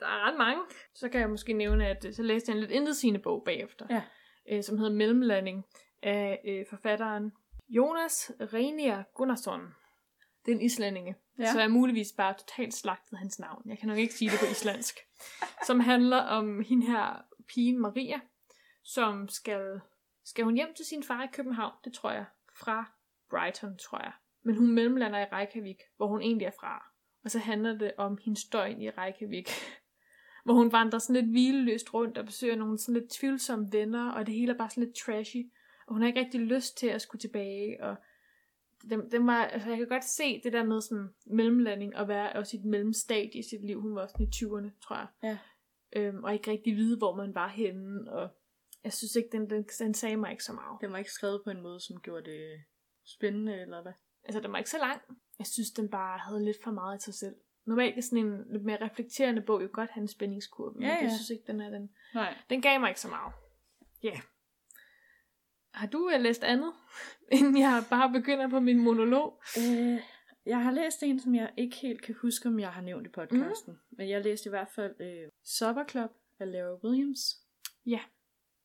Der 0.00 0.06
er 0.06 0.28
ret 0.28 0.38
mange. 0.38 0.62
Så 0.94 1.08
kan 1.08 1.20
jeg 1.20 1.30
måske 1.30 1.52
nævne, 1.52 1.86
at 1.86 2.04
øh, 2.04 2.14
så 2.14 2.22
læste 2.22 2.50
jeg 2.50 2.54
en 2.54 2.60
lidt 2.60 2.70
intetsigende 2.70 3.20
bog 3.20 3.42
bagefter. 3.44 3.86
Ja. 3.90 4.02
Øh, 4.50 4.62
som 4.62 4.78
hedder 4.78 4.92
Mellemlanding 4.92 5.64
af 6.02 6.40
øh, 6.44 6.66
forfatteren 6.70 7.32
Jonas 7.68 8.32
Reinier 8.40 9.02
Gunnarsson. 9.14 9.60
Det 10.46 10.52
er 10.52 10.56
en 10.56 10.62
islændinge. 10.62 11.14
Ja. 11.38 11.52
Så 11.52 11.60
jeg 11.60 11.70
muligvis 11.70 12.12
bare 12.16 12.34
totalt 12.34 12.74
slagtet 12.74 13.18
hans 13.18 13.38
navn. 13.38 13.62
Jeg 13.66 13.78
kan 13.78 13.88
nok 13.88 13.98
ikke 13.98 14.14
sige 14.14 14.30
det 14.30 14.38
på 14.38 14.46
islandsk. 14.50 14.98
som 15.66 15.80
handler 15.80 16.18
om 16.18 16.64
hende 16.68 16.86
her 16.86 17.24
pigen 17.48 17.80
Maria, 17.80 18.20
som 18.82 19.28
skal, 19.28 19.80
skal 20.24 20.44
hun 20.44 20.54
hjem 20.54 20.74
til 20.76 20.84
sin 20.84 21.02
far 21.02 21.22
i 21.22 21.28
København, 21.32 21.72
det 21.84 21.92
tror 21.92 22.10
jeg, 22.10 22.24
fra 22.56 22.84
Brighton, 23.30 23.78
tror 23.78 23.98
jeg. 23.98 24.12
Men 24.42 24.56
hun 24.56 24.74
mellemlander 24.74 25.18
i 25.18 25.24
Reykjavik, 25.24 25.80
hvor 25.96 26.06
hun 26.06 26.22
egentlig 26.22 26.46
er 26.46 26.56
fra. 26.60 26.93
Og 27.24 27.30
så 27.30 27.38
handler 27.38 27.78
det 27.78 27.92
om 27.96 28.18
hendes 28.22 28.44
døgn 28.44 28.80
i 28.80 28.90
Reykjavik, 28.90 29.48
hvor 30.44 30.54
hun 30.54 30.72
vandrer 30.72 30.98
sådan 30.98 31.22
lidt 31.22 31.30
hvileløst 31.30 31.94
rundt 31.94 32.18
og 32.18 32.24
besøger 32.24 32.56
nogle 32.56 32.78
sådan 32.78 33.00
lidt 33.00 33.10
tvivlsomme 33.10 33.72
venner, 33.72 34.10
og 34.10 34.26
det 34.26 34.34
hele 34.34 34.52
er 34.52 34.58
bare 34.58 34.70
sådan 34.70 34.84
lidt 34.84 34.96
trashy. 34.96 35.50
Og 35.86 35.94
hun 35.94 36.02
har 36.02 36.08
ikke 36.08 36.20
rigtig 36.20 36.40
lyst 36.40 36.78
til 36.78 36.86
at 36.86 37.02
skulle 37.02 37.20
tilbage, 37.20 37.84
og 37.84 37.96
den, 38.90 39.10
den 39.10 39.26
var, 39.26 39.44
altså 39.44 39.68
jeg 39.68 39.78
kan 39.78 39.88
godt 39.88 40.04
se 40.04 40.40
det 40.44 40.52
der 40.52 40.64
med 40.64 40.80
sådan 40.80 41.08
mellemlanding, 41.26 41.96
og 41.96 42.08
være 42.08 42.32
også 42.32 42.56
i 42.56 42.60
et 42.60 42.66
mellemstadie 42.66 43.40
i 43.40 43.42
sit 43.42 43.66
liv. 43.66 43.80
Hun 43.80 43.94
var 43.94 44.02
også 44.02 44.16
i 44.20 44.28
20'erne, 44.34 44.70
tror 44.80 44.96
jeg. 44.96 45.06
Ja. 45.22 45.38
Øhm, 45.96 46.24
og 46.24 46.32
ikke 46.32 46.50
rigtig 46.50 46.76
vide, 46.76 46.98
hvor 46.98 47.14
man 47.14 47.34
var 47.34 47.48
henne, 47.48 48.12
og 48.12 48.28
jeg 48.84 48.92
synes 48.92 49.16
ikke, 49.16 49.28
den, 49.32 49.50
den, 49.50 49.64
den 49.78 49.94
sagde 49.94 50.16
mig 50.16 50.30
ikke 50.30 50.44
så 50.44 50.52
meget. 50.52 50.80
Den 50.80 50.92
var 50.92 50.98
ikke 50.98 51.12
skrevet 51.12 51.40
på 51.44 51.50
en 51.50 51.60
måde, 51.60 51.80
som 51.80 52.00
gjorde 52.00 52.30
det 52.30 52.64
spændende, 53.04 53.60
eller 53.60 53.82
hvad? 53.82 53.92
Altså, 54.24 54.40
den 54.40 54.52
var 54.52 54.58
ikke 54.58 54.70
så 54.70 54.78
lang. 54.78 55.00
Jeg 55.38 55.46
synes, 55.46 55.70
den 55.70 55.88
bare 55.88 56.18
havde 56.18 56.44
lidt 56.44 56.62
for 56.64 56.70
meget 56.70 57.00
i 57.00 57.04
sig 57.04 57.14
selv. 57.14 57.34
Normalt 57.64 57.98
er 57.98 58.02
sådan 58.02 58.26
en 58.26 58.52
lidt 58.52 58.64
mere 58.64 58.84
reflekterende 58.84 59.42
bog 59.42 59.62
jo 59.62 59.68
godt 59.72 59.90
have 59.90 60.02
en 60.02 60.08
spændingskurve, 60.08 60.72
men 60.74 60.82
Ja, 60.82 60.88
jeg 60.88 61.02
ja. 61.02 61.08
synes 61.08 61.30
ikke, 61.30 61.44
den 61.46 61.60
er 61.60 61.70
den. 61.70 61.90
Nej. 62.14 62.34
Den 62.50 62.62
gav 62.62 62.80
mig 62.80 62.88
ikke 62.88 63.00
så 63.00 63.08
meget. 63.08 63.32
Ja. 64.02 64.08
Yeah. 64.08 64.18
Har 65.74 65.86
du 65.86 66.10
øh, 66.14 66.20
læst 66.20 66.44
andet, 66.44 66.72
inden 67.38 67.58
jeg 67.58 67.84
bare 67.90 68.12
begynder 68.12 68.48
på 68.48 68.60
min 68.60 68.78
monolog? 68.78 69.42
Øh, 69.58 70.00
jeg 70.46 70.62
har 70.62 70.70
læst 70.70 71.02
en, 71.02 71.20
som 71.20 71.34
jeg 71.34 71.52
ikke 71.56 71.76
helt 71.76 72.02
kan 72.02 72.14
huske, 72.22 72.48
om 72.48 72.60
jeg 72.60 72.72
har 72.72 72.82
nævnt 72.82 73.06
i 73.06 73.10
podcasten. 73.10 73.72
Mm. 73.72 73.96
Men 73.96 74.08
jeg 74.08 74.22
læste 74.22 74.48
i 74.48 74.50
hvert 74.50 74.68
fald 74.68 75.00
øh, 75.00 75.28
Supper 75.44 75.84
Club 75.90 76.10
af 76.38 76.52
Laura 76.52 76.78
Williams. 76.84 77.20
Ja. 77.86 78.00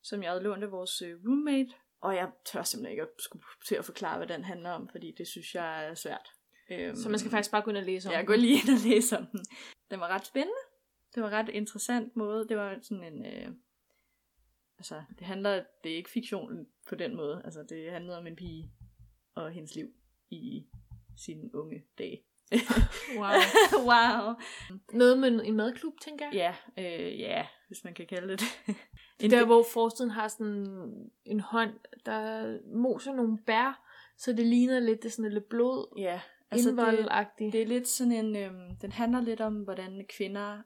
Som 0.02 0.22
jeg 0.22 0.30
havde 0.30 0.42
lånt 0.42 0.64
af 0.64 0.70
vores 0.70 1.02
øh, 1.02 1.16
roommate. 1.26 1.70
Og 2.00 2.14
jeg 2.14 2.30
tør 2.44 2.62
simpelthen 2.62 2.90
ikke 2.90 3.02
at 3.02 3.08
skulle 3.18 3.44
til 3.66 3.74
at 3.74 3.84
forklare, 3.84 4.16
hvad 4.16 4.26
den 4.26 4.44
handler 4.44 4.70
om, 4.70 4.88
fordi 4.88 5.14
det 5.18 5.28
synes 5.28 5.54
jeg 5.54 5.86
er 5.86 5.94
svært. 5.94 6.30
Øhm, 6.70 6.96
Så 6.96 7.08
man 7.08 7.18
skal 7.18 7.30
faktisk 7.30 7.50
bare 7.50 7.62
gå 7.62 7.70
ind 7.70 7.78
og 7.78 7.84
læse 7.84 8.08
om 8.08 8.14
Jeg 8.14 8.26
går 8.26 8.36
lige 8.36 8.54
ind 8.54 8.68
og 8.76 8.90
læse 8.90 9.18
om 9.18 9.26
den. 9.26 9.40
Den 9.90 10.00
var 10.00 10.08
ret 10.08 10.26
spændende. 10.26 10.60
Det 11.14 11.22
var 11.22 11.30
ret 11.30 11.48
interessant 11.48 12.16
måde. 12.16 12.48
Det 12.48 12.56
var 12.56 12.78
sådan 12.82 13.04
en... 13.04 13.26
Øh, 13.26 13.48
altså, 14.78 15.02
det 15.18 15.26
handler... 15.26 15.64
Det 15.84 15.92
er 15.92 15.96
ikke 15.96 16.10
fiktion 16.10 16.66
på 16.88 16.94
den 16.94 17.16
måde. 17.16 17.42
Altså, 17.44 17.62
det 17.68 17.92
handlede 17.92 18.18
om 18.18 18.26
en 18.26 18.36
pige 18.36 18.72
og 19.34 19.50
hendes 19.50 19.74
liv 19.74 19.88
i 20.30 20.66
sine 21.16 21.54
unge 21.54 21.84
dage. 21.98 22.22
Wow. 23.18 23.40
wow. 23.90 24.34
Noget 24.92 25.18
med 25.18 25.44
en 25.44 25.56
madklub, 25.56 25.94
tænker 26.02 26.26
jeg. 26.32 26.34
Ja, 26.76 26.82
øh, 26.84 27.20
ja, 27.20 27.46
hvis 27.68 27.84
man 27.84 27.94
kan 27.94 28.06
kalde 28.06 28.28
det 28.32 28.40
det. 29.20 29.30
Der, 29.30 29.46
hvor 29.46 29.64
forsiden 29.72 30.10
har 30.10 30.28
sådan 30.28 31.10
en 31.24 31.40
hånd, 31.40 31.70
der 32.06 32.58
moser 32.76 33.12
nogle 33.12 33.38
bær, 33.46 33.86
så 34.16 34.32
det 34.32 34.46
ligner 34.46 34.80
lidt, 34.80 35.02
det 35.02 35.08
er 35.08 35.12
sådan 35.12 35.32
lidt 35.32 35.48
blod, 35.48 35.94
Ja, 35.98 36.20
altså 36.50 36.70
det, 37.38 37.52
det 37.52 37.62
er 37.62 37.66
lidt 37.66 37.88
sådan 37.88 38.12
en, 38.12 38.36
øhm, 38.36 38.76
den 38.82 38.92
handler 38.92 39.20
lidt 39.20 39.40
om, 39.40 39.54
hvordan 39.62 40.06
kvinder, 40.16 40.62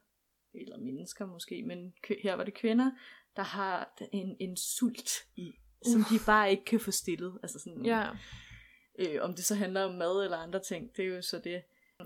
eller 0.55 0.79
mennesker 0.79 1.27
måske, 1.27 1.63
men 1.63 1.95
her 2.23 2.35
var 2.35 2.45
det 2.45 2.55
kvinder, 2.55 2.91
der 3.37 3.43
har 3.43 3.95
en, 4.13 4.37
en 4.41 4.57
sult 4.57 5.11
i, 5.37 5.53
som 5.87 6.01
de 6.11 6.19
bare 6.27 6.51
ikke 6.51 6.65
kan 6.65 6.81
få 6.81 6.91
stillet. 6.91 7.39
Altså 7.43 7.59
sådan, 7.59 7.85
Ja. 7.87 8.11
øh, 8.99 9.19
om 9.23 9.35
det 9.35 9.45
så 9.45 9.55
handler 9.55 9.83
om 9.85 9.95
mad 9.95 10.25
eller 10.25 10.37
andre 10.37 10.61
ting, 10.63 10.97
det 10.97 11.05
er 11.05 11.09
jo 11.09 11.23
så 11.23 11.39
det. 11.39 11.63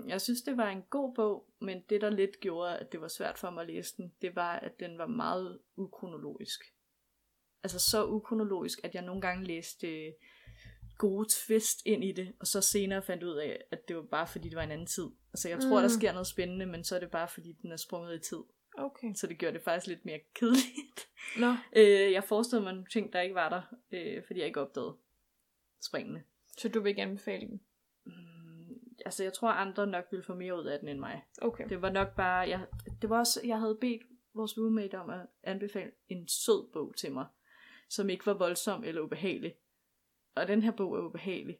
Jeg 0.07 0.21
synes, 0.21 0.41
det 0.41 0.57
var 0.57 0.69
en 0.69 0.81
god 0.89 1.15
bog, 1.15 1.45
men 1.61 1.81
det, 1.89 2.01
der 2.01 2.09
lidt 2.09 2.39
gjorde, 2.39 2.77
at 2.77 2.91
det 2.91 3.01
var 3.01 3.07
svært 3.07 3.37
for 3.37 3.49
mig 3.49 3.61
at 3.61 3.67
læse 3.67 3.97
den, 3.97 4.13
det 4.21 4.35
var, 4.35 4.53
at 4.55 4.79
den 4.79 4.97
var 4.97 5.07
meget 5.07 5.59
ukronologisk. 5.77 6.59
Altså 7.63 7.79
så 7.79 8.05
ukronologisk, 8.05 8.79
at 8.83 8.95
jeg 8.95 9.01
nogle 9.03 9.21
gange 9.21 9.45
læste 9.45 9.87
øh, 9.87 10.13
gode 10.99 11.27
twist 11.29 11.81
ind 11.85 12.03
i 12.03 12.11
det, 12.11 12.33
og 12.39 12.47
så 12.47 12.61
senere 12.61 13.01
fandt 13.01 13.23
ud 13.23 13.35
af, 13.37 13.61
at 13.71 13.87
det 13.87 13.95
var 13.95 14.01
bare 14.01 14.27
fordi, 14.27 14.49
det 14.49 14.55
var 14.55 14.63
en 14.63 14.71
anden 14.71 14.87
tid. 14.87 15.07
Altså 15.33 15.49
jeg 15.49 15.59
tror, 15.59 15.77
Mm. 15.77 15.81
der 15.81 15.87
sker 15.87 16.11
noget 16.11 16.27
spændende, 16.27 16.65
men 16.65 16.83
så 16.83 16.95
er 16.95 16.99
det 16.99 17.11
bare 17.11 17.27
fordi, 17.27 17.51
den 17.61 17.71
er 17.71 17.75
sprunget 17.77 18.15
i 18.15 18.19
tid. 18.29 18.37
Okay. 18.77 19.13
Så 19.15 19.27
det 19.27 19.37
gjorde 19.37 19.53
det 19.53 19.61
faktisk 19.63 19.87
lidt 19.87 20.05
mere 20.05 20.19
kedeligt. 20.35 21.09
Nå, 21.39 21.47
øh, 21.79 22.11
jeg 22.11 22.23
forestillede 22.23 22.63
mig 22.63 22.73
nogle 22.73 22.87
ting, 22.89 23.13
der 23.13 23.21
ikke 23.21 23.35
var 23.35 23.49
der, 23.49 23.61
øh, 23.91 24.23
fordi 24.27 24.39
jeg 24.39 24.47
ikke 24.47 24.61
opdagede 24.61 24.95
springende. 25.81 26.23
så 26.57 26.69
du 26.69 26.79
vil 26.81 26.89
ikke 26.89 27.01
anbefale 27.01 27.47
den? 27.47 27.61
Mm, 28.05 28.79
altså, 29.05 29.23
jeg 29.23 29.33
tror, 29.33 29.49
andre 29.49 29.87
nok 29.87 30.05
ville 30.11 30.23
få 30.23 30.35
mere 30.35 30.57
ud 30.59 30.65
af 30.65 30.79
den 30.79 30.87
end 30.87 30.99
mig. 30.99 31.23
Okay. 31.41 31.69
Det 31.69 31.81
var 31.81 31.89
nok 31.89 32.15
bare... 32.15 32.49
Jeg, 32.49 32.65
det 33.01 33.09
var 33.09 33.19
også, 33.19 33.41
jeg 33.45 33.59
havde 33.59 33.77
bedt 33.81 34.01
vores 34.33 34.57
roommate 34.57 34.99
om 34.99 35.09
at 35.09 35.19
anbefale 35.43 35.91
en 36.09 36.27
sød 36.27 36.71
bog 36.73 36.93
til 36.97 37.11
mig, 37.11 37.25
som 37.89 38.09
ikke 38.09 38.25
var 38.25 38.33
voldsom 38.33 38.83
eller 38.83 39.01
ubehagelig. 39.01 39.55
Og 40.39 40.47
den 40.47 40.61
her 40.63 40.71
bog 40.71 40.95
er 40.95 41.01
ubehagelig. 41.01 41.57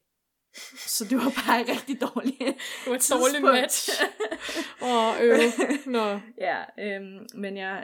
Så 0.77 1.05
det 1.09 1.17
var 1.17 1.33
bare 1.47 1.61
rigtig 1.73 2.01
dårligt. 2.01 2.39
Det 2.39 2.87
var 2.87 2.95
et 2.95 3.09
dårligt 3.11 3.43
match. 3.43 3.89
Åh, 4.89 5.13
øh. 5.23 5.39
Nå. 5.95 6.19
ja, 6.47 6.57
øhm, 6.79 7.25
men 7.35 7.57
jeg... 7.57 7.77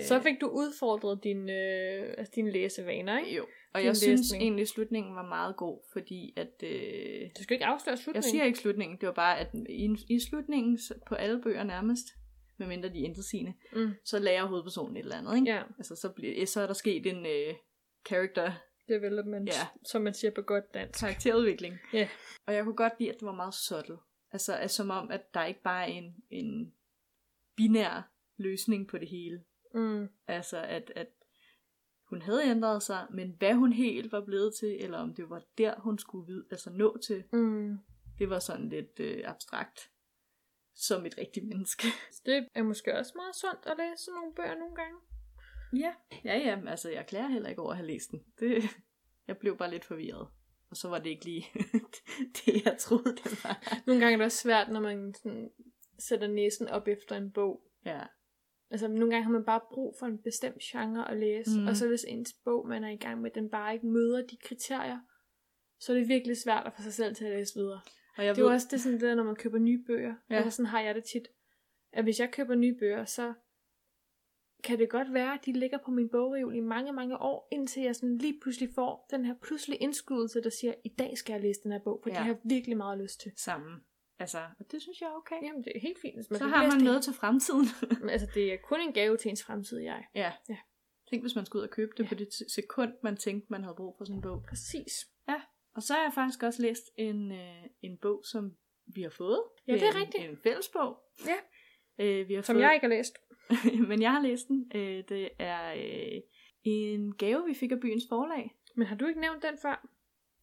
Øh, 0.00 0.04
Så 0.06 0.20
fik 0.20 0.40
du 0.40 0.46
udfordret 0.46 1.20
dine, 1.24 1.52
øh, 1.52 2.14
altså 2.18 2.32
dine 2.34 2.52
læsevaner, 2.52 3.18
ikke? 3.18 3.36
Jo, 3.36 3.46
og 3.74 3.80
din 3.80 3.86
jeg 3.86 3.96
synes 3.96 4.20
læsning. 4.20 4.42
egentlig, 4.42 4.62
at 4.62 4.68
slutningen 4.68 5.14
var 5.14 5.28
meget 5.28 5.56
god, 5.56 5.78
fordi 5.92 6.34
at... 6.36 6.52
Øh, 6.62 7.28
Du 7.38 7.42
skal 7.42 7.54
ikke 7.54 7.66
afsløre 7.66 7.96
slutningen. 7.96 8.16
Jeg 8.24 8.30
siger 8.30 8.44
ikke 8.44 8.58
slutningen, 8.58 8.98
det 9.00 9.06
var 9.06 9.14
bare, 9.14 9.38
at 9.38 9.48
i, 9.68 9.96
i 10.08 10.20
slutningen 10.30 10.78
på 11.08 11.14
alle 11.14 11.42
bøger 11.42 11.64
nærmest, 11.64 12.06
medmindre 12.58 12.88
de 12.88 13.04
ændrer 13.04 13.22
sine, 13.30 13.54
Mm. 13.72 13.90
så 14.04 14.18
lærer 14.18 14.46
hovedpersonen 14.46 14.96
et 14.96 15.00
eller 15.02 15.16
andet, 15.16 15.36
ikke? 15.36 15.50
Ja, 15.50 15.62
Altså, 15.78 15.96
så, 15.96 16.08
bliver, 16.16 16.46
så 16.46 16.60
er 16.60 16.66
der 16.66 16.74
sket 16.74 17.06
en 17.06 17.26
øh, 17.26 17.54
character 18.08 18.52
development, 18.88 19.48
Ja. 19.48 19.66
som 19.86 20.02
man 20.02 20.14
siger 20.14 20.30
på 20.30 20.42
godt 20.42 20.74
dansk. 20.74 21.00
karakterudvikling. 21.00 21.74
Ja. 21.92 22.08
Og 22.46 22.54
jeg 22.54 22.64
kunne 22.64 22.76
godt 22.76 22.92
lide, 22.98 23.10
at 23.12 23.20
det 23.20 23.26
var 23.26 23.34
meget 23.34 23.54
subtle. 23.54 23.96
Altså, 24.32 24.56
at, 24.56 24.70
som 24.70 24.90
om, 24.90 25.10
at 25.10 25.34
der 25.34 25.44
ikke 25.44 25.62
bare 25.62 25.82
er 25.82 25.92
en, 25.92 26.16
en 26.30 26.74
binær 27.56 28.10
løsning 28.36 28.88
på 28.88 28.98
det 28.98 29.08
hele. 29.08 29.44
Mm. 29.74 30.08
Altså, 30.26 30.58
at, 30.62 30.92
at 30.96 31.06
hun 32.08 32.22
havde 32.22 32.44
ændret 32.44 32.82
sig, 32.82 33.06
men 33.10 33.34
hvad 33.38 33.54
hun 33.54 33.72
helt 33.72 34.12
var 34.12 34.20
blevet 34.24 34.54
til, 34.54 34.84
eller 34.84 34.98
om 34.98 35.14
det 35.14 35.30
var 35.30 35.42
der, 35.58 35.80
hun 35.80 35.98
skulle 35.98 36.26
vide, 36.26 36.46
altså 36.50 36.70
nå 36.70 36.98
til, 36.98 37.24
Mm. 37.32 37.78
det 38.18 38.30
var 38.30 38.38
sådan 38.38 38.68
lidt 38.68 39.00
øh, 39.00 39.22
abstrakt 39.24 39.90
som 40.74 41.06
et 41.06 41.18
rigtigt 41.18 41.46
menneske. 41.46 41.86
Det 42.26 42.48
er 42.54 42.62
måske 42.62 42.98
også 42.98 43.12
meget 43.16 43.36
sundt 43.36 43.66
at 43.66 43.76
læse 43.78 44.04
sådan 44.04 44.14
nogle 44.14 44.34
bøger 44.34 44.54
nogle 44.58 44.76
gange. 44.76 44.98
Ja, 45.72 45.92
ja, 46.24 46.38
ja, 46.38 46.60
altså 46.66 46.90
jeg 46.90 47.06
klager 47.06 47.28
heller 47.28 47.48
ikke 47.48 47.62
over 47.62 47.70
at 47.70 47.76
have 47.76 47.86
læst 47.86 48.10
den. 48.10 48.20
Det, 48.40 48.62
jeg 49.28 49.38
blev 49.38 49.56
bare 49.58 49.70
lidt 49.70 49.84
forvirret. 49.84 50.28
Og 50.70 50.76
så 50.76 50.88
var 50.88 50.98
det 50.98 51.10
ikke 51.10 51.24
lige 51.24 51.46
det, 52.46 52.64
jeg 52.64 52.76
troede, 52.78 53.16
det 53.16 53.44
var. 53.44 53.82
Nogle 53.86 54.00
gange 54.00 54.12
er 54.12 54.16
det 54.16 54.24
også 54.24 54.38
svært, 54.38 54.68
når 54.72 54.80
man 54.80 55.14
sådan 55.14 55.50
sætter 55.98 56.26
næsen 56.28 56.68
op 56.68 56.88
efter 56.88 57.16
en 57.16 57.30
bog. 57.30 57.62
Ja, 57.84 58.00
Altså 58.70 58.88
nogle 58.88 59.10
gange 59.10 59.24
har 59.24 59.30
man 59.30 59.44
bare 59.44 59.60
brug 59.72 59.96
for 59.98 60.06
en 60.06 60.18
bestemt 60.18 60.58
genre 60.62 61.10
at 61.10 61.16
læse, 61.16 61.60
Mm. 61.60 61.66
og 61.66 61.76
så 61.76 61.88
hvis 61.88 62.04
ens 62.08 62.32
bog, 62.44 62.68
man 62.68 62.84
er 62.84 62.88
i 62.88 62.96
gang 62.96 63.20
med, 63.20 63.30
den 63.30 63.50
bare 63.50 63.74
ikke 63.74 63.86
møder 63.86 64.26
de 64.26 64.36
kriterier, 64.36 64.98
så 65.80 65.92
er 65.92 65.96
det 65.96 66.08
virkelig 66.08 66.36
svært 66.36 66.66
at 66.66 66.72
få 66.76 66.82
sig 66.82 66.92
selv 66.92 67.14
til 67.14 67.24
at 67.24 67.30
læse 67.30 67.54
videre. 67.54 67.80
og 68.16 68.24
jeg 68.24 68.34
Det 68.34 68.40
er 68.40 68.42
jo 68.44 68.48
ved, 68.48 68.54
også 68.54 68.66
det, 68.70 68.80
sådan, 68.80 69.00
det 69.00 69.08
der, 69.08 69.14
når 69.14 69.24
man 69.24 69.36
køber 69.36 69.58
nye 69.58 69.84
bøger. 69.86 70.14
Ja. 70.30 70.34
Altså 70.36 70.50
sådan 70.50 70.66
har 70.66 70.80
jeg 70.80 70.94
det 70.94 71.04
tit. 71.04 71.28
At 71.92 72.04
hvis 72.04 72.20
jeg 72.20 72.30
køber 72.32 72.54
nye 72.54 72.74
bøger, 72.78 73.04
så 73.04 73.34
kan 74.64 74.78
det 74.78 74.90
godt 74.90 75.12
være, 75.14 75.34
at 75.34 75.40
de 75.46 75.52
ligger 75.52 75.78
på 75.84 75.90
min 75.90 76.08
bogreol 76.08 76.54
i 76.56 76.60
mange, 76.60 76.92
mange 76.92 77.18
år, 77.18 77.48
indtil 77.52 77.82
jeg 77.82 77.96
sådan 77.96 78.18
lige 78.18 78.38
pludselig 78.42 78.68
får 78.74 79.06
den 79.10 79.24
her 79.24 79.34
pludselig 79.42 79.80
indskydelse, 79.82 80.42
der 80.42 80.50
siger, 80.50 80.74
i 80.84 80.88
dag 80.88 81.18
skal 81.18 81.32
jeg 81.32 81.42
læse 81.42 81.60
den 81.62 81.72
her 81.72 81.78
bog, 81.84 82.00
for 82.02 82.10
Ja. 82.10 82.14
ja. 82.14 82.18
det 82.20 82.26
har 82.26 82.32
jeg 82.34 82.40
virkelig 82.44 82.76
meget 82.76 82.98
lyst 82.98 83.20
til. 83.20 83.32
sammen. 83.36 83.80
Altså, 84.18 84.38
og 84.58 84.72
det 84.72 84.82
synes 84.82 85.00
jeg 85.00 85.06
er 85.06 85.12
okay. 85.16 85.36
Jamen, 85.42 85.64
det 85.64 85.72
er 85.74 85.80
helt 85.80 85.98
fint. 86.00 86.14
Man 86.30 86.38
så 86.38 86.46
har 86.46 86.62
man 86.66 86.76
det. 86.76 86.84
noget 86.84 87.02
til 87.02 87.12
fremtiden. 87.12 87.66
Altså, 88.10 88.26
det 88.34 88.52
er 88.52 88.56
kun 88.64 88.80
en 88.80 88.92
gave 88.92 89.16
til 89.16 89.28
ens 89.28 89.44
fremtid, 89.44 89.78
jeg. 89.78 90.04
ja. 90.14 90.32
Ja. 90.48 90.56
Tænk, 91.10 91.22
hvis 91.22 91.34
man 91.34 91.46
skulle 91.46 91.60
ud 91.62 91.68
og 91.68 91.70
købe 91.74 91.92
det 91.96 92.04
Ja. 92.04 92.08
på 92.08 92.14
det 92.14 92.28
sekund, 92.54 92.92
man 93.02 93.16
tænkte, 93.16 93.46
man 93.50 93.62
havde 93.62 93.74
brug 93.76 93.94
for 93.98 94.04
sådan 94.04 94.16
en 94.18 94.22
bog. 94.22 94.42
Præcis. 94.48 94.92
Og 95.74 95.82
så 95.82 95.94
har 95.94 96.02
jeg 96.02 96.12
faktisk 96.14 96.42
også 96.42 96.62
læst 96.62 96.82
en, 96.98 97.32
øh, 97.32 97.64
en 97.82 97.98
bog, 98.02 98.22
som 98.24 98.56
vi 98.86 99.02
har 99.02 99.10
fået. 99.10 99.42
Ja, 99.66 99.72
det 99.72 99.82
er 99.82 99.90
en, 99.90 99.96
rigtigt. 99.96 100.24
En 100.30 100.36
fælles 100.42 100.68
bog. 100.68 100.96
Ja. 101.26 101.36
Øh, 102.04 102.28
vi 102.28 102.34
har 102.34 102.42
Som 102.42 102.54
fået, 102.54 102.62
jeg 102.62 102.74
ikke 102.74 102.84
har 102.84 102.94
læst. 102.94 103.18
men 103.88 104.02
jeg 104.02 104.12
har 104.12 104.20
læst 104.20 104.48
den. 104.48 104.70
Øh, 104.74 105.04
det 105.08 105.28
er 105.38 105.72
øh, 105.72 106.20
en 106.64 107.14
gave, 107.14 107.44
vi 107.46 107.54
fik 107.54 107.72
af 107.72 107.80
byens 107.80 108.04
forlag. 108.08 108.56
Men 108.76 108.86
har 108.86 108.96
du 108.96 109.06
ikke 109.06 109.20
nævnt 109.20 109.42
den 109.42 109.58
før? 109.62 109.88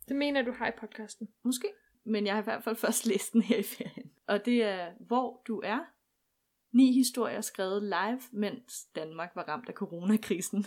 Det 0.07 0.15
mener 0.15 0.41
du 0.41 0.51
har 0.51 0.67
i 0.67 0.71
podcasten. 0.79 1.29
Måske. 1.43 1.67
Men 2.05 2.25
jeg 2.25 2.33
har 2.33 2.41
i 2.41 2.43
hvert 2.43 2.63
fald 2.63 2.75
først 2.75 3.05
læst 3.05 3.33
den 3.33 3.41
her 3.41 3.57
i 3.57 3.63
ferien. 3.63 4.11
Og 4.27 4.45
det 4.45 4.63
er 4.63 4.91
Hvor 4.99 5.43
du 5.47 5.61
er. 5.63 5.79
Ni 6.71 6.91
historier 6.91 7.41
skrevet 7.41 7.83
live, 7.83 8.21
mens 8.31 8.85
Danmark 8.95 9.31
var 9.35 9.43
ramt 9.43 9.69
af 9.69 9.73
coronakrisen. 9.73 10.65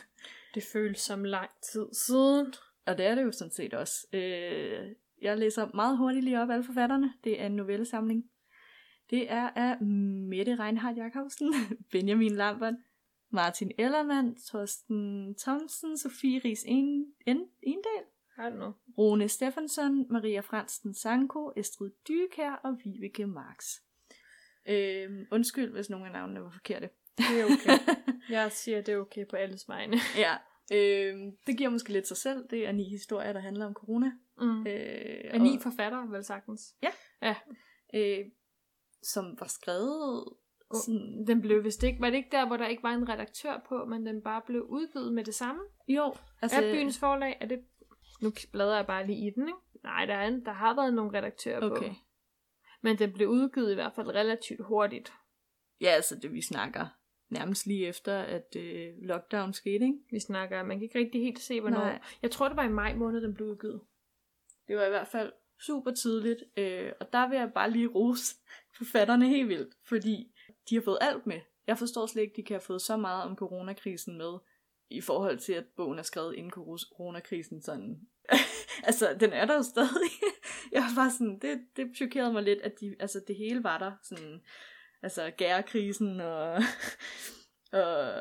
Det 0.55 0.62
føles 0.73 0.99
som 0.99 1.25
lang 1.25 1.51
tid 1.73 1.87
siden. 1.92 2.55
Og 2.87 2.99
det 2.99 3.07
er 3.07 3.14
det 3.14 3.23
jo 3.23 3.33
sådan 3.33 3.51
set 3.51 3.75
også. 3.75 4.07
Øh, 4.12 4.95
jeg 5.23 5.38
læser 5.38 5.68
meget 5.75 5.99
hurtigt 5.99 6.25
lige 6.25 6.42
op 6.42 6.51
alle 6.51 6.64
forfatterne. 6.64 7.12
Det 7.25 7.40
er 7.40 7.47
en 7.47 7.57
novellesamling. 7.57 8.31
Det 9.12 9.31
er 9.31 9.48
af 9.51 9.81
Mette 9.81 10.55
Reinhardt 10.55 10.98
Jacobsen, 10.98 11.55
Benjamin 11.92 12.33
Lambert, 12.35 12.75
Martin 13.31 13.72
Ellermann, 13.79 14.37
Torsten 14.51 15.35
Thomsen, 15.38 15.98
Sofie 15.98 16.38
Ries 16.44 16.64
En- 16.64 17.14
En- 17.27 17.48
Endal. 17.62 18.05
Rune 18.98 19.29
Stefansson, 19.29 20.07
Maria 20.12 20.40
Fransten 20.40 20.94
Sanko, 20.94 21.53
Estrid 21.57 21.90
Dykær 22.09 22.53
og 22.64 22.77
Vibeke 22.85 23.27
Marx. 23.27 23.64
Øh, 24.68 25.27
undskyld, 25.33 25.72
hvis 25.72 25.90
nogle 25.90 26.07
af 26.07 26.12
navnene 26.12 26.42
var 26.42 26.51
forkerte. 26.51 26.88
Det 27.18 27.40
er 27.40 27.44
okay. 27.44 27.79
jeg 28.37 28.53
siger, 28.53 28.81
det 28.81 28.94
er 28.94 28.98
okay 28.98 29.25
på 29.31 29.37
alles 29.37 29.68
vegne. 29.68 29.96
ja, 30.25 30.35
øh, 30.72 31.33
det 31.46 31.59
giver 31.59 31.70
måske 31.70 31.92
lidt 31.92 32.09
sig 32.09 32.16
selv. 32.16 32.44
Det 32.51 32.66
er 32.66 32.72
ni 32.72 32.88
historier, 32.90 33.33
der 33.33 33.40
handler 33.40 33.66
om 33.66 33.75
corona. 33.75 34.12
Mm. 34.40 34.66
Øh, 34.66 35.31
Og 35.33 35.38
ni 35.40 35.59
forfattere, 35.61 36.11
vel 36.11 36.25
sagtens. 36.25 36.77
øh, 37.94 38.25
som 39.02 39.36
var 39.40 39.46
skrevet 39.46 40.24
sådan, 40.74 41.24
Den 41.26 41.40
blev 41.40 41.64
vist 41.64 41.82
ikke, 41.82 42.00
var 42.00 42.10
det 42.10 42.16
ikke 42.16 42.28
der, 42.32 42.46
hvor 42.46 42.56
der 42.56 42.66
ikke 42.66 42.82
var 42.82 42.92
en 42.92 43.08
redaktør 43.08 43.60
på, 43.68 43.84
men 43.84 44.06
den 44.06 44.22
bare 44.22 44.42
blev 44.46 44.62
udgivet 44.62 45.12
med 45.12 45.24
det 45.24 45.34
samme? 45.34 45.60
jo, 45.88 46.14
Altså, 46.42 46.62
er 46.62 46.72
byens 46.72 46.98
forlag, 46.98 47.38
er 47.40 47.46
det... 47.46 47.64
Nu 48.22 48.32
bladrer 48.52 48.76
jeg 48.76 48.86
bare 48.86 49.06
lige 49.06 49.26
i 49.26 49.30
den, 49.30 49.48
ikke? 49.48 49.58
Nej, 49.82 50.06
der, 50.06 50.14
er 50.14 50.28
en, 50.28 50.44
der 50.44 50.52
har 50.52 50.74
været 50.74 50.94
nogle 50.94 51.18
redaktører 51.18 51.70
okay. 51.70 51.88
på. 51.88 51.94
Men 52.82 52.98
den 52.98 53.12
blev 53.12 53.28
udgivet 53.28 53.70
i 53.72 53.74
hvert 53.74 53.92
fald 53.94 54.08
relativt 54.08 54.64
hurtigt. 54.64 55.12
Ja, 55.80 55.88
altså 55.88 56.16
det 56.16 56.32
vi 56.32 56.42
snakker 56.42 56.86
nærmest 57.28 57.66
lige 57.66 57.86
efter, 57.86 58.18
at 58.18 58.56
øh, 58.56 58.94
lockdown 59.02 59.52
skete, 59.52 59.84
ikke? 59.84 59.98
Vi 60.10 60.20
snakker, 60.20 60.62
man 60.62 60.76
kan 60.76 60.82
ikke 60.82 60.98
rigtig 60.98 61.22
helt 61.22 61.40
se, 61.40 61.60
hvornår. 61.60 61.78
Nej. 61.78 62.00
Jeg 62.22 62.30
tror, 62.30 62.48
det 62.48 62.56
var 62.56 62.64
i 62.64 62.72
maj 62.72 62.94
måned, 62.94 63.20
den 63.20 63.34
blev 63.34 63.48
udgivet. 63.48 63.80
Det 64.68 64.76
var 64.76 64.84
i 64.84 64.88
hvert 64.88 65.08
fald 65.08 65.32
super 65.66 65.90
tidligt, 65.90 66.44
øh, 66.57 66.92
og 67.01 67.12
der 67.12 67.29
vil 67.29 67.38
jeg 67.38 67.53
bare 67.55 67.70
lige 67.70 67.87
rose 67.87 68.37
forfatterne 68.79 69.29
helt 69.29 69.48
vildt, 69.48 69.75
fordi 69.85 70.35
de 70.70 70.75
har 70.75 70.83
fået 70.83 70.98
alt 71.01 71.27
med. 71.27 71.40
Jeg 71.66 71.79
forstår 71.79 72.07
slet 72.07 72.22
ikke, 72.22 72.37
de 72.37 72.42
kan 72.42 72.55
have 72.55 72.61
fået 72.61 72.83
så 72.83 72.96
meget 72.96 73.25
om 73.25 73.37
coronakrisen 73.37 74.18
med, 74.18 74.38
i 74.90 75.01
forhold 75.01 75.38
til, 75.38 75.53
at 75.53 75.64
bogen 75.77 75.98
er 75.98 76.03
skrevet 76.03 76.35
inden 76.35 76.51
coronakrisen 76.51 77.62
sådan. 77.62 78.01
altså, 78.88 79.16
den 79.20 79.33
er 79.33 79.44
der 79.44 79.55
jo 79.55 79.62
stadig. 79.62 80.11
jeg 80.72 80.83
var 80.83 80.92
bare 81.03 81.11
sådan, 81.11 81.38
det, 81.38 81.61
det 81.77 81.96
chokerede 81.96 82.33
mig 82.33 82.42
lidt, 82.42 82.61
at 82.61 82.81
de, 82.81 82.96
altså, 83.01 83.20
det 83.29 83.37
hele 83.37 83.64
var 83.64 83.79
der. 83.79 83.92
Sådan, 84.03 84.40
altså, 85.03 85.31
gærkrisen 85.37 86.20
og, 86.20 86.53
og 87.72 88.14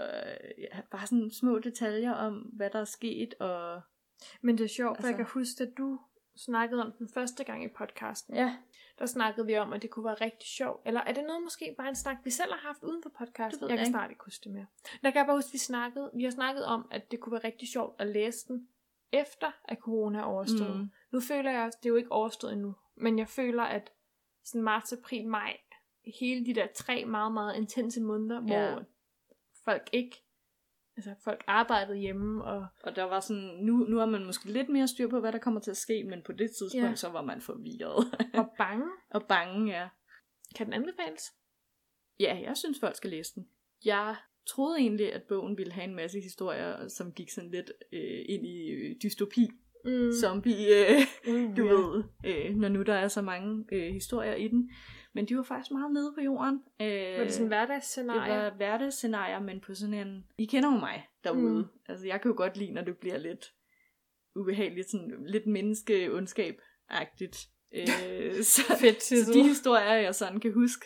ja, 0.58 0.82
bare 0.92 1.08
sådan 1.08 1.32
små 1.32 1.60
detaljer 1.60 2.14
om, 2.14 2.34
hvad 2.34 2.70
der 2.70 2.80
er 2.80 2.86
sket, 2.86 3.34
og 3.40 3.82
Men 4.42 4.58
det 4.58 4.64
er 4.64 4.68
sjovt, 4.68 4.98
for 4.98 5.04
Altså- 5.04 5.08
jeg 5.08 5.16
kan 5.16 5.26
huske, 5.26 5.64
at 5.64 5.70
du 5.78 6.00
snakkede 6.36 6.82
om 6.86 6.92
den 6.92 7.10
første 7.14 7.44
gang 7.44 7.64
i 7.64 7.68
podcasten. 7.68 8.36
ja, 8.36 8.56
Der 9.00 9.06
snakkede 9.06 9.46
vi 9.48 9.58
om, 9.58 9.74
at 9.74 9.82
det 9.82 9.90
kunne 9.90 10.06
være 10.06 10.14
rigtig 10.22 10.50
sjovt. 10.50 10.82
Eller 10.86 11.02
er 11.02 11.14
det 11.14 11.24
noget 11.24 11.44
måske 11.44 11.76
bare 11.78 11.90
en 11.90 11.96
snak, 11.96 12.18
vi 12.24 12.30
selv 12.30 12.52
har 12.52 12.60
haft 12.60 12.84
uden 12.84 13.04
for 13.04 13.10
podcasten? 13.18 13.62
Jeg 13.70 13.78
kan 13.78 13.80
ikke. 13.80 13.90
snart 13.90 14.10
ikke 14.12 14.24
huske 14.26 14.44
det 14.44 14.52
mere. 14.52 14.66
Der 15.04 15.12
kan 15.12 15.18
jeg 15.20 15.26
bare 15.26 15.38
huske, 15.38 15.50
at 15.50 15.54
vi 15.54 15.58
snakkede, 15.58 16.12
vi 16.14 16.24
har 16.24 16.32
snakket 16.32 16.66
om, 16.66 16.88
at 16.92 17.12
det 17.12 17.20
kunne 17.20 17.32
være 17.34 17.44
rigtig 17.44 17.68
sjovt 17.68 18.02
at 18.02 18.08
læse 18.08 18.48
den, 18.48 18.68
efter 19.12 19.52
at 19.66 19.78
corona 19.78 20.20
er 20.20 20.24
overstået. 20.24 20.78
Mm. 20.80 20.92
Nu 21.12 21.20
føler 21.20 21.52
jeg, 21.52 21.72
det 21.80 21.86
er 21.86 21.90
jo 21.90 21.96
ikke 21.96 22.12
overstået 22.12 22.54
endnu, 22.54 22.76
men 22.96 23.20
jeg 23.20 23.28
føler, 23.28 23.64
at 23.64 23.92
sådan 24.44 24.62
marts, 24.62 24.94
april, 24.94 25.28
maj, 25.28 25.58
hele 26.20 26.46
de 26.46 26.54
der 26.56 26.68
tre 26.76 27.06
meget, 27.06 27.32
meget 27.32 27.56
intense 27.56 28.02
måneder, 28.02 28.42
Ja. 28.48 28.72
hvor 28.74 28.84
folk 29.66 29.90
ikke, 29.92 30.24
altså 30.98 31.14
folk 31.24 31.44
arbejdede 31.48 31.98
hjemme, 31.98 32.44
og 32.44 32.68
Og 32.84 32.96
der 32.96 33.04
var 33.04 33.20
sådan, 33.20 33.44
nu, 33.62 33.78
nu 33.78 33.98
har 33.98 34.06
man 34.06 34.26
måske 34.26 34.52
lidt 34.52 34.70
mere 34.70 34.88
styr 34.88 35.08
på, 35.08 35.20
hvad 35.20 35.32
der 35.32 35.40
kommer 35.40 35.60
til 35.60 35.72
at 35.72 35.78
ske, 35.78 36.04
men 36.04 36.22
på 36.26 36.32
det 36.32 36.52
tidspunkt, 36.52 36.90
Ja. 36.90 36.96
så 36.96 37.10
var 37.10 37.22
man 37.22 37.42
forvirret. 37.42 38.06
var 38.34 38.50
bange. 38.58 38.88
og 39.16 39.26
bange, 39.30 39.72
ja. 39.72 39.88
Kan 40.56 40.66
den 40.66 40.74
anbefales? 40.74 41.24
Ja, 42.20 42.40
jeg 42.44 42.58
synes, 42.58 42.80
folk 42.80 42.96
skal 42.96 43.10
læse 43.10 43.36
den. 43.36 43.48
Jeg 43.86 44.16
troede 44.48 44.80
egentlig, 44.80 45.14
at 45.14 45.24
bogen 45.24 45.58
ville 45.58 45.74
have 45.74 45.84
en 45.84 45.96
masse 45.96 46.20
historier, 46.20 46.88
som 46.88 47.12
gik 47.12 47.30
sådan 47.32 47.52
lidt 47.52 47.72
øh, 47.94 48.26
ind 48.30 48.48
i 48.48 48.70
øh, 48.70 48.96
dystopi. 49.04 49.50
Mm. 49.86 50.12
Zombie, 50.22 50.68
øh, 50.90 51.00
mm, 51.28 51.56
du 51.56 51.66
ja. 51.66 51.72
ved, 51.74 52.04
øh, 52.26 52.56
når 52.56 52.70
nu 52.70 52.82
der 52.82 52.94
er 52.94 53.08
så 53.08 53.22
mange 53.22 53.66
øh, 53.72 53.94
historier 53.94 54.36
i 54.36 54.48
den. 54.48 54.72
Men 55.14 55.26
de 55.26 55.38
var 55.38 55.44
faktisk 55.44 55.72
meget 55.72 55.94
nede 55.94 56.14
på 56.18 56.22
jorden. 56.22 56.64
Øh, 56.82 57.18
Var 57.18 57.24
det 57.24 57.34
sådan 57.34 57.46
en 57.46 57.52
det 57.52 57.60
var 58.18 58.56
hverdagsscenarier, 58.56 59.40
men 59.40 59.62
på 59.62 59.76
sådan 59.76 59.94
en... 59.94 60.26
I 60.38 60.46
kender 60.46 60.72
jo 60.74 60.80
mig 60.80 61.08
derude. 61.24 61.62
Mm. 61.62 61.68
Altså, 61.90 62.08
jeg 62.08 62.22
kan 62.22 62.32
jo 62.32 62.38
godt 62.38 62.58
lide, 62.58 62.72
når 62.72 62.82
det 62.82 62.98
bliver 62.98 63.18
lidt 63.18 63.54
ubehageligt, 64.36 64.90
sådan 64.92 65.24
lidt 65.28 65.48
menneskeondskab-agtigt. 65.48 67.50
Øh, 67.76 68.44
så, 68.54 68.62
Fedt, 68.80 69.04
så 69.04 69.16
de 69.34 69.44
historier, 69.44 69.94
jeg 69.94 70.16
sådan 70.16 70.40
kan 70.40 70.54
huske, 70.54 70.86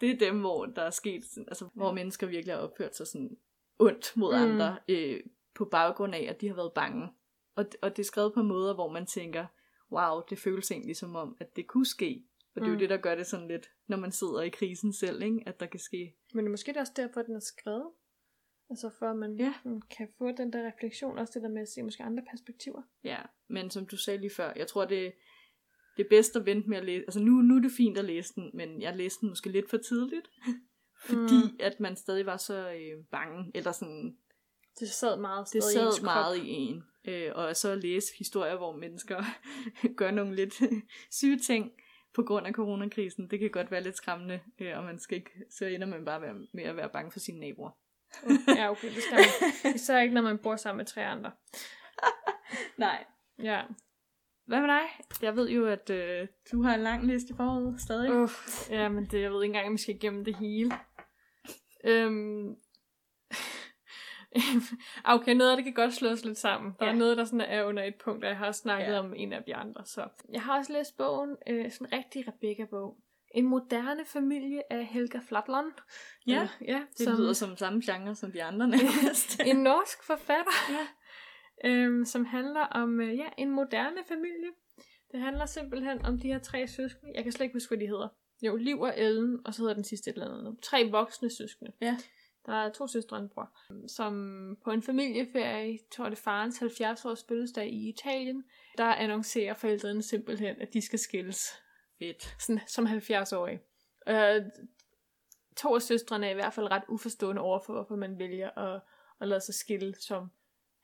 det 0.00 0.10
er 0.10 0.16
dem, 0.30 0.40
hvor 0.40 0.66
der 0.66 0.82
er 0.82 0.90
sket, 0.90 1.24
sådan- 1.24 1.48
altså 1.48 1.68
hvor 1.74 1.92
mennesker 1.92 2.26
virkelig 2.26 2.54
har 2.54 2.60
opført 2.60 2.96
sig 2.96 3.06
sådan 3.06 3.36
ondt 3.78 4.16
mod 4.16 4.36
mm. 4.36 4.42
andre, 4.52 4.78
øh, 4.88 5.20
på 5.54 5.64
baggrund 5.64 6.14
af, 6.14 6.26
at 6.30 6.40
de 6.40 6.48
har 6.48 6.54
været 6.54 6.72
bange. 6.74 7.08
Og, 7.56 7.64
og 7.82 7.96
det 7.96 8.02
er 8.02 8.06
skrevet 8.06 8.34
på 8.34 8.42
måder, 8.42 8.74
hvor 8.74 8.92
man 8.92 9.06
tænker, 9.06 9.46
wow, 9.92 10.22
det 10.30 10.38
føles 10.38 10.70
egentlig 10.70 10.96
som 10.96 11.16
om, 11.16 11.36
at 11.40 11.56
det 11.56 11.66
kunne 11.66 11.86
ske. 11.86 12.24
Og 12.54 12.60
det 12.60 12.66
er 12.66 12.66
Mm. 12.66 12.72
jo 12.74 12.78
det, 12.80 12.90
der 12.90 12.96
gør 12.96 13.14
det 13.14 13.26
sådan 13.26 13.48
lidt, 13.48 13.66
når 13.88 13.96
man 13.96 14.12
sidder 14.12 14.40
i 14.42 14.48
krisen 14.48 14.92
selv, 14.92 15.22
ikke? 15.22 15.42
at 15.46 15.60
der 15.60 15.66
kan 15.66 15.80
ske. 15.80 16.14
Men 16.34 16.50
måske 16.50 16.68
det 16.68 16.76
er 16.76 16.80
også 16.80 16.92
derfor, 16.96 17.20
at 17.20 17.26
den 17.26 17.34
er 17.36 17.40
skrevet. 17.40 17.90
Altså 18.70 18.90
for 18.98 19.06
at 19.06 19.16
man 19.16 19.36
Ja. 19.36 19.54
kan 19.98 20.08
få 20.18 20.32
den 20.32 20.52
der 20.52 20.66
refleksion, 20.66 21.18
også 21.18 21.32
det 21.34 21.42
der 21.42 21.48
med 21.48 21.62
at 21.62 21.68
se 21.68 21.82
måske 21.82 22.02
andre 22.02 22.22
perspektiver. 22.30 22.82
Ja, 23.04 23.18
men 23.48 23.70
som 23.70 23.86
du 23.86 23.96
sagde 23.96 24.20
lige 24.20 24.30
før, 24.36 24.52
jeg 24.56 24.66
tror, 24.66 24.84
det, 24.84 25.12
det 25.96 26.04
er 26.04 26.08
bedst 26.08 26.36
at 26.36 26.46
vente 26.46 26.68
med 26.68 26.78
at 26.78 26.84
læse. 26.84 27.00
Altså 27.06 27.20
nu, 27.20 27.30
nu 27.32 27.56
er 27.56 27.60
det 27.60 27.70
fint 27.76 27.98
at 27.98 28.04
læse 28.04 28.34
den, 28.34 28.50
men 28.54 28.82
jeg 28.82 28.96
læste 28.96 29.20
den 29.20 29.28
måske 29.28 29.50
lidt 29.50 29.70
for 29.70 29.76
tidligt. 29.76 30.28
fordi 31.08 31.40
Mm. 31.44 31.56
at 31.60 31.80
man 31.80 31.96
stadig 31.96 32.26
var 32.26 32.36
så 32.36 32.70
øh, 32.72 33.04
bange, 33.10 33.50
eller 33.54 33.72
sådan, 33.72 34.16
Det 34.80 34.88
sad 34.90 35.20
meget 35.20 35.46
det 35.52 35.62
stadig 35.62 35.82
i 35.82 35.86
ens 35.86 35.94
sad 35.94 36.02
krop. 36.04 36.14
meget 36.14 36.36
i 36.36 36.48
en. 36.48 36.82
Øh, 37.08 37.30
og 37.34 37.56
så 37.56 37.70
at 37.70 37.78
læse 37.78 38.06
historier, 38.18 38.56
hvor 38.56 38.76
mennesker 38.76 39.22
gør 40.00 40.10
nogle 40.10 40.34
lidt 40.36 40.54
syge 41.20 41.38
ting 41.38 41.72
på 42.14 42.22
grund 42.22 42.46
af 42.46 42.52
coronakrisen, 42.52 43.30
det 43.30 43.38
kan 43.38 43.50
godt 43.50 43.70
være 43.70 43.82
lidt 43.82 43.96
skræmmende, 43.96 44.40
øh, 44.58 44.78
og 44.78 44.84
man 44.84 44.98
skal 44.98 45.18
ikke, 45.18 45.30
så 45.50 45.66
ender 45.66 45.86
man 45.86 46.04
bare 46.04 46.34
med 46.52 46.64
at 46.64 46.76
være 46.76 46.88
bange 46.88 47.10
for 47.10 47.18
sine 47.18 47.40
naboer. 47.40 47.70
Ja, 48.56 48.70
okay, 48.70 48.88
det 48.94 49.02
skal 49.02 49.18
man. 49.18 49.74
Især 49.74 50.00
ikke, 50.00 50.14
når 50.14 50.22
man 50.22 50.38
bor 50.38 50.56
sammen 50.56 50.76
med 50.76 50.86
tre 50.86 51.06
andre. 51.06 51.30
Nej. 52.78 53.04
Ja. 53.42 53.62
Hvad 54.46 54.60
med 54.60 54.68
dig? 54.68 54.82
Jeg 55.22 55.36
ved 55.36 55.48
jo, 55.50 55.66
at 55.66 55.90
øh, 55.90 56.28
du 56.52 56.62
har 56.62 56.74
en 56.74 56.80
lang 56.80 57.06
liste 57.06 57.34
forud 57.36 57.78
stadig. 57.78 58.12
Uh, 58.12 58.30
ja, 58.70 58.88
men 58.88 59.04
det, 59.04 59.20
jeg 59.20 59.30
ved 59.30 59.42
ikke 59.42 59.50
engang, 59.50 59.66
om 59.66 59.72
vi 59.72 59.78
skal 59.78 59.94
igennem 59.94 60.24
det 60.24 60.36
hele. 60.36 60.72
Øhm. 61.84 62.56
okay, 65.14 65.34
noget 65.34 65.50
af 65.50 65.56
det 65.56 65.64
kan 65.64 65.74
godt 65.74 65.94
slås 65.94 66.24
lidt 66.24 66.38
sammen. 66.38 66.72
Der 66.78 66.86
ja. 66.86 66.92
Er 66.92 66.96
noget, 66.96 67.16
der 67.16 67.24
sådan 67.24 67.40
er 67.40 67.64
under 67.64 67.82
et 67.82 67.94
punkt, 67.94 68.24
og 68.24 68.30
jeg 68.30 68.38
har 68.38 68.46
også 68.46 68.60
snakket. 68.60 68.92
Ja. 68.92 68.98
om 68.98 69.14
en 69.16 69.32
af 69.32 69.42
de 69.42 69.54
andre. 69.54 69.84
Så. 69.84 70.08
Jeg 70.32 70.42
har 70.42 70.58
også 70.58 70.72
læst 70.72 70.96
bogen, 70.96 71.36
øh, 71.48 71.70
sådan 71.72 71.86
en 71.86 71.98
rigtig 71.98 72.28
Rebecca-bog. 72.28 72.96
En 73.34 73.46
moderne 73.46 74.04
familie 74.04 74.72
af 74.72 74.86
Helga 74.86 75.18
Flatland. 75.28 75.72
Ja, 76.26 76.42
Øh, 76.42 76.68
ja 76.68 76.82
det 76.98 77.04
som... 77.04 77.16
lyder 77.16 77.32
som 77.32 77.56
samme 77.56 77.82
genre 77.84 78.14
som 78.14 78.32
de 78.32 78.42
andre 78.42 78.68
nærmest. 78.68 79.40
en 79.50 79.56
norsk 79.56 80.02
forfatter, 80.02 80.52
Ja. 80.70 80.86
øhm, 81.70 82.04
som 82.04 82.24
handler 82.24 82.60
om 82.60 83.00
øh, 83.00 83.16
ja, 83.18 83.26
en 83.38 83.50
moderne 83.50 83.98
familie. 84.08 84.50
Det 85.12 85.20
handler 85.20 85.46
simpelthen 85.46 86.04
om 86.04 86.18
de 86.18 86.28
her 86.28 86.38
tre 86.38 86.66
søskende. 86.68 87.12
Jeg 87.14 87.22
kan 87.22 87.32
slet 87.32 87.44
ikke 87.44 87.54
huske, 87.54 87.70
hvad 87.70 87.78
de 87.78 87.86
hedder. 87.86 88.08
Jo, 88.42 88.56
Liv 88.56 88.80
og 88.80 88.94
Ellen, 88.96 89.38
og 89.44 89.54
så 89.54 89.62
hedder 89.62 89.74
den 89.74 89.84
sidste 89.84 90.10
et 90.10 90.14
eller 90.14 90.38
andet. 90.38 90.56
Tre 90.62 90.88
voksne 90.90 91.30
søskende. 91.30 91.72
Ja. 91.80 91.96
Der 92.46 92.52
er 92.52 92.72
to 92.72 92.86
søstre 92.86 93.16
og 93.16 93.22
en 93.22 93.28
bror, 93.28 93.52
som 93.88 94.56
på 94.64 94.70
en 94.70 94.82
familieferie, 94.82 95.78
tror 95.92 96.04
det 96.04 96.18
er 96.18 96.22
farens 96.22 96.62
70-års 96.62 97.24
fødselsdag 97.28 97.68
i 97.68 97.88
Italien, 97.88 98.44
der 98.78 98.84
annoncerer 98.84 99.54
forældrene 99.54 100.02
simpelthen, 100.02 100.60
at 100.60 100.72
de 100.72 100.80
skal 100.80 100.98
skilles 100.98 101.52
Fedt. 101.98 102.36
sådan, 102.38 102.60
som 102.66 102.86
70-årig. 102.86 103.60
Øh, 104.08 104.42
to 105.56 105.74
af 105.74 105.82
søstrene 105.82 106.26
er 106.26 106.30
i 106.30 106.34
hvert 106.34 106.54
fald 106.54 106.70
ret 106.70 106.82
uforstående 106.88 107.42
overfor, 107.42 107.72
hvorfor 107.72 107.96
man 107.96 108.18
vælger 108.18 108.50
at, 108.50 108.80
at 109.20 109.28
lade 109.28 109.40
sig 109.40 109.54
skille 109.54 109.94
som 110.00 110.30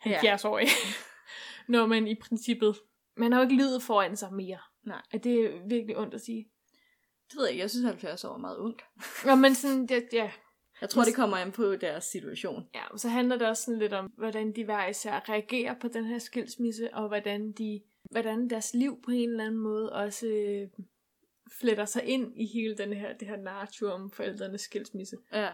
70-årig. 0.07 0.69
Når 1.69 1.87
man 1.87 2.09
i 2.09 2.15
princippet, 2.15 2.77
man 3.17 3.33
har 3.33 3.41
jo 3.41 3.43
ikke 3.43 3.57
livet 3.57 3.83
foran 3.83 4.17
sig 4.17 4.33
mere. 4.33 4.59
Nej. 4.83 5.03
Er 5.13 5.19
det 5.19 5.63
virkelig 5.67 5.97
ondt 5.97 6.15
at 6.15 6.21
sige? 6.21 6.51
Det 7.31 7.37
ved 7.37 7.45
jeg 7.45 7.53
ikke. 7.53 7.63
Jeg 7.63 7.71
synes, 7.71 7.87
70 7.87 8.25
år 8.25 8.35
er 8.35 8.39
meget 8.39 8.57
ungt. 8.57 8.83
Nå, 9.27 9.35
men 9.35 9.55
sådan, 9.55 9.87
det, 9.87 10.09
ja, 10.13 10.31
Jeg 10.81 10.91
tror, 10.91 11.03
det 11.03 11.15
kommer 11.15 11.37
an 11.37 11.53
på 11.53 11.77
deres 11.77 12.05
situation. 12.05 12.69
ja, 12.75 12.97
så 12.97 13.09
handler 13.09 13.39
det 13.39 13.49
også 13.49 13.63
sådan 13.63 13.79
lidt 13.79 13.93
om, 13.93 14.07
hvordan 14.07 14.53
de 14.53 14.65
hver 14.65 14.89
især 14.89 15.29
reagerer 15.29 15.75
på 15.81 15.89
den 15.89 16.05
her 16.05 16.19
skilsmisse, 16.19 16.95
og 16.95 17.09
hvordan 17.09 17.53
de 17.53 17.81
hvordan 18.11 18.51
deres 18.51 18.75
liv 18.75 19.03
på 19.05 19.11
en 19.11 19.31
eller 19.31 19.45
anden 19.45 19.61
måde 19.61 19.93
også 19.93 20.27
øh, 20.27 20.69
fletter 21.61 21.85
sig 21.85 22.05
ind 22.05 22.33
i 22.37 22.47
hele 22.47 22.77
den 22.77 22.93
her, 22.93 23.13
det 23.13 23.29
her 23.29 23.37
narrativ 23.37 23.87
om 23.87 24.11
forældrenes 24.11 24.61
skilsmisse. 24.61 25.17
Ja. 25.33 25.51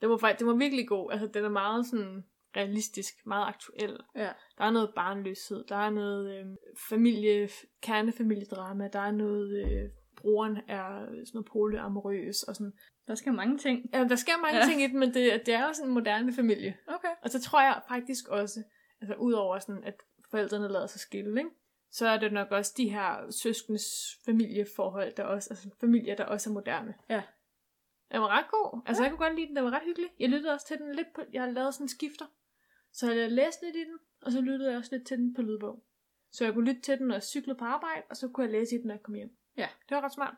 Den 0.00 0.10
var, 0.10 0.16
faktisk, 0.16 0.38
den 0.38 0.48
var 0.48 0.54
virkelig 0.54 0.88
god. 0.88 1.12
Altså, 1.12 1.26
den 1.26 1.44
er 1.44 1.48
meget 1.48 1.86
sådan 1.86 2.24
realistisk, 2.56 3.26
meget 3.26 3.46
aktuel. 3.46 3.98
Ja. 4.16 4.30
Der 4.58 4.64
er 4.64 4.70
noget 4.70 4.92
barnløshed, 4.94 5.64
der 5.68 5.76
er 5.76 5.90
noget 5.90 6.38
øh, 6.38 6.46
familie, 6.88 7.48
kernefamiliedrama, 7.82 8.88
der 8.92 9.00
er 9.00 9.10
noget, 9.10 9.66
øh, 9.66 9.90
broren 10.24 10.56
er 10.68 11.06
sådan 11.06 11.26
noget 11.34 11.46
polyamorøs 11.46 12.42
og 12.42 12.56
sådan. 12.56 12.72
Der 13.08 13.14
skal 13.14 13.32
mange 13.32 13.58
ting. 13.58 13.90
Ja, 13.92 14.04
der 14.04 14.16
sker 14.16 14.36
mange 14.42 14.56
Ja. 14.56 14.62
ja. 14.64 14.68
ting 14.68 14.82
i 14.82 14.86
den, 14.86 14.98
men 14.98 15.14
det, 15.14 15.42
det 15.46 15.54
er 15.54 15.66
jo 15.66 15.72
sådan 15.72 15.88
en 15.88 15.94
moderne 15.94 16.32
familie. 16.32 16.76
Okay. 16.86 17.14
Og 17.22 17.30
så 17.30 17.40
tror 17.40 17.60
jeg 17.60 17.82
faktisk 17.88 18.28
også, 18.28 18.62
altså 19.00 19.14
udover 19.14 19.58
sådan, 19.58 19.84
at 19.84 19.94
forældrene 20.30 20.68
lader 20.68 20.86
sig 20.86 21.00
skille, 21.00 21.40
ikke? 21.40 21.50
så 21.90 22.06
er 22.08 22.18
det 22.18 22.32
nok 22.32 22.50
også 22.50 22.74
de 22.76 22.90
her 22.90 23.30
søskendes 23.30 23.84
familieforhold, 24.24 25.14
der 25.14 25.24
også, 25.24 25.50
altså 25.50 25.70
familier, 25.80 26.16
der 26.16 26.24
også 26.24 26.50
er 26.50 26.54
moderne. 26.54 26.94
Ja. 27.08 27.22
Den 28.12 28.20
var 28.20 28.28
ret 28.28 28.46
god. 28.50 28.82
Altså, 28.86 29.02
jeg 29.02 29.10
kunne 29.10 29.26
godt 29.26 29.34
lide 29.34 29.46
den. 29.46 29.56
Den 29.56 29.64
var 29.64 29.70
ret 29.70 29.82
hyggelig. 29.84 30.10
Jeg 30.18 30.28
lyttede 30.28 30.52
også 30.52 30.66
til 30.66 30.78
den 30.78 30.94
lidt 30.94 31.06
på... 31.14 31.22
Jeg 31.32 31.42
har 31.42 31.50
lavet 31.50 31.74
sådan 31.74 31.88
skifter. 31.88 32.24
Så 32.92 33.12
jeg 33.12 33.30
læste 33.30 33.64
lidt 33.64 33.76
i 33.76 33.84
den, 33.84 33.98
og 34.22 34.32
så 34.32 34.40
lyttede 34.40 34.70
jeg 34.70 34.78
også 34.78 34.96
lidt 34.96 35.06
til 35.06 35.18
den 35.18 35.34
på 35.34 35.42
lydbog. 35.42 35.84
Så 36.32 36.44
jeg 36.44 36.54
kunne 36.54 36.68
lytte 36.68 36.80
til 36.80 36.98
den, 36.98 37.06
når 37.06 37.14
jeg 37.14 37.22
cyklede 37.22 37.58
på 37.58 37.64
arbejde, 37.64 38.02
og 38.10 38.16
så 38.16 38.28
kunne 38.28 38.44
jeg 38.44 38.52
læse 38.52 38.74
i 38.74 38.78
den, 38.78 38.86
når 38.86 38.94
jeg 38.94 39.02
kom 39.02 39.14
hjem. 39.14 39.36
Ja. 39.56 39.68
Det 39.88 39.94
var 39.94 40.00
ret 40.04 40.12
smart. 40.12 40.34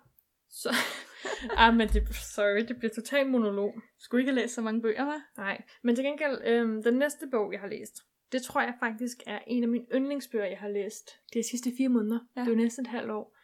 Så... 0.51 0.71
ah, 1.63 1.77
men 1.77 1.89
det, 1.89 2.15
sorry, 2.15 2.65
det 2.69 2.77
bliver 2.79 2.95
totalt 2.95 3.31
monolog. 3.31 3.81
Skulle 3.99 4.21
ikke 4.21 4.33
have 4.33 4.41
læst 4.41 4.55
så 4.55 4.63
mange 4.63 4.83
bøger, 4.83 5.13
hva'? 5.13 5.21
Nej, 5.37 5.63
men 5.83 5.97
til 5.97 6.05
gengæld, 6.05 6.41
øhm, 6.45 6.83
den 6.83 6.95
næste 6.95 7.27
bog, 7.31 7.53
jeg 7.53 7.61
har 7.61 7.69
læst, 7.69 8.03
det 8.33 8.43
tror 8.43 8.61
jeg 8.61 8.75
faktisk 8.81 9.17
er 9.27 9.39
en 9.47 9.63
af 9.63 9.69
mine 9.69 9.87
yndlingsbøger, 9.95 10.47
jeg 10.47 10.59
har 10.59 10.69
læst 10.69 11.11
de 11.35 11.43
sidste 11.51 11.71
fire 11.77 11.89
måneder. 11.89 12.19
Ja. 12.37 12.41
Det 12.41 12.47
er 12.49 12.53
jo 12.53 12.57
næsten 12.57 12.85
et 12.85 12.91
halvt 12.91 13.11
år. 13.11 13.37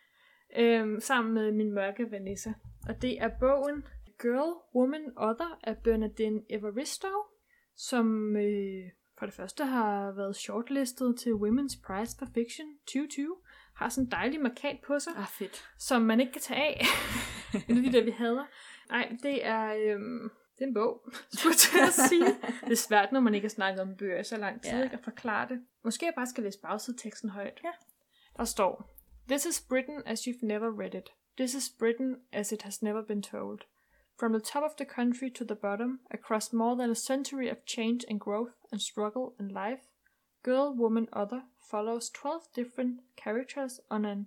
Øhm, 0.56 1.00
sammen 1.00 1.34
med 1.34 1.52
min 1.52 1.72
mørke 1.72 2.10
Vanessa. 2.10 2.52
Og 2.88 3.02
det 3.02 3.20
er 3.20 3.28
bogen 3.40 3.84
Girl, 4.22 4.54
Woman, 4.74 5.12
Other 5.16 5.58
af 5.64 5.78
Bernadine 5.78 6.42
Evaristo, 6.50 7.08
som 7.76 8.36
øh, 8.36 8.84
for 9.18 9.26
det 9.26 9.34
første 9.34 9.64
har 9.64 10.12
været 10.12 10.36
shortlistet 10.36 11.18
til 11.18 11.30
Women's 11.30 11.80
Prize 11.86 12.16
for 12.18 12.26
Fiction 12.34 12.66
2020. 12.86 13.36
Har 13.83 13.89
sådan 13.89 14.05
en 14.05 14.11
dejlig 14.11 14.41
markat 14.41 14.78
på 14.87 14.99
sig 14.99 15.12
Ah, 15.16 15.26
fedt. 15.26 15.64
som 15.78 16.03
man 16.03 16.20
ikke 16.20 16.33
kan 16.33 16.41
tage 16.41 16.61
af. 16.61 16.80
en 17.68 17.76
af 17.76 17.83
de 17.83 17.93
der, 17.93 18.05
vi 18.05 18.11
hader. 18.11 18.45
Nej, 18.89 19.16
det 19.22 19.47
er, 19.47 19.74
øhm, 19.74 20.30
det 20.59 20.64
er 20.64 20.66
en 20.68 20.74
bog, 20.74 21.03
skulle 21.30 21.55
jeg 21.74 21.87
at 21.87 22.09
sige. 22.09 22.26
Det 22.66 22.72
er 22.72 22.76
svært, 22.76 23.12
når 23.12 23.20
man 23.20 23.35
ikke 23.35 23.45
har 23.45 23.51
snakket 23.51 23.80
om 23.83 23.97
bøger 23.97 24.20
i 24.20 24.24
så 24.24 24.37
lang 24.37 24.62
tid, 24.62 24.70
ja. 24.70 24.83
ikke, 24.83 24.97
at 24.97 25.05
forklare 25.05 25.49
det. 25.49 25.61
Måske 25.85 26.07
jeg 26.07 26.12
bare 26.16 26.26
skal 26.26 26.43
læse 26.45 26.59
bagsideteksten 26.61 27.30
højt. 27.30 27.61
Ja. 27.64 27.70
Der 28.37 28.45
står, 28.45 28.95
This 29.28 29.45
is 29.47 29.61
Britain 29.68 30.03
as 30.07 30.20
you've 30.20 30.47
never 30.47 30.80
read 30.80 30.95
it. 30.95 31.11
This 31.39 31.55
is 31.55 31.70
Britain 31.78 32.16
as 32.33 32.53
it 32.53 32.62
has 32.62 32.83
never 32.83 33.03
been 33.03 33.22
told. 33.22 33.61
From 34.20 34.33
the 34.33 34.41
top 34.41 34.62
of 34.62 34.70
the 34.76 34.87
country 34.87 35.30
to 35.35 35.45
the 35.45 35.57
bottom, 35.57 36.01
across 36.11 36.53
more 36.53 36.76
than 36.76 36.91
a 36.91 36.95
century 36.95 37.49
of 37.51 37.57
change 37.66 38.05
and 38.11 38.20
growth 38.20 38.53
and 38.72 38.80
struggle 38.80 39.35
and 39.39 39.51
life, 39.53 39.83
Girl, 40.45 40.74
Woman, 40.76 41.09
Other 41.12 41.41
follows 41.70 42.10
12 42.10 42.40
different 42.56 43.00
characters 43.16 43.80
on 43.90 44.04
an 44.04 44.26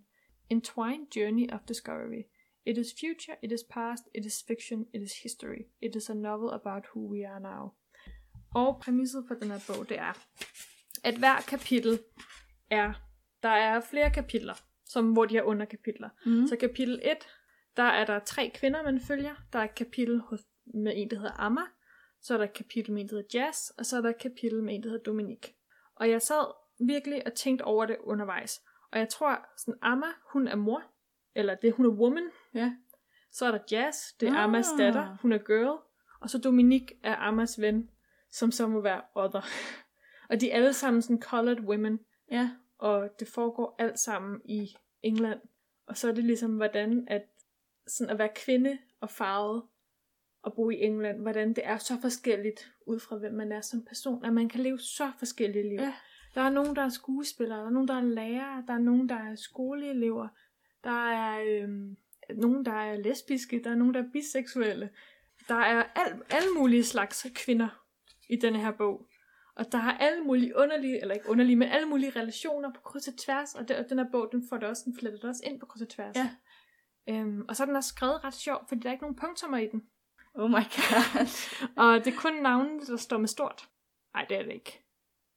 entwined 0.50 1.08
journey 1.12 1.50
of 1.54 1.60
discovery. 1.68 2.24
It 2.66 2.78
is 2.78 2.94
future, 3.00 3.36
it 3.44 3.52
is 3.52 3.64
past, 3.70 4.04
it 4.14 4.26
is 4.26 4.44
fiction, 4.48 4.86
it 4.94 5.02
is 5.02 5.14
history. 5.24 5.68
It 5.82 5.96
is 5.96 6.10
a 6.10 6.14
novel 6.14 6.50
about 6.50 6.86
who 6.94 7.12
we 7.12 7.26
are 7.26 7.40
now. 7.40 7.74
Og 8.56 8.80
præmisset 8.82 9.24
for 9.28 9.36
den 9.36 9.52
her 9.52 9.60
bog, 9.68 9.90
det 9.90 10.00
er, 10.00 10.14
at 11.04 11.18
hver 11.18 11.42
kapitel 11.48 12.00
er, 12.70 12.94
der 13.44 13.50
er 13.50 13.80
flere 13.80 14.12
kapitler, 14.12 14.54
som, 14.86 15.14
hvor 15.14 15.26
de 15.26 15.38
er 15.38 15.44
underkapitler. 15.44 16.10
Mm. 16.26 16.48
Så 16.48 16.56
kapitel 16.56 17.00
1, 17.04 17.18
der 17.78 17.84
er 17.84 18.06
der 18.06 18.20
tre 18.20 18.52
kvinder, 18.56 18.84
man 18.84 19.00
følger. 19.00 19.36
Der 19.54 19.60
er 19.60 19.64
et 19.64 19.76
kapitel 19.76 20.20
hos, 20.20 20.40
med 20.66 20.94
en, 20.96 21.10
der 21.10 21.16
hedder 21.16 21.40
Amma. 21.40 21.62
Så 22.22 22.34
er 22.34 22.38
der 22.38 22.46
et 22.46 22.54
kapitel 22.54 22.94
med 22.94 23.02
en, 23.02 23.08
der 23.10 23.16
hedder 23.16 23.40
Jazz. 23.40 23.70
Og 23.70 23.86
så 23.86 23.98
er 23.98 24.02
der 24.02 24.10
et 24.10 24.18
kapitel 24.18 24.64
med 24.64 24.76
en, 24.76 24.84
der 24.84 24.90
hedder 24.90 25.04
Dominique. 25.04 25.54
Og 25.96 26.10
jeg 26.10 26.22
sad 26.22 26.65
virkelig 26.80 27.28
og 27.28 27.34
tænkte 27.34 27.64
over 27.64 27.86
det 27.86 27.98
undervejs. 28.00 28.62
Og 28.92 29.00
jeg 29.00 29.10
tror, 29.10 29.46
sådan 29.58 29.80
Amma, 29.82 30.08
hun 30.34 30.48
er 30.48 30.56
mor. 30.56 30.84
Eller 31.36 31.56
det, 31.56 31.74
hun 31.74 31.86
er 31.86 31.90
woman. 31.90 32.30
Ja. 32.54 32.76
Så 33.32 33.46
er 33.46 33.52
der 33.52 33.60
Jazz, 33.72 33.98
det 34.20 34.30
er 34.30 34.34
Ah. 34.34 34.44
Ammas 34.44 34.68
datter, 34.78 35.18
hun 35.22 35.32
er 35.32 35.38
girl. 35.38 35.80
Og 36.22 36.30
så 36.30 36.38
Dominique 36.38 37.00
er 37.04 37.16
Ammas 37.16 37.62
ven, 37.62 37.90
som 38.32 38.52
så 38.52 38.68
må 38.68 38.82
være 38.82 39.02
other. 39.16 39.42
og 40.30 40.42
de 40.42 40.52
er 40.52 40.56
alle 40.56 40.74
sammen 40.74 41.02
sådan 41.02 41.22
colored 41.22 41.60
women. 41.60 42.00
Ja. 42.32 42.50
Og 42.78 43.10
det 43.20 43.28
foregår 43.28 43.76
alt 43.80 44.00
sammen 44.00 44.42
i 44.46 44.76
England. 45.04 45.40
Og 45.88 45.98
så 45.98 46.08
er 46.08 46.12
det 46.12 46.24
ligesom, 46.24 46.56
hvordan 46.56 47.08
at, 47.08 47.26
sådan 47.88 48.12
at 48.12 48.18
være 48.18 48.30
kvinde 48.36 48.78
og 49.02 49.10
farvet 49.10 49.64
og 50.44 50.54
bo 50.56 50.70
i 50.70 50.76
England, 50.76 51.22
hvordan 51.22 51.50
det 51.54 51.66
er 51.66 51.78
så 51.78 51.94
forskelligt 52.02 52.72
ud 52.88 53.00
fra, 53.00 53.18
hvem 53.18 53.34
man 53.34 53.52
er 53.52 53.62
som 53.62 53.86
person, 53.86 54.26
at 54.26 54.34
man 54.34 54.50
kan 54.50 54.60
leve 54.60 54.80
så 54.80 55.12
forskellige 55.20 55.70
liv. 55.70 55.80
Ja. 55.80 55.94
Der 56.36 56.42
er 56.42 56.50
nogen, 56.50 56.76
der 56.76 56.82
er 56.82 56.90
skuespillere, 56.90 57.60
der 57.60 57.66
er 57.66 57.70
nogen, 57.70 57.88
der 57.88 57.96
er 57.96 58.02
lærere, 58.02 58.64
der 58.68 58.74
er 58.74 58.78
nogen, 58.78 59.10
der 59.10 59.16
er 59.16 59.36
skoleelever, 59.36 60.28
der 60.84 61.10
er 61.10 61.44
øhm, 61.48 61.98
nogen, 62.36 62.66
der 62.66 62.72
er 62.72 62.98
lesbiske, 62.98 63.62
der 63.64 63.72
er 63.72 63.76
nogen, 63.76 63.94
der 63.94 64.04
er 64.04 64.10
biseksuelle. 64.14 64.90
Der 65.48 65.56
er 65.56 65.84
al, 65.84 66.22
alle 66.30 66.50
mulige 66.58 66.84
slags 66.84 67.28
kvinder 67.36 67.86
i 68.30 68.36
denne 68.36 68.60
her 68.60 68.72
bog. 68.72 69.08
Og 69.56 69.72
der 69.72 69.78
er 69.78 69.98
alle 69.98 70.24
mulige 70.24 70.58
underlige, 70.58 71.02
eller 71.02 71.16
ikke 71.16 71.30
underlige, 71.30 71.56
men 71.56 71.68
alle 71.68 71.88
mulige 71.88 72.20
relationer 72.20 72.74
på 72.74 72.82
kryds 72.82 73.08
og 73.08 73.18
tværs, 73.18 73.56
og, 73.56 73.68
det, 73.68 73.78
og 73.78 73.90
den 73.90 74.00
her 74.00 74.12
bog, 74.12 74.30
den 74.32 74.48
får 74.50 74.58
det 74.58 74.70
også, 74.70 74.82
den 74.86 74.98
fletter 75.00 75.20
det 75.20 75.30
også 75.30 75.42
ind 75.46 75.60
på 75.60 75.66
kryds 75.66 75.82
og 75.82 75.90
tværs. 75.90 76.16
Ja. 76.16 76.30
Øhm, 77.10 77.46
og 77.50 77.56
så 77.56 77.64
er 77.64 77.68
den 77.68 77.76
også 77.76 77.90
skrevet 77.90 78.24
ret 78.24 78.34
sjovt, 78.34 78.68
fordi 78.68 78.82
der 78.82 78.90
er 78.90 78.94
ikke 78.94 79.04
nogen 79.04 79.16
punktummer 79.16 79.58
i 79.58 79.68
den. 79.68 79.84
Oh 80.34 80.50
my 80.50 80.54
god. 80.54 81.28
Og 81.76 82.06
det 82.06 82.14
er 82.14 82.18
kun 82.18 82.34
navnene, 82.34 82.86
der 82.86 82.98
står 82.98 83.18
med 83.18 83.28
stort. 83.28 83.70
Nej, 84.14 84.26
det 84.30 84.38
er 84.38 84.44
det 84.44 84.54
ikke. 84.54 84.85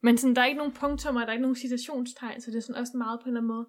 Men 0.03 0.18
sådan, 0.18 0.36
der 0.36 0.42
er 0.42 0.46
ikke 0.46 0.59
nogen 0.59 0.72
punktummer, 0.72 1.20
der 1.20 1.28
er 1.28 1.32
ikke 1.32 1.42
nogen 1.42 1.57
citationstegn, 1.57 2.40
så 2.40 2.51
det 2.51 2.57
er 2.57 2.61
sådan 2.61 2.80
også 2.80 2.96
meget 2.96 3.20
på 3.20 3.24
en 3.24 3.28
eller 3.28 3.40
anden 3.40 3.49
måde 3.49 3.66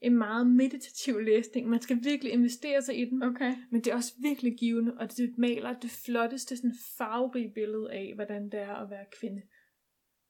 en 0.00 0.18
meget 0.18 0.46
meditativ 0.46 1.20
læsning. 1.20 1.68
Man 1.68 1.80
skal 1.80 2.04
virkelig 2.04 2.32
investere 2.32 2.82
sig 2.82 2.98
i 2.98 3.04
den. 3.04 3.22
Okay. 3.22 3.54
Men 3.70 3.84
det 3.84 3.90
er 3.90 3.94
også 3.94 4.12
virkelig 4.22 4.58
givende, 4.58 4.94
og 4.98 5.16
det 5.16 5.34
maler 5.38 5.72
det 5.72 5.90
flotteste, 5.90 6.56
sådan 6.56 6.74
farverige 6.98 7.52
billede 7.54 7.92
af, 7.92 8.12
hvordan 8.14 8.44
det 8.44 8.60
er 8.60 8.74
at 8.74 8.90
være 8.90 9.04
kvinde. 9.20 9.42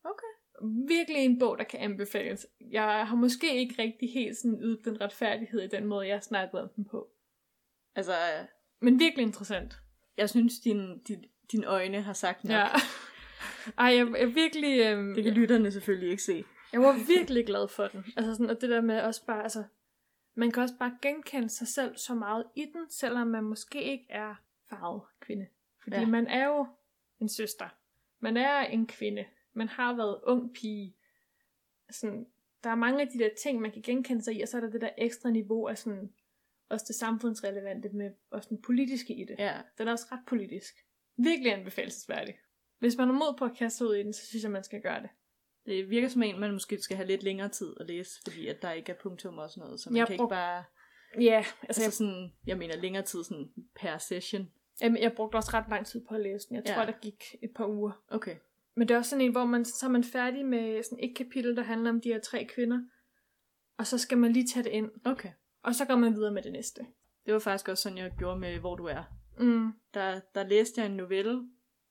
Okay. 0.05 0.33
Virkelig 0.89 1.25
en 1.25 1.39
bog, 1.39 1.59
der 1.59 1.65
kan 1.65 1.81
anbefales. 1.81 2.47
Jeg 2.71 3.07
har 3.07 3.17
måske 3.17 3.57
ikke 3.59 3.83
rigtig 3.83 4.13
helt 4.13 4.37
sådan 4.37 4.59
ydet 4.63 4.85
den 4.85 5.01
retfærdighed 5.01 5.61
i 5.61 5.69
den 5.69 5.87
måde, 5.87 6.09
jeg 6.09 6.23
snakkede 6.23 6.63
om 6.63 6.69
den 6.77 6.85
på. 6.85 7.09
Altså, 7.95 8.13
Men 8.81 8.99
virkelig 8.99 9.23
interessant. 9.23 9.75
jeg 10.17 10.31
synes, 10.31 10.61
din, 10.61 10.99
din, 10.99 11.25
dine 11.53 11.67
øjne 11.67 12.03
har 12.03 12.13
sagt 12.13 12.45
nok. 12.45 12.53
Ja. 12.53 12.67
Ej, 13.79 13.87
jeg, 13.97 14.15
jeg 14.19 14.35
virkelig... 14.35 14.81
Øhm, 14.81 15.15
Det 15.15 15.25
kan 15.25 15.33
lytterne 15.33 15.71
selvfølgelig 15.71 16.11
ikke 16.11 16.23
se. 16.23 16.45
Jeg 16.73 16.81
var 16.81 17.07
virkelig 17.17 17.47
glad 17.47 17.69
for 17.69 17.89
den. 17.89 18.05
Altså 18.17 18.35
sådan, 18.35 18.51
og 18.51 18.61
det 18.61 18.71
der 18.71 18.81
med 18.81 19.01
også 19.01 19.27
bare, 19.27 19.43
altså, 19.43 19.65
man 20.35 20.51
kan 20.51 20.63
også 20.63 20.75
bare 20.79 20.99
genkende 21.03 21.49
sig 21.49 21.69
selv 21.69 21.97
så 21.97 22.15
meget 22.15 22.45
i 22.57 22.65
den, 22.65 22.91
selvom 22.91 23.27
man 23.27 23.45
måske 23.45 23.83
ikke 23.83 24.07
er 24.09 24.35
farvet 24.71 25.03
kvinde. 25.21 25.47
Fordi 25.83 25.97
Ja. 25.97 26.01
ja. 26.01 26.07
man 26.07 26.27
er 26.27 26.47
jo 26.47 26.67
en 27.21 27.29
søster. 27.29 27.69
Man 28.21 28.37
er 28.37 28.59
en 28.61 28.87
kvinde. 28.87 29.25
Man 29.53 29.69
har 29.69 29.97
været 29.97 30.21
ung 30.23 30.53
pige. 30.55 30.95
Sådan, 31.91 32.27
der 32.65 32.71
er 32.71 32.75
mange 32.75 33.01
af 33.01 33.09
de 33.09 33.19
der 33.19 33.29
ting, 33.43 33.61
man 33.61 33.73
kan 33.73 33.83
genkende 33.83 34.23
sig 34.23 34.35
i, 34.37 34.43
og 34.43 34.49
så 34.49 34.57
er 34.57 34.61
der 34.61 34.71
det 34.71 34.81
der 34.81 34.91
ekstra 34.99 35.31
niveau 35.31 35.67
af 35.67 35.79
sådan, 35.79 36.13
også 36.69 36.85
det 36.89 36.97
samfundsrelevante 36.97 37.89
med 37.89 38.11
også 38.31 38.49
den 38.49 38.63
politiske 38.63 39.15
i 39.15 39.25
det. 39.25 39.37
Ja. 39.39 39.57
Den 39.79 39.89
er 39.89 39.93
også 39.93 40.07
ret 40.13 40.21
politisk. 40.27 40.85
Virkelig 41.17 41.53
anbefalesværdig. 41.53 42.39
Hvis 42.79 42.97
man 42.97 43.07
har 43.09 43.15
mod 43.15 43.37
på 43.39 43.45
at 43.45 43.57
kaste 43.59 43.87
ud 43.87 43.95
i 43.95 44.03
den, 44.03 44.13
så 44.13 44.27
synes 44.27 44.43
jeg, 44.43 44.51
man 44.51 44.65
skal 44.65 44.81
gøre 44.83 45.03
det. 45.03 45.11
Det 45.67 45.91
virker 45.91 46.09
som 46.09 46.23
en, 46.23 46.41
man 46.41 46.53
måske 46.53 46.83
skal 46.83 46.97
have 46.97 47.07
lidt 47.07 47.23
længere 47.23 47.49
tid 47.49 47.75
at 47.81 47.87
læse, 47.87 48.11
fordi 48.27 48.47
at 48.47 48.63
der 48.63 48.73
ikke 48.73 48.93
er 48.93 48.97
punktum 49.03 49.39
og 49.39 49.51
sådan 49.51 49.65
noget. 49.65 49.81
Så 49.81 49.91
man 49.91 49.97
Jeg 49.97 50.07
kan 50.07 50.17
brug- 50.17 50.25
ikke 50.27 50.31
bare... 50.35 50.65
Ja, 51.21 51.45
Altså, 51.63 51.83
altså 51.83 51.91
sådan, 51.99 52.33
jeg 52.47 52.59
mener 52.59 52.77
længere 52.77 53.03
tid 53.05 53.25
sådan 53.25 53.53
per 53.81 53.99
session. 53.99 54.51
Jamen, 54.81 55.03
jeg 55.03 55.13
brugte 55.13 55.37
også 55.37 55.51
ret 55.55 55.65
lang 55.71 55.87
tid 55.87 56.01
på 56.09 56.15
at 56.15 56.21
læse 56.21 56.49
den. 56.49 56.57
Jeg 56.57 56.65
Ja. 56.67 56.75
tror, 56.75 56.85
der 56.85 56.93
gik 57.01 57.25
et 57.43 57.51
par 57.57 57.67
uger. 57.67 58.03
Okay. 58.11 58.37
Men 58.75 58.89
det 58.89 58.95
er 58.95 58.99
også 58.99 59.11
sådan 59.11 59.25
en, 59.25 59.33
hvor 59.33 59.45
man, 59.45 59.65
så 59.65 59.87
er 59.87 59.91
man 59.91 60.05
færdig 60.05 60.47
med 60.47 60.83
sådan 60.83 60.99
et 61.05 61.17
kapitel, 61.17 61.57
der 61.57 61.63
handler 61.63 61.91
om 61.91 62.01
de 62.01 62.09
her 62.09 62.21
tre 62.21 62.45
kvinder. 62.55 62.81
Og 63.79 63.87
så 63.87 63.99
skal 63.99 64.19
man 64.19 64.33
lige 64.33 64.47
tage 64.47 64.63
det 64.65 64.71
ind. 64.71 64.91
Okay. 65.05 65.31
Og 65.63 65.75
så 65.75 65.85
går 65.85 65.97
man 65.97 66.15
videre 66.15 66.33
med 66.33 66.43
det 66.43 66.53
næste. 66.53 66.87
Det 67.27 67.35
var 67.35 67.41
faktisk 67.41 67.69
også 67.69 67.83
sådan, 67.83 67.99
jeg 67.99 68.13
gjorde 68.19 68.41
med 68.41 68.59
Hvor 68.59 68.77
du 68.77 68.85
er. 68.85 69.03
Mm. 69.39 69.73
Der, 69.95 70.21
der 70.35 70.47
læste 70.47 70.81
jeg 70.81 70.91
en 70.91 70.97
novelle, 70.97 71.49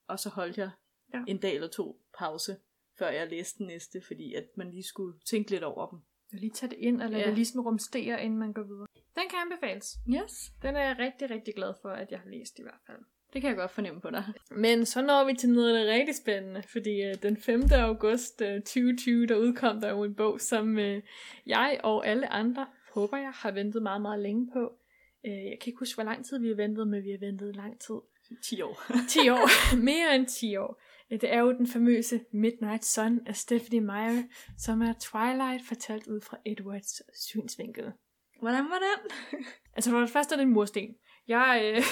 og 0.08 0.18
så 0.18 0.28
holdt 0.28 0.58
jeg 0.58 0.70
Ja. 1.14 1.22
en 1.28 1.38
dag 1.38 1.54
eller 1.54 1.68
to 1.68 2.00
pause, 2.18 2.56
før 2.98 3.08
jeg 3.08 3.28
læste 3.30 3.58
den 3.58 3.66
næste, 3.66 4.00
fordi 4.06 4.34
at 4.34 4.44
man 4.56 4.70
lige 4.70 4.82
skulle 4.82 5.18
tænke 5.26 5.50
lidt 5.50 5.62
over 5.62 5.86
dem. 5.86 5.98
Og 6.32 6.38
lige 6.38 6.50
tage 6.50 6.70
det 6.70 6.78
ind, 6.78 7.02
og 7.02 7.10
lade 7.10 7.20
Ja. 7.22 7.26
det 7.28 7.34
lige 7.34 7.44
sådan 7.44 7.60
rumstere, 7.60 8.24
inden 8.24 8.38
man 8.38 8.52
går 8.52 8.62
videre. 8.62 8.86
Den 8.94 9.22
kan 9.30 9.38
anbefales. 9.50 9.96
Yes. 10.08 10.52
Den 10.62 10.76
er 10.76 10.80
jeg 10.80 10.96
rigtig, 10.98 11.30
rigtig 11.30 11.54
glad 11.54 11.74
for, 11.82 11.88
at 11.88 12.10
jeg 12.10 12.18
har 12.20 12.30
læst 12.30 12.58
i 12.58 12.62
hvert 12.62 12.80
fald. 12.86 12.98
Det 13.32 13.40
kan 13.40 13.48
jeg 13.48 13.56
godt 13.56 13.70
fornemme 13.70 14.00
på 14.00 14.10
dig. 14.10 14.24
Men 14.50 14.86
så 14.86 15.02
når 15.02 15.24
vi 15.24 15.34
til 15.36 15.50
noget 15.50 15.76
af 15.76 15.84
det 15.84 15.94
rigtig 15.94 16.14
spændende, 16.16 16.62
fordi 16.62 17.10
uh, 17.10 17.22
den 17.22 17.36
5. 17.36 17.62
august 17.72 18.40
uh, 18.40 18.46
2020, 18.62 19.26
der 19.26 19.36
udkom 19.36 19.80
der 19.80 19.90
jo 19.90 20.04
en 20.04 20.14
bog, 20.14 20.40
som 20.40 20.76
uh, 20.76 20.96
jeg 21.46 21.80
og 21.84 22.06
alle 22.06 22.32
andre, 22.32 22.66
håber 22.94 23.16
jeg, 23.16 23.30
har 23.34 23.50
ventet 23.50 23.82
meget, 23.82 24.02
meget 24.02 24.20
længe 24.22 24.50
på. 24.52 24.66
Uh, 25.24 25.30
jeg 25.30 25.58
kan 25.60 25.66
ikke 25.70 25.78
huske, 25.78 25.96
hvor 25.96 26.04
lang 26.04 26.24
tid 26.26 26.38
vi 26.38 26.48
har 26.48 26.54
ventet, 26.54 26.88
men 26.88 27.04
vi 27.04 27.10
har 27.10 27.18
ventet 27.18 27.56
lang 27.56 27.80
tid. 27.80 27.94
10 28.42 28.62
år. 28.62 28.82
10 29.08 29.28
år. 29.28 29.76
Mere 29.76 30.14
end 30.16 30.26
10 30.26 30.56
år. 30.56 30.82
Øh, 31.12 31.20
Det 31.20 31.32
er 31.32 31.40
jo 31.40 31.52
den 31.52 31.66
famøse 31.66 32.20
Midnight 32.32 32.84
Sun 32.84 33.20
af 33.26 33.36
Stephanie 33.36 33.80
Meyer, 33.80 34.22
som 34.58 34.82
er 34.82 34.92
Twilight 35.00 35.66
fortalt 35.68 36.06
ud 36.06 36.20
fra 36.20 36.36
Edwards 36.46 37.02
synsvinkel. 37.28 37.84
Hvordan 38.40 38.64
var 38.64 38.78
den? 38.78 39.10
Altså 39.76 39.90
for 39.90 40.00
det 40.00 40.10
første 40.10 40.34
er 40.34 40.36
det 40.36 40.42
en 40.42 40.52
mursten. 40.52 40.94
Jeg, 41.28 41.60
øh, 41.64 41.82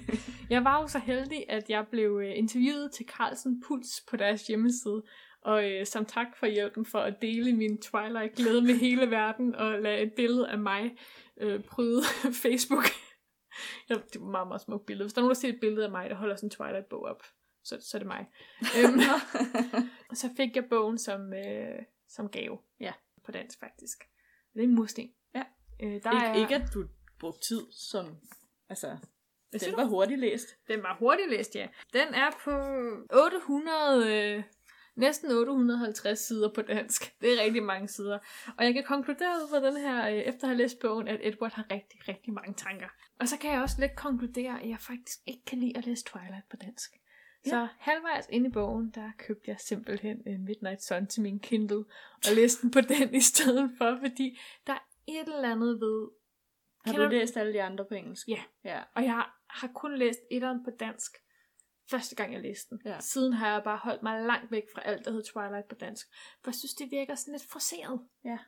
jeg 0.54 0.64
var 0.64 0.80
jo 0.82 0.88
så 0.88 0.98
heldig, 0.98 1.44
at 1.48 1.70
jeg 1.70 1.86
blev 1.90 2.20
øh, 2.24 2.38
interviewet 2.38 2.92
til 2.92 3.06
Carlsen 3.06 3.62
Puls 3.66 3.88
på 4.10 4.16
deres 4.16 4.46
hjemmeside. 4.46 5.02
Og 5.42 5.70
øh, 5.70 5.86
som 5.86 6.04
tak 6.04 6.26
for 6.38 6.46
hjælpen 6.46 6.84
for 6.86 6.98
at 6.98 7.14
dele 7.22 7.52
min 7.52 7.78
Twilight-glæde 7.82 8.62
med 8.62 8.74
hele 8.74 9.10
verden 9.10 9.54
og 9.54 9.82
lade 9.82 9.98
et 9.98 10.12
billede 10.16 10.48
af 10.48 10.58
mig 10.58 10.96
øh, 11.40 11.60
pryde 11.64 12.02
Facebook. 12.44 12.84
Ja, 13.88 13.94
det 13.94 14.20
var 14.20 14.26
et 14.26 14.30
meget, 14.30 14.48
meget 14.48 14.60
smukt 14.60 14.86
billede. 14.86 15.04
Hvis 15.04 15.12
der 15.12 15.20
er 15.20 15.22
nogen, 15.22 15.34
der 15.34 15.40
ser 15.40 15.48
et 15.48 15.60
billede 15.60 15.84
af 15.84 15.90
mig, 15.90 16.10
der 16.10 16.16
holder 16.16 16.36
sådan 16.36 16.46
en 16.46 16.50
Twilight-bog 16.50 17.02
op, 17.02 17.22
så, 17.64 17.78
så 17.80 17.96
er 17.96 17.98
det 17.98 18.06
mig. 18.06 18.26
øhm, 18.78 19.00
og 20.10 20.16
så 20.22 20.30
fik 20.36 20.56
jeg 20.56 20.64
bogen 20.64 20.98
som, 20.98 21.32
øh, 21.32 21.82
som 22.08 22.28
gave. 22.28 22.58
Ja. 22.80 22.92
På 23.24 23.32
dansk 23.32 23.60
faktisk. 23.60 23.98
Det 24.54 24.60
er 24.60 24.64
en 24.64 24.74
mursten. 24.74 25.12
Ja. 25.34 25.44
Øh, 25.80 26.02
der 26.02 26.12
ikke, 26.12 26.26
er... 26.26 26.34
ikke 26.34 26.54
at 26.54 26.74
du 26.74 26.84
brugte 27.20 27.40
tid 27.48 27.66
som... 27.72 28.16
Altså, 28.68 28.96
Hvad 29.50 29.60
den 29.60 29.76
var 29.76 29.84
hurtigt 29.84 30.20
læst. 30.20 30.48
Den 30.68 30.82
var 30.82 30.96
hurtigt 30.98 31.30
læst, 31.30 31.54
ja. 31.54 31.68
Den 31.92 32.14
er 32.14 32.30
på 32.44 32.50
800, 33.12 34.36
øh, 34.36 34.42
næsten 34.98 35.30
850 35.30 36.18
sider 36.18 36.52
på 36.54 36.62
dansk. 36.62 37.02
Det 37.20 37.32
er 37.38 37.42
rigtig 37.44 37.62
mange 37.62 37.88
sider. 37.88 38.18
Og 38.58 38.64
jeg 38.64 38.74
kan 38.74 38.84
konkludere 38.84 39.30
ud 39.42 39.48
fra 39.50 39.66
den 39.66 39.76
her, 39.76 40.08
øh, 40.08 40.14
efter 40.14 40.44
at 40.44 40.48
have 40.48 40.58
læst 40.58 40.78
bogen, 40.80 41.08
at 41.08 41.20
Edward 41.22 41.52
har 41.52 41.66
rigtig, 41.70 42.08
rigtig 42.08 42.32
mange 42.32 42.54
tanker. 42.54 42.88
Og 43.20 43.28
så 43.28 43.38
kan 43.38 43.52
jeg 43.52 43.62
også 43.62 43.76
lidt 43.80 43.96
konkludere, 43.96 44.62
at 44.62 44.68
jeg 44.68 44.78
faktisk 44.80 45.18
ikke 45.26 45.44
kan 45.46 45.58
lide 45.58 45.76
at 45.76 45.86
læse 45.86 46.04
Twilight 46.04 46.48
på 46.50 46.56
dansk. 46.56 46.90
Så 47.46 47.56
Ja. 47.56 47.68
halvvejs 47.78 48.26
ind 48.30 48.46
i 48.46 48.50
bogen, 48.50 48.90
der 48.94 49.10
købte 49.18 49.50
jeg 49.50 49.56
simpelthen 49.60 50.22
en 50.26 50.44
Midnight 50.44 50.82
Sun 50.82 51.06
til 51.06 51.22
min 51.22 51.40
Kindle, 51.40 51.84
og 52.28 52.34
læste 52.34 52.62
den 52.62 52.70
på 52.70 52.80
den 52.98 53.14
i 53.14 53.20
stedet 53.20 53.70
for, 53.78 53.98
fordi 54.00 54.38
der 54.66 54.72
er 54.72 54.84
et 55.08 55.28
eller 55.34 55.52
andet 55.52 55.80
ved... 55.80 56.08
Har 56.84 56.92
Kender 56.92 57.08
du 57.08 57.12
læst 57.14 57.36
alle 57.36 57.52
de 57.52 57.62
andre 57.62 57.84
på 57.84 57.94
engelsk? 57.94 58.28
Ja. 58.28 58.42
Ja. 58.64 58.82
Og 58.94 59.02
jeg 59.02 59.12
har, 59.12 59.40
har 59.48 59.68
kun 59.74 59.98
læst 59.98 60.20
etteren 60.30 60.64
på 60.64 60.70
dansk, 60.80 61.16
første 61.90 62.16
gang 62.16 62.32
jeg 62.32 62.42
læste 62.42 62.70
den. 62.70 62.80
Ja. 62.84 63.00
Siden 63.00 63.32
har 63.32 63.52
jeg 63.52 63.62
bare 63.64 63.76
holdt 63.82 64.02
mig 64.02 64.22
langt 64.22 64.50
væk 64.52 64.62
fra 64.74 64.82
alt, 64.84 65.04
der 65.04 65.10
hed 65.12 65.22
Twilight 65.22 65.68
på 65.68 65.74
dansk. 65.74 66.06
For 66.44 66.50
jeg 66.50 66.54
synes, 66.54 66.74
det 66.74 66.90
virker 66.90 67.14
sådan 67.14 67.32
lidt 67.32 67.44
forseret. 67.52 68.00
Ja. 68.24 68.38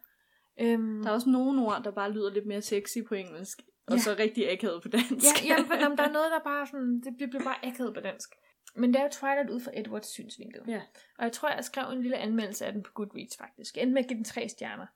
Øhm, 0.61 1.03
Der 1.03 1.11
er 1.11 1.15
også 1.15 1.31
nogle 1.31 1.63
ord, 1.63 1.85
der 1.85 1.91
bare 1.91 2.13
lyder 2.13 2.31
lidt 2.33 2.47
mere 2.47 2.63
sexy 2.63 2.99
på 3.09 3.15
engelsk, 3.15 3.63
og 3.87 3.95
Ja. 3.97 3.99
så 4.03 4.17
rigtig 4.19 4.51
akavet 4.53 4.83
på 4.83 4.89
dansk. 4.89 5.45
ja, 5.45 5.55
jamen, 5.55 5.69
men 5.73 5.79
om 5.83 5.97
der 5.97 6.05
er 6.05 6.13
noget, 6.13 6.31
der 6.31 6.39
bare 6.45 6.67
sådan, 6.67 7.01
det 7.05 7.17
bliver 7.17 7.31
bliver 7.31 7.45
bare 7.45 7.65
akavet 7.67 7.95
på 7.95 8.01
dansk. 8.01 8.31
Men 8.77 8.93
det 8.95 9.01
er 9.01 9.05
jo 9.05 9.11
Twilight 9.13 9.51
ud 9.51 9.61
fra 9.61 9.71
Edwards 9.75 10.07
synsvinkel. 10.07 10.61
Ja. 10.69 10.83
Og 11.19 11.25
jeg 11.25 11.33
tror, 11.33 11.49
jeg 11.51 11.65
skrev 11.65 11.91
en 11.93 12.03
lille 12.03 12.17
anmeldelse 12.19 12.67
af 12.67 12.73
den 12.73 12.83
på 12.83 12.93
Goodreads 12.95 13.37
faktisk. 13.39 13.77
Jeg 13.77 13.83
endte 13.83 13.95
med 13.95 14.03
at 14.03 14.09
give 14.09 14.17
den 14.17 14.25
tre 14.25 14.49
stjerner. 14.49 14.87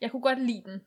Jeg 0.00 0.10
kunne 0.10 0.22
godt 0.22 0.40
lide 0.42 0.62
den. 0.66 0.80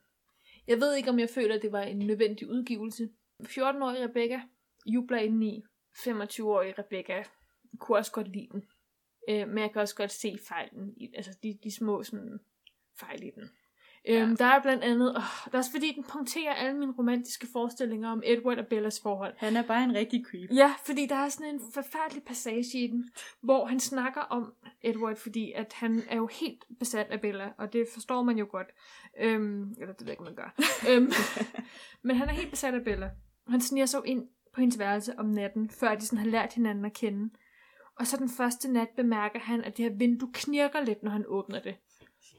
Jeg 0.66 0.80
ved 0.80 0.94
ikke, 0.94 1.10
om 1.10 1.18
jeg 1.18 1.28
føler, 1.30 1.54
at 1.54 1.62
det 1.62 1.72
var 1.72 1.82
en 1.82 1.98
nødvendig 1.98 2.48
udgivelse. 2.50 3.08
14-årige 3.42 4.04
Rebecca 4.08 4.40
jubler 4.86 5.18
indeni. 5.18 5.64
25-årige 5.98 6.74
Rebecca 6.78 7.24
kunne 7.78 7.98
også 7.98 8.12
godt 8.12 8.28
lide 8.28 8.48
den. 8.52 8.62
Øh, 9.28 9.48
men 9.48 9.58
jeg 9.58 9.72
kan 9.72 9.82
også 9.82 9.94
godt 9.94 10.12
se 10.12 10.38
fejlen 10.48 10.94
i 10.96 11.10
Altså 11.16 11.38
de, 11.42 11.58
de 11.64 11.76
små 11.76 12.02
sådan, 12.02 12.40
fejl 12.96 13.22
i 13.22 13.30
den. 13.34 13.50
Øhm, 14.08 14.36
der 14.36 14.44
er 14.44 14.62
blandt 14.62 14.84
andet, 14.84 15.16
åh, 15.16 15.22
det 15.44 15.54
er 15.54 15.58
også 15.58 15.70
fordi, 15.70 15.92
den 15.92 16.04
punkterer 16.04 16.54
alle 16.54 16.78
mine 16.78 16.92
romantiske 16.98 17.46
forestillinger 17.52 18.10
om 18.10 18.22
Edward 18.24 18.58
og 18.58 18.66
Bellas 18.66 19.00
forhold. 19.00 19.34
Han 19.36 19.56
er 19.56 19.62
bare 19.62 19.84
en 19.84 19.94
rigtig 19.94 20.24
creep. 20.30 20.50
Ja, 20.54 20.74
fordi 20.86 21.06
der 21.06 21.14
er 21.14 21.28
sådan 21.28 21.54
en 21.54 21.60
forfærdelig 21.74 22.22
passage 22.22 22.78
i 22.78 22.86
den, 22.86 23.10
hvor 23.40 23.66
han 23.66 23.80
snakker 23.80 24.20
om 24.20 24.52
Edward, 24.82 25.16
fordi 25.16 25.52
at 25.52 25.72
han 25.72 26.02
er 26.08 26.16
jo 26.16 26.26
helt 26.26 26.64
besat 26.78 27.06
af 27.06 27.20
Bella, 27.20 27.52
og 27.58 27.72
det 27.72 27.86
forstår 27.94 28.22
man 28.22 28.38
jo 28.38 28.46
godt. 28.50 28.68
Øhm, 29.20 29.74
eller 29.80 29.94
det 29.94 30.00
ved 30.00 30.06
jeg 30.06 30.12
ikke, 30.12 30.22
man 30.22 30.34
gør. 30.34 30.54
øhm, 30.90 31.12
men 32.06 32.16
han 32.16 32.28
er 32.28 32.32
helt 32.32 32.50
besat 32.50 32.74
af 32.74 32.84
Bella. 32.84 33.10
Han 33.48 33.60
sniger 33.60 33.86
sig 33.86 33.98
jo 33.98 34.02
ind 34.02 34.28
på 34.58 34.60
hendes 34.60 34.78
værelse 34.78 35.18
om 35.18 35.26
natten, 35.26 35.70
før 35.70 35.94
de 35.94 36.06
sådan 36.06 36.18
har 36.18 36.30
lært 36.30 36.52
hinanden 36.52 36.84
at 36.84 36.92
kende. 36.92 37.30
Og 37.98 38.06
så 38.06 38.16
den 38.16 38.28
første 38.28 38.72
nat 38.72 38.88
bemærker 38.96 39.38
han, 39.38 39.64
at 39.64 39.76
det 39.76 39.84
her 39.84 39.98
vindue 39.98 40.32
knirker 40.32 40.80
lidt, 40.80 41.02
når 41.02 41.10
han 41.10 41.24
åbner 41.26 41.60
det. 41.62 41.76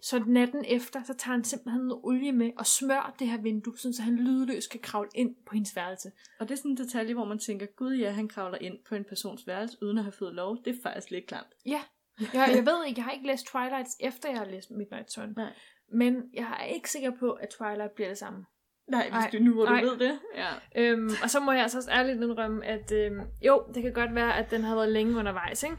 Så 0.01 0.24
natten 0.28 0.65
efter, 0.67 1.03
så 1.03 1.13
tager 1.13 1.36
han 1.36 1.43
simpelthen 1.43 1.82
noget 1.82 2.03
olie 2.03 2.32
med 2.32 2.51
og 2.57 2.65
smører 2.65 3.15
det 3.20 3.28
her 3.28 3.41
vindue, 3.41 3.78
sådan 3.78 3.93
så 3.93 4.01
han 4.01 4.15
lydløst 4.15 4.72
kan 4.72 4.80
kravle 4.80 5.09
ind 5.15 5.36
på 5.45 5.53
hendes 5.53 5.76
værelse. 5.76 6.11
Og 6.39 6.49
det 6.49 6.53
er 6.53 6.57
sådan 6.57 6.72
en 6.72 6.78
detalje, 6.78 7.13
hvor 7.13 7.26
man 7.26 7.39
tænker, 7.39 7.65
gud 7.65 7.95
ja, 7.95 8.11
han 8.11 8.28
kravler 8.28 8.57
ind 8.57 8.78
på 8.89 8.95
en 8.95 9.03
persons 9.03 9.47
værelse, 9.47 9.78
uden 9.82 9.97
at 9.97 10.03
have 10.03 10.11
fået 10.11 10.34
lov. 10.34 10.57
Det 10.65 10.76
er 10.76 10.82
faktisk 10.84 11.11
lidt 11.11 11.28
klamt. 11.28 11.53
Ja, 11.65 11.82
jeg, 12.20 12.51
jeg 12.55 12.65
ved 12.65 12.86
ikke, 12.86 12.99
jeg 12.99 13.05
har 13.05 13.11
ikke 13.11 13.28
læst 13.28 13.47
Twilight, 13.47 13.89
efter 13.99 14.30
jeg 14.30 14.38
har 14.38 14.45
læst 14.45 14.72
Midnight 14.72 15.11
Sun. 15.11 15.34
Nej. 15.38 15.53
Men 15.91 16.24
jeg 16.34 16.57
er 16.59 16.65
ikke 16.65 16.91
sikker 16.91 17.11
på, 17.20 17.32
at 17.32 17.49
Twilight 17.49 17.91
bliver 17.91 18.07
det 18.07 18.17
samme. 18.17 18.45
Nej, 18.89 19.03
hvis 19.03 19.25
Ej, 19.25 19.29
du 19.33 19.43
nu, 19.43 19.53
hvor 19.53 19.65
du 19.65 19.73
ved 19.73 19.99
det. 19.99 20.19
Ja. 20.35 20.49
Øhm, 20.75 21.09
og 21.23 21.29
så 21.29 21.39
må 21.39 21.51
jeg 21.51 21.61
altså 21.61 21.77
også 21.77 21.91
ærligt 21.91 22.21
indrømme, 22.21 22.65
at 22.65 22.91
øhm, 22.91 23.21
jo, 23.41 23.63
det 23.73 23.83
kan 23.83 23.93
godt 23.93 24.15
være, 24.15 24.37
at 24.37 24.51
den 24.51 24.63
har 24.63 24.75
været 24.75 24.91
længe 24.91 25.17
undervejs, 25.17 25.63
ikke? 25.63 25.75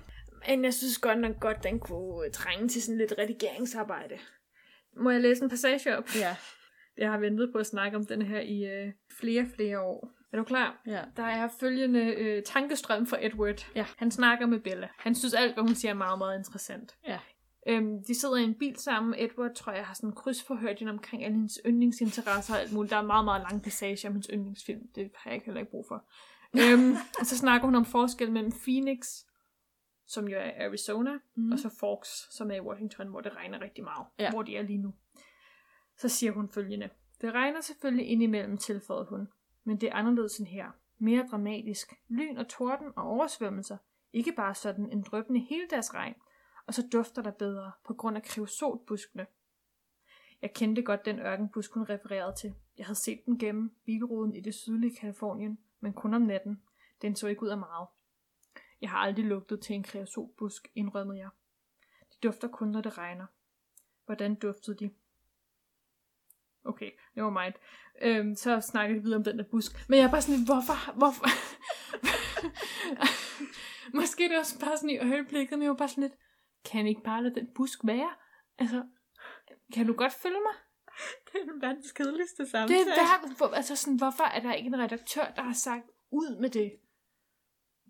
Men 0.48 0.64
jeg 0.64 0.74
synes 0.74 0.98
godt 0.98 1.18
nok 1.18 1.40
godt, 1.40 1.64
den 1.64 1.80
kunne 1.80 2.26
øh, 2.26 2.32
trænge 2.32 2.68
til 2.68 2.82
sådan 2.82 2.98
lidt 2.98 3.14
redigeringsarbejde. 3.18 4.18
Må 4.96 5.10
jeg 5.10 5.20
læse 5.20 5.44
en 5.44 5.50
passage 5.50 5.98
op? 5.98 6.04
Ja. 6.16 6.36
Jeg 6.96 7.10
har 7.10 7.18
ventet 7.18 7.50
på 7.52 7.58
at 7.58 7.66
snakke 7.66 7.96
om 7.96 8.06
den 8.06 8.22
her 8.22 8.40
i 8.40 8.64
øh, 8.64 8.92
flere, 9.20 9.46
flere 9.56 9.80
år. 9.80 10.10
Er 10.32 10.36
du 10.36 10.44
klar? 10.44 10.82
ja. 10.86 11.02
Der 11.16 11.22
er 11.22 11.48
følgende 11.60 12.00
øh, 12.00 12.42
tankestrøm 12.42 13.06
for 13.06 13.18
Edward. 13.20 13.66
Ja. 13.74 13.86
Han 13.96 14.10
snakker 14.10 14.46
med 14.46 14.60
Bella. 14.60 14.88
Han 14.98 15.14
synes 15.14 15.34
alt, 15.34 15.54
hvad 15.54 15.62
hun 15.62 15.74
siger, 15.74 15.92
er 15.92 15.96
meget, 15.96 16.18
meget 16.18 16.38
interessant. 16.38 16.96
Ja. 17.08 17.18
Øhm, 17.68 18.04
de 18.04 18.14
sidder 18.14 18.36
i 18.36 18.42
en 18.42 18.54
bil 18.54 18.76
sammen. 18.76 19.14
Edward, 19.18 19.54
tror 19.54 19.72
jeg, 19.72 19.86
har 19.86 19.94
sådan 19.94 20.12
krydsforhørt 20.12 20.78
hende 20.78 20.92
omkring 20.92 21.24
alle 21.24 21.36
hendes 21.36 21.60
yndlingsinteresser 21.66 22.54
og 22.54 22.60
alt 22.60 22.72
muligt. 22.72 22.90
Der 22.90 22.96
er 22.96 23.02
meget, 23.02 23.24
meget 23.24 23.42
lang 23.50 23.62
passage 23.62 24.08
om 24.08 24.14
hendes 24.14 24.30
yndlingsfilm. 24.32 24.88
Det 24.94 25.10
har 25.14 25.30
jeg 25.30 25.34
ikke 25.34 25.46
heller 25.46 25.60
ikke 25.60 25.70
brug 25.70 25.86
for. 25.88 26.04
øhm, 26.54 26.92
og 27.20 27.26
så 27.30 27.38
snakker 27.38 27.66
hun 27.66 27.74
om 27.74 27.84
forskel 27.84 28.32
mellem 28.32 28.52
Phoenix, 28.52 29.06
som 30.06 30.28
jo 30.28 30.36
er 30.38 30.66
Arizona, 30.66 31.18
mm. 31.34 31.52
og 31.52 31.58
så 31.58 31.70
Forks, 31.80 32.36
som 32.36 32.50
er 32.50 32.54
i 32.54 32.60
Washington, 32.60 33.08
hvor 33.08 33.20
det 33.20 33.36
regner 33.36 33.60
rigtig 33.60 33.84
meget. 33.84 34.06
Ja. 34.18 34.30
Hvor 34.30 34.42
de 34.42 34.56
er 34.56 34.62
lige 34.62 34.78
nu. 34.78 34.94
Så 35.98 36.08
siger 36.08 36.32
hun 36.32 36.48
følgende. 36.48 36.88
Det 37.20 37.32
regner 37.34 37.60
selvfølgelig 37.60 38.06
indimellem, 38.06 38.56
tilføjede 38.56 39.06
hun. 39.10 39.28
Men 39.64 39.80
det 39.80 39.88
er 39.88 39.94
anderledes 39.94 40.38
end 40.38 40.48
her. 40.48 40.66
Mere 40.98 41.26
dramatisk. 41.30 41.92
Lyn 42.08 42.36
og 42.36 42.48
torden 42.48 42.86
og 42.96 43.04
oversvømmelser. 43.04 43.76
Ikke 44.12 44.32
bare 44.32 44.54
sådan 44.54 44.92
en 44.92 45.02
drøbende 45.02 45.40
hele 45.40 45.66
deres 45.70 45.94
regn, 45.94 46.14
og 46.70 46.74
så 46.74 46.88
dufter 46.92 47.22
der 47.22 47.30
bedre 47.30 47.72
på 47.84 47.94
grund 47.94 48.16
af 48.16 48.22
kreosotbuskene. 48.22 49.26
Jeg 50.42 50.54
kendte 50.54 50.82
godt 50.82 51.04
den 51.04 51.18
ørkenbusk, 51.18 51.72
hun 51.72 51.82
refererede 51.82 52.34
til. 52.36 52.54
Jeg 52.78 52.86
havde 52.86 52.98
set 53.04 53.20
den 53.26 53.38
gennem 53.38 53.76
bilruden 53.84 54.36
i 54.36 54.40
det 54.40 54.54
sydlige 54.54 54.96
Kalifornien, 54.96 55.58
men 55.80 55.92
kun 55.92 56.14
om 56.14 56.22
natten. 56.22 56.62
Den 57.02 57.16
så 57.16 57.26
ikke 57.26 57.42
ud 57.42 57.48
af 57.48 57.58
meget. 57.58 57.88
Jeg 58.80 58.90
har 58.90 58.98
aldrig 58.98 59.24
lugtet 59.24 59.60
til 59.60 59.74
en 59.74 59.82
kreosotbusk, 59.82 60.70
indrømmede 60.74 61.18
jeg. 61.18 61.28
De 62.12 62.16
dufter 62.22 62.48
kun, 62.48 62.68
når 62.68 62.80
det 62.80 62.98
regner. 62.98 63.26
Hvordan 64.06 64.34
duftede 64.34 64.76
de? 64.76 64.90
Okay, 66.64 66.90
det 67.14 67.22
var 67.22 67.30
mig. 67.30 67.52
Øhm, 68.02 68.34
så 68.34 68.60
snakker 68.60 68.94
vi 68.94 69.02
videre 69.02 69.16
om 69.16 69.24
den 69.24 69.38
der 69.38 69.44
busk. 69.44 69.88
Men 69.88 69.98
jeg 69.98 70.06
er 70.06 70.10
bare 70.10 70.22
sådan 70.22 70.38
lidt, 70.38 70.48
hvorfor? 70.48 70.92
hvorfor? 70.92 71.26
Måske 74.00 74.28
det 74.28 74.38
også 74.38 74.60
bare 74.60 74.76
sådan 74.76 74.90
i 74.90 74.98
øjeblikket, 74.98 75.58
men 75.58 75.62
jeg 75.62 75.70
var 75.70 75.76
bare 75.76 75.88
sådan 75.88 76.02
lidt, 76.02 76.14
kan 76.64 76.86
ikke 76.86 77.02
bare 77.02 77.22
lade 77.22 77.34
den 77.34 77.48
busk 77.54 77.78
være? 77.84 78.10
Altså, 78.58 78.82
kan 79.74 79.86
du 79.86 79.92
godt 79.92 80.12
følge 80.12 80.40
mig? 80.40 80.54
Det 81.32 81.40
er 81.40 81.52
den 81.52 81.62
verdens 81.62 81.92
kedeligste 81.92 82.42
Det 82.42 82.50
samtale. 82.50 82.80
er 82.80 82.96
verdens, 82.96 83.38
hvor, 83.38 83.46
altså 83.48 83.76
sådan, 83.76 83.96
hvorfor 83.96 84.24
er 84.24 84.40
der 84.40 84.52
ikke 84.52 84.66
en 84.66 84.78
redaktør, 84.78 85.32
der 85.36 85.42
har 85.42 85.52
sagt, 85.52 85.84
ud 86.10 86.40
med 86.40 86.50
det? 86.50 86.72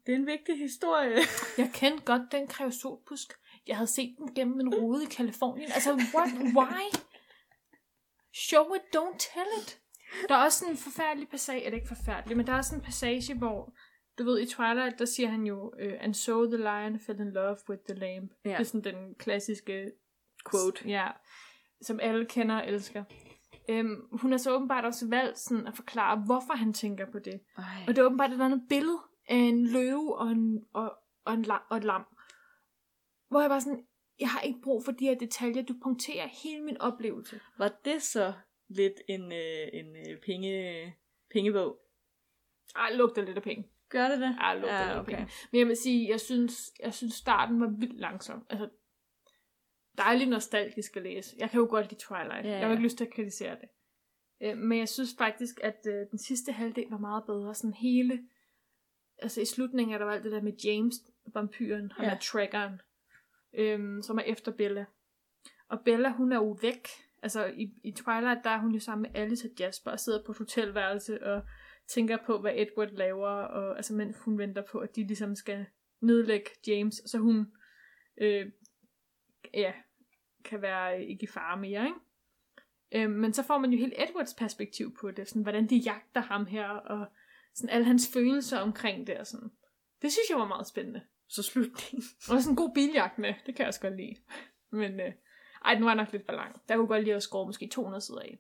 det 0.07 0.13
er 0.13 0.17
en 0.17 0.27
vigtig 0.27 0.59
historie. 0.59 1.17
Jeg 1.59 1.71
kendte 1.75 2.05
godt 2.05 2.23
den 2.33 2.47
kreosotbusk. 2.47 3.33
Jeg 3.67 3.77
havde 3.77 3.91
set 3.91 4.15
den 4.19 4.35
gennem 4.35 4.61
en 4.61 4.75
rude 4.75 5.03
i 5.05 5.07
Kalifornien. 5.07 5.73
Altså, 5.73 5.93
what? 6.15 6.33
Why? 6.57 7.01
Show 8.35 8.75
it, 8.75 8.83
don't 8.97 9.17
tell 9.19 9.49
it. 9.63 9.81
Der 10.29 10.35
er 10.35 10.45
også 10.45 10.67
en 10.67 10.77
forfærdelig 10.77 11.29
passage, 11.29 11.65
eller 11.65 11.77
ikke 11.79 11.89
forfærdelig, 11.97 12.37
men 12.37 12.47
der 12.47 12.53
er 12.53 12.57
også 12.57 12.75
en 12.75 12.81
passage, 12.81 13.35
hvor, 13.35 13.75
du 14.21 14.25
ved, 14.25 14.41
i 14.41 14.47
Twilight, 14.47 14.99
der 14.99 15.05
siger 15.05 15.29
han 15.29 15.47
jo, 15.47 15.69
uh, 15.69 15.93
and 16.01 16.15
so 16.15 16.47
the 16.47 16.57
lion 16.57 17.01
fell 17.01 17.21
in 17.21 17.31
love 17.31 17.57
with 17.69 17.83
the 17.89 17.99
lamb. 17.99 18.31
Ja. 18.45 18.51
Det 18.51 18.61
er 18.61 18.63
sådan 18.63 18.95
den 18.95 19.15
klassiske 19.15 19.93
Quote. 20.51 20.89
Ja, 20.89 21.09
som 21.83 22.01
alle 22.03 22.27
kender 22.27 22.57
og 22.57 22.69
elsker. 22.69 23.05
Øhm, 23.69 24.09
hun 24.13 24.31
har 24.31 24.39
så 24.39 24.55
åbenbart 24.55 24.85
også 24.85 25.09
valgt 25.09 25.39
sådan 25.39 25.67
at 25.67 25.77
forklare, 25.77 26.23
hvorfor 26.27 26.53
han 26.55 26.73
tænker 26.73 27.07
på 27.11 27.19
det. 27.19 27.41
Ej. 27.59 27.65
Og 27.89 27.97
det 27.97 27.99
er 27.99 28.05
åbenbart 28.07 28.31
et 28.31 28.33
eller 28.33 28.45
andet 28.45 28.67
billede 28.69 28.99
af 29.29 29.37
en 29.37 29.67
løve 29.67 30.19
og, 30.19 30.27
en, 30.27 30.65
og, 30.73 30.97
og, 31.25 31.35
en 31.35 31.43
lam, 31.43 31.61
og 31.71 31.77
et 31.77 31.85
lam. 31.85 32.07
Hvor 33.29 33.41
jeg 33.41 33.51
bare 33.51 33.61
sådan, 33.61 33.87
jeg 34.21 34.31
har 34.31 34.41
ikke 34.41 34.61
brug 34.63 34.85
for 34.85 34.93
de 34.93 35.05
her 35.05 35.15
detaljer. 35.15 35.63
Du 35.63 35.75
punkterer 35.83 36.27
hele 36.27 36.65
min 36.65 36.79
oplevelse. 36.81 37.41
Var 37.59 37.73
det 37.85 38.03
så 38.03 38.33
lidt 38.69 39.01
en, 39.09 39.33
øh, 39.33 39.69
en 39.73 39.97
øh, 39.97 40.21
penge, 40.27 40.95
pengebog? 41.33 41.79
Ej, 42.77 42.93
lugter 42.93 43.25
lidt 43.25 43.37
af 43.37 43.43
penge. 43.43 43.69
Gør 43.91 44.09
det 44.09 44.19
det? 44.21 44.37
Ej, 44.41 44.55
lugter 44.55 44.75
af 44.77 45.07
penge. 45.07 45.29
Men 45.53 45.59
jeg 45.59 45.67
vil 45.67 45.77
sige, 45.77 46.09
jeg 46.11 46.21
synes, 46.21 46.71
jeg 46.85 46.95
synes 46.95 47.15
starten 47.15 47.61
var 47.61 47.67
vildt 47.79 48.01
langsom. 48.01 48.47
Altså, 48.51 48.69
dejligt 49.99 50.31
nostalgisk 50.31 50.97
at 50.97 51.03
læse. 51.03 51.37
Jeg 51.39 51.51
kan 51.51 51.61
jo 51.61 51.67
godt 51.71 51.91
lide 51.91 52.01
Twilight. 52.01 52.47
Ja, 52.47 52.51
Jeg 52.51 52.59
har 52.59 52.67
ja. 52.67 52.71
ikke 52.71 52.83
lyst 52.83 52.97
til 52.97 53.05
at 53.05 53.13
kritisere 53.13 53.57
det. 53.61 53.69
Øh, 54.41 54.57
Men 54.59 54.79
jeg 54.79 54.89
synes 54.89 55.15
faktisk, 55.19 55.61
at 55.63 55.87
øh, 55.87 56.07
den 56.11 56.19
sidste 56.19 56.53
halvdel 56.53 56.87
var 56.91 56.99
meget 56.99 57.25
bedre. 57.27 57.55
Sådan 57.55 57.75
hele... 57.75 58.23
Altså 59.23 59.41
i 59.41 59.45
slutningen 59.45 59.95
er 59.95 59.99
der 59.99 60.05
jo 60.05 60.11
alt 60.11 60.25
det 60.25 60.33
der 60.33 60.41
med 60.43 60.53
James, 60.65 60.95
vampyren, 61.35 61.93
ham 61.93 62.05
Ja. 62.05 62.09
ja. 62.11 62.15
er 62.15 62.19
trackeren, 62.19 62.81
øhm, 63.55 64.03
som 64.03 64.19
er 64.19 64.23
efter 64.23 64.53
Bella. 64.53 64.85
Og 65.69 65.81
Bella, 65.85 66.09
hun 66.11 66.33
er 66.33 66.37
jo 66.37 66.59
væk. 66.63 66.89
Altså 67.23 67.47
i, 67.47 67.73
i 67.85 67.93
Twilight, 67.93 68.45
der 68.45 68.51
er 68.51 68.59
hun 68.59 68.73
jo 68.75 68.81
sammen 68.81 69.03
med 69.13 69.21
Alice 69.21 69.49
og 69.49 69.53
Jasper 69.61 69.91
og 69.91 70.01
sidder 70.01 70.23
på 70.27 70.33
et 70.33 70.39
hotelværelse 70.39 71.23
og 71.27 71.43
tænker 71.91 72.17
på, 72.27 72.39
hvad 72.39 72.53
Edward 72.55 72.91
laver, 72.91 73.29
og 73.29 73.77
altså 73.77 73.95
mens 73.95 74.17
hun 74.19 74.39
venter 74.39 74.63
på, 74.63 74.79
at 74.79 74.97
de 74.97 75.07
ligesom 75.07 75.37
skal 75.37 75.67
nedlægge 76.01 76.51
James, 76.67 77.03
så 77.07 77.19
hun 77.19 77.53
øh, 78.17 78.47
ja, 79.55 79.73
kan 80.45 80.63
være 80.63 81.05
ikke 81.05 81.25
i 81.25 81.27
fare 81.27 81.57
mere, 81.57 81.87
ikke? 81.87 81.99
Øh, 82.93 83.11
men 83.11 83.33
så 83.33 83.43
får 83.43 83.59
man 83.59 83.71
jo 83.71 83.79
helt 83.79 83.95
Edwards 83.97 84.35
perspektiv 84.35 84.97
på 85.01 85.11
det, 85.11 85.29
sådan, 85.29 85.43
hvordan 85.43 85.67
de 85.67 85.77
jagter 85.77 86.21
ham 86.21 86.47
her, 86.47 86.69
og 86.69 87.07
sådan 87.55 87.71
alle 87.71 87.87
hans 87.87 88.11
følelser 88.13 88.59
omkring 88.59 89.07
det, 89.07 89.19
og 89.19 89.27
sådan. 89.27 89.51
Det 90.03 90.13
synes 90.13 90.31
jeg 90.31 90.39
var 90.39 90.47
meget 90.47 90.67
spændende. 90.67 91.03
Så 91.29 91.43
slutningen. 91.43 92.09
Og 92.31 92.43
sådan 92.43 92.53
en 92.53 92.57
god 92.57 92.75
biljagt 92.75 93.19
med, 93.19 93.35
det 93.47 93.55
kan 93.55 93.59
jeg 93.59 93.69
også 93.69 93.81
godt 93.81 93.97
lide. 93.97 94.17
Men 94.71 95.01
øh, 95.01 95.13
ej, 95.65 95.75
den 95.75 95.85
var 95.85 95.95
nok 95.95 96.13
lidt 96.13 96.27
for 96.27 96.33
lang. 96.33 96.63
Der 96.69 96.77
kunne 96.77 96.87
godt 96.87 97.05
lige 97.05 97.15
at 97.15 97.23
score 97.23 97.47
måske 97.47 97.69
200 97.69 98.01
sider 98.01 98.21
af. 98.21 98.39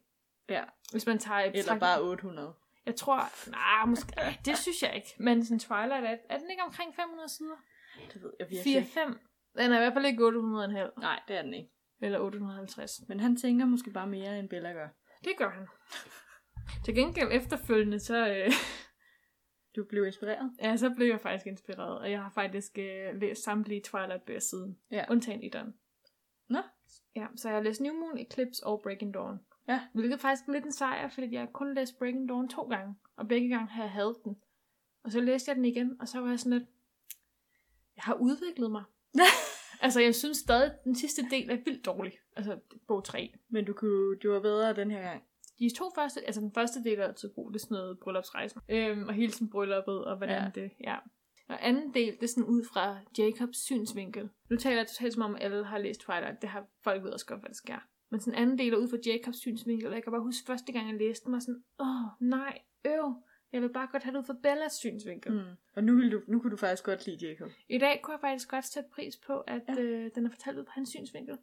Ja. 0.49 0.65
Hvis 0.93 1.07
man 1.07 1.19
tager 1.19 1.41
et 1.41 1.59
Eller 1.59 1.79
bare 1.79 2.03
800. 2.03 2.55
Jeg 2.87 2.97
tror, 2.97 3.51
nej, 3.51 3.87
måske, 3.87 4.13
ej, 4.17 4.37
det 4.45 4.59
synes 4.59 4.83
jeg 4.83 4.97
ikke. 4.97 5.15
Men 5.19 5.45
sådan 5.45 5.59
Twilight, 5.59 6.05
er, 6.07 6.17
er 6.35 6.39
den 6.39 6.51
ikke 6.51 6.63
omkring 6.63 6.95
500 6.97 7.29
sider? 7.29 7.57
Det 8.13 8.23
ved 8.23 8.33
jeg 8.39 8.47
virkelig 8.51 8.77
ikke. 8.77 9.01
4-5. 9.01 9.59
Den 9.59 9.73
er 9.73 9.77
i 9.77 9.81
hvert 9.81 9.93
fald 9.93 10.07
ikke 10.07 10.29
800,5. 10.29 11.01
Nej, 11.01 11.23
det 11.29 11.37
er 11.37 11.43
den 11.43 11.55
ikke. 11.55 11.71
Eller 12.03 12.19
850. 12.19 12.91
Men 13.09 13.21
han 13.21 13.37
tænker 13.37 13.67
måske 13.67 13.91
bare 13.91 14.07
mere, 14.07 14.39
end 14.39 14.49
Bella 14.49 14.73
gør. 14.73 14.89
Det 15.25 15.33
gør 15.39 15.51
han. 15.51 15.67
Til 16.85 16.95
gengæld 16.95 17.29
efterfølgende, 17.33 17.99
så, 18.01 18.29
øh, 18.29 18.53
Du 19.77 19.85
blev 19.85 20.07
inspireret? 20.07 20.51
ja, 20.63 20.77
så 20.77 20.91
blev 20.97 21.07
jeg 21.07 21.21
faktisk 21.21 21.47
inspireret. 21.47 21.99
Og 21.99 22.11
jeg 22.11 22.23
har 22.23 22.31
faktisk 22.31 22.79
øh, 22.79 23.21
læst 23.21 23.43
samtlige 23.45 23.83
Twilight-bøger 23.83 24.41
siden. 24.41 24.79
Ja. 24.91 25.05
Undtagen 25.11 25.43
etteren. 25.43 25.75
Nå. 26.49 26.63
Ja, 27.17 27.27
så 27.37 27.49
jeg 27.49 27.57
har 27.57 27.63
læst 27.63 27.81
New 27.81 27.95
Moon, 27.95 28.19
Eclipse 28.19 28.67
og 28.67 28.81
Breaking 28.83 29.15
Dawn. 29.15 29.41
Ja. 29.73 29.81
Hvilket 29.95 30.21
faktisk 30.21 30.49
er 30.49 30.53
lidt 30.53 30.65
en 30.65 30.73
sejr, 30.73 31.09
fordi 31.09 31.35
jeg 31.35 31.49
kun 31.53 31.75
læst 31.75 31.99
Breaking 31.99 32.29
Dawn 32.29 32.49
to 32.49 32.63
gange. 32.63 32.95
Og 33.17 33.29
begge 33.29 33.49
gange 33.49 33.67
har 33.69 33.83
jeg 33.83 33.91
hadet 33.93 34.17
den. 34.25 34.37
Og 35.05 35.11
så 35.13 35.21
læste 35.21 35.49
jeg 35.49 35.57
den 35.57 35.65
igen, 35.65 35.97
og 36.01 36.09
så 36.09 36.21
var 36.21 36.29
jeg 36.29 36.39
sådan 36.41 36.59
lidt... 36.59 36.69
Jeg 37.97 38.03
har 38.03 38.15
udviklet 38.15 38.71
mig. 38.71 38.85
altså, 39.85 40.01
jeg 40.01 40.15
synes 40.15 40.37
stadig, 40.37 40.65
at 40.73 40.85
den 40.85 40.95
sidste 40.95 41.23
del 41.31 41.51
er 41.51 41.57
vildt 41.65 41.87
dårlig. 41.87 42.13
Altså, 42.37 42.59
bog 42.89 43.05
3. 43.05 43.35
Men 43.49 43.65
du 43.65 43.73
kunne, 43.73 44.17
du 44.17 44.33
var 44.33 44.41
bedre 44.41 44.73
den 44.75 44.91
her 44.91 45.03
gang. 45.03 45.23
De 45.59 45.71
to 45.77 45.91
første, 45.95 46.21
altså 46.27 46.41
den 46.41 46.53
første 46.55 46.85
del 46.85 46.99
er 46.99 47.05
altid 47.07 47.31
god, 47.35 47.53
det 47.53 47.57
er 47.57 47.61
sådan 47.61 47.75
noget 47.75 47.99
bryllupsrejsen. 47.99 48.61
Øhm, 48.69 49.09
og 49.09 49.15
hele 49.15 49.33
sådan 49.33 49.51
brylluppet, 49.51 50.05
og 50.05 50.17
hvordan 50.17 50.43
Ja. 50.43 50.51
det, 50.61 50.71
ja. 50.81 50.97
Og 51.49 51.67
anden 51.69 51.95
del, 51.95 52.13
det 52.15 52.23
er 52.23 52.27
sådan 52.27 52.45
ud 52.45 52.65
fra 52.73 52.97
Jacobs 53.19 53.59
synsvinkel. 53.59 54.29
Nu 54.51 54.57
taler 54.57 54.77
jeg 54.77 54.87
totalt 54.87 55.13
som 55.15 55.23
om 55.23 55.37
alle 55.41 55.65
har 55.65 55.79
læst 55.79 56.01
Twilight, 56.01 56.43
det 56.43 56.49
har 56.51 56.67
folk 56.85 57.03
ved 57.05 57.11
også 57.11 57.27
godt, 57.27 57.41
hvad 57.41 57.49
det 57.49 57.57
skal. 57.57 57.79
Men 58.11 58.21
sådan 58.21 58.39
anden 58.39 58.59
del 58.59 58.73
er 58.73 58.77
ud 58.77 58.89
fra 58.89 58.99
Jacobs 59.07 59.39
synsvinkel, 59.39 59.89
og 59.89 59.95
jeg 59.95 60.03
kan 60.03 60.11
bare 60.13 60.23
huske 60.23 60.47
første 60.47 60.73
gang, 60.73 60.89
jeg 60.89 60.99
læste 60.99 61.25
den, 61.25 61.33
var 61.33 61.39
sådan, 61.39 61.63
åh 61.81 62.29
nej, 62.29 62.59
øv, 62.85 63.15
jeg 63.53 63.63
vil 63.63 63.73
bare 63.73 63.89
godt 63.93 64.03
have 64.03 64.13
det 64.13 64.19
ud 64.19 64.25
fra 64.25 64.37
Bellas 64.43 64.73
synsvinkel. 64.73 65.33
Mm. 65.33 65.57
Og 65.77 65.85
nu, 65.85 65.97
vil 65.97 66.13
du, 66.13 66.21
nu 66.29 66.41
kunne 66.41 66.51
du 66.51 66.57
faktisk 66.57 66.85
godt 66.85 67.07
lide 67.07 67.29
Jacob. 67.29 67.51
I 67.69 67.79
dag 67.79 68.01
kunne 68.03 68.13
jeg 68.13 68.21
faktisk 68.21 68.51
godt 68.51 68.65
sætte 68.65 68.91
pris 68.95 69.17
på, 69.17 69.41
at 69.41 69.63
ja. 69.69 69.81
øh, 69.81 70.11
den 70.15 70.27
er 70.27 70.31
fortalt 70.31 70.59
ud 70.59 70.65
fra 70.65 70.73
hans 70.75 70.89
synsvinkel. 70.89 71.39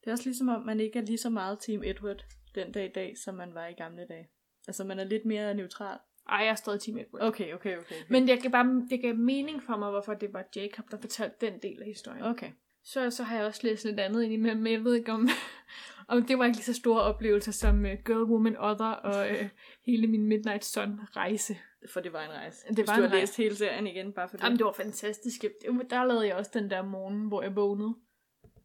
Det 0.00 0.06
er 0.06 0.12
også 0.12 0.24
ligesom 0.24 0.48
om, 0.48 0.62
man 0.62 0.80
ikke 0.80 0.98
er 0.98 1.02
lige 1.02 1.18
så 1.18 1.30
meget 1.30 1.58
Team 1.60 1.82
Edward 1.84 2.24
den 2.54 2.72
dag 2.72 2.84
i 2.84 2.92
dag, 2.92 3.18
som 3.18 3.34
man 3.34 3.54
var 3.54 3.66
i 3.66 3.72
gamle 3.72 4.06
dage. 4.08 4.28
Altså, 4.68 4.84
man 4.84 4.98
er 4.98 5.04
lidt 5.04 5.24
mere 5.24 5.54
neutral. 5.54 5.98
Ej, 6.28 6.36
jeg 6.36 6.48
er 6.48 6.54
stadig 6.54 6.80
Team 6.80 6.98
Edward. 6.98 7.22
Okay, 7.22 7.54
okay, 7.54 7.78
okay. 7.78 7.78
okay. 7.78 7.94
Men 8.10 8.28
det 8.28 8.42
gav, 8.42 8.50
bare, 8.50 8.86
det 8.90 9.00
gav 9.00 9.14
mening 9.14 9.62
for 9.62 9.76
mig, 9.76 9.90
hvorfor 9.90 10.14
det 10.14 10.32
var 10.32 10.44
Jacob, 10.56 10.90
der 10.90 10.96
fortalte 10.96 11.46
den 11.46 11.58
del 11.62 11.82
af 11.82 11.86
historien. 11.86 12.22
Okay. 12.22 12.50
Så, 12.84 13.10
så 13.10 13.22
har 13.22 13.36
jeg 13.36 13.46
også 13.46 13.60
læst 13.62 13.84
lidt 13.84 14.00
andet 14.00 14.22
ind 14.22 14.32
imellem, 14.32 14.60
men 14.62 14.72
jeg 14.72 14.84
ved 14.84 14.94
ikke 14.94 15.12
om, 15.12 15.28
om 16.08 16.22
det 16.26 16.38
var 16.38 16.44
ikke 16.44 16.56
lige 16.56 16.64
så 16.64 16.74
store 16.74 17.00
oplevelser 17.02 17.52
som 17.52 17.78
uh, 17.84 17.90
Girl, 18.06 18.22
Woman, 18.22 18.56
Other 18.58 18.86
og 18.86 19.30
uh, 19.30 19.46
hele 19.86 20.06
min 20.06 20.26
Midnight 20.26 20.64
Sun 20.64 21.00
rejse. 21.16 21.56
For 21.92 22.00
det 22.00 22.12
var 22.12 22.22
en 22.24 22.30
rejse. 22.30 22.66
Det 22.68 22.76
Hvis 22.76 22.88
var 22.88 22.96
du 22.96 23.02
en 23.02 23.08
har 23.08 23.16
rejse. 23.16 23.20
læst 23.22 23.36
hele 23.36 23.56
serien 23.56 23.86
igen, 23.86 24.12
bare 24.12 24.28
for 24.28 24.36
det. 24.36 24.44
Jamen, 24.44 24.58
det 24.58 24.64
var 24.66 24.72
fantastisk. 24.72 25.44
Der 25.90 26.04
lavede 26.04 26.26
jeg 26.26 26.36
også 26.36 26.50
den 26.54 26.70
der 26.70 26.82
morgen, 26.82 27.28
hvor 27.28 27.42
jeg 27.42 27.56
vågnede. 27.56 27.94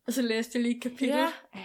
Og 0.07 0.13
så 0.13 0.21
læste 0.21 0.57
jeg 0.57 0.63
lige 0.63 0.75
et 0.75 0.83
kapitel. 0.83 1.07
Ja, 1.07 1.27
Ej, 1.53 1.61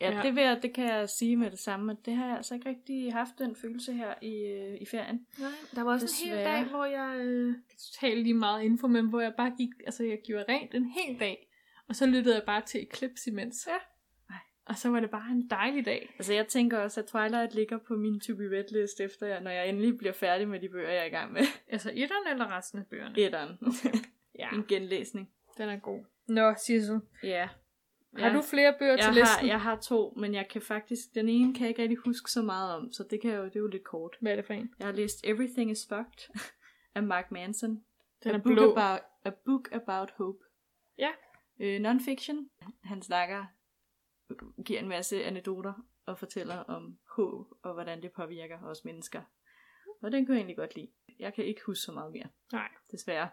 ja, 0.00 0.16
Ja. 0.16 0.22
Det, 0.22 0.34
vil 0.34 0.42
jeg, 0.42 0.58
det 0.62 0.72
kan 0.74 0.84
jeg 0.84 1.08
sige 1.08 1.36
med 1.36 1.50
det 1.50 1.58
samme, 1.58 1.92
at 1.92 1.98
det 2.06 2.14
har 2.16 2.26
jeg 2.26 2.36
altså 2.36 2.54
ikke 2.54 2.68
rigtig 2.68 3.12
haft 3.12 3.30
den 3.38 3.56
følelse 3.56 3.92
her 3.92 4.14
i, 4.22 4.34
øh, 4.34 4.76
i 4.80 4.86
ferien. 4.86 5.26
Nej, 5.38 5.50
der 5.74 5.82
var 5.82 5.92
også 5.92 6.06
en 6.24 6.28
hel 6.30 6.38
Desværre. 6.38 6.56
dag, 6.56 6.64
hvor 6.70 6.84
jeg 6.84 7.16
øh, 7.24 7.54
totalt 7.92 8.22
lige 8.22 8.34
meget 8.34 8.62
info, 8.62 8.86
men 8.86 9.06
hvor 9.08 9.20
jeg 9.20 9.34
bare 9.36 9.52
gik, 9.58 9.68
altså 9.86 10.04
jeg 10.04 10.18
gjorde 10.26 10.44
rent 10.48 10.74
en 10.74 10.84
hel 10.84 11.20
dag. 11.20 11.48
Og 11.88 11.96
så 11.96 12.06
lyttede 12.06 12.34
jeg 12.34 12.44
bare 12.46 12.62
til 12.62 12.82
Eclipse 12.82 13.30
imens. 13.30 13.66
Ja. 13.66 13.78
Og 14.66 14.76
så 14.76 14.88
var 14.88 15.00
det 15.00 15.10
bare 15.10 15.30
en 15.30 15.50
dejlig 15.50 15.84
dag. 15.86 16.14
Altså 16.18 16.32
jeg 16.34 16.48
tænker 16.48 16.78
også, 16.78 17.00
at 17.00 17.06
Twilight 17.06 17.54
ligger 17.54 17.78
på 17.78 17.96
min 17.96 18.20
to 18.20 18.34
be 18.34 18.42
read 18.42 18.64
list 18.72 19.00
efter, 19.00 19.26
jeg, 19.26 19.40
når 19.40 19.50
jeg 19.50 19.68
endelig 19.68 19.98
bliver 19.98 20.12
færdig 20.12 20.48
med 20.48 20.60
de 20.60 20.68
bøger, 20.68 20.90
jeg 20.90 21.00
er 21.00 21.04
i 21.04 21.08
gang 21.08 21.32
med. 21.32 21.42
Altså 21.68 21.90
etteren 21.94 22.26
eller 22.30 22.56
resten 22.56 22.78
af 22.78 22.86
bøgerne? 22.86 23.18
Etteren. 23.18 23.58
Ja, 24.38 24.50
en 24.52 24.64
genlæsning. 24.68 25.30
den 25.58 25.68
er 25.68 25.76
god. 25.76 26.04
Nå, 26.26 26.54
Sissel. 26.66 27.00
Ja. 27.22 27.48
Har 28.18 28.32
du 28.32 28.42
flere 28.42 28.74
bøger 28.78 28.96
til 28.96 29.04
jeg 29.04 29.14
listen? 29.14 29.40
har, 29.40 29.46
jeg 29.46 29.60
har 29.60 29.76
to, 29.76 30.14
men 30.16 30.34
jeg 30.34 30.48
kan 30.48 30.62
faktisk, 30.62 31.14
den 31.14 31.28
ene 31.28 31.54
kan 31.54 31.60
jeg 31.62 31.68
ikke 31.68 31.82
rigtig 31.82 31.98
huske 31.98 32.30
så 32.30 32.42
meget 32.42 32.74
om, 32.74 32.92
så 32.92 33.04
det, 33.10 33.20
kan 33.20 33.30
jeg 33.30 33.38
jo, 33.38 33.44
det 33.44 33.56
er 33.56 33.60
jo 33.60 33.66
lidt 33.66 33.84
kort. 33.84 34.16
Hvad 34.20 34.32
er 34.32 34.36
det 34.36 34.44
for 34.44 34.52
en? 34.52 34.70
Jeg 34.78 34.86
har 34.86 34.92
læst 34.92 35.20
Everything 35.24 35.70
is 35.70 35.86
Fucked 35.88 36.42
af 36.94 37.02
Mark 37.02 37.30
Manson. 37.30 37.84
Den 38.24 38.30
a 38.30 38.34
er 38.34 38.38
book 38.38 38.52
blå. 38.54 38.72
About, 38.72 39.00
a 39.24 39.30
book 39.44 39.68
about 39.72 40.10
hope. 40.10 40.38
Ja. 40.98 41.10
Øh, 41.60 41.80
non-fiction. 41.80 42.48
Han 42.84 43.02
snakker, 43.02 43.44
giver 44.64 44.80
en 44.80 44.88
masse 44.88 45.24
anekdoter 45.24 45.72
og 46.06 46.18
fortæller 46.18 46.56
om 46.56 46.98
håb 47.16 47.46
og 47.62 47.72
hvordan 47.74 48.02
det 48.02 48.12
påvirker 48.16 48.62
os 48.62 48.84
mennesker. 48.84 49.22
Og 50.02 50.12
den 50.12 50.26
kunne 50.26 50.34
jeg 50.34 50.40
egentlig 50.40 50.56
godt 50.56 50.76
lide. 50.76 50.90
Jeg 51.18 51.34
kan 51.34 51.44
ikke 51.44 51.60
huske 51.66 51.80
så 51.82 51.92
meget 51.92 52.12
mere, 52.12 52.28
Nej. 52.52 52.68
desværre. 52.92 53.28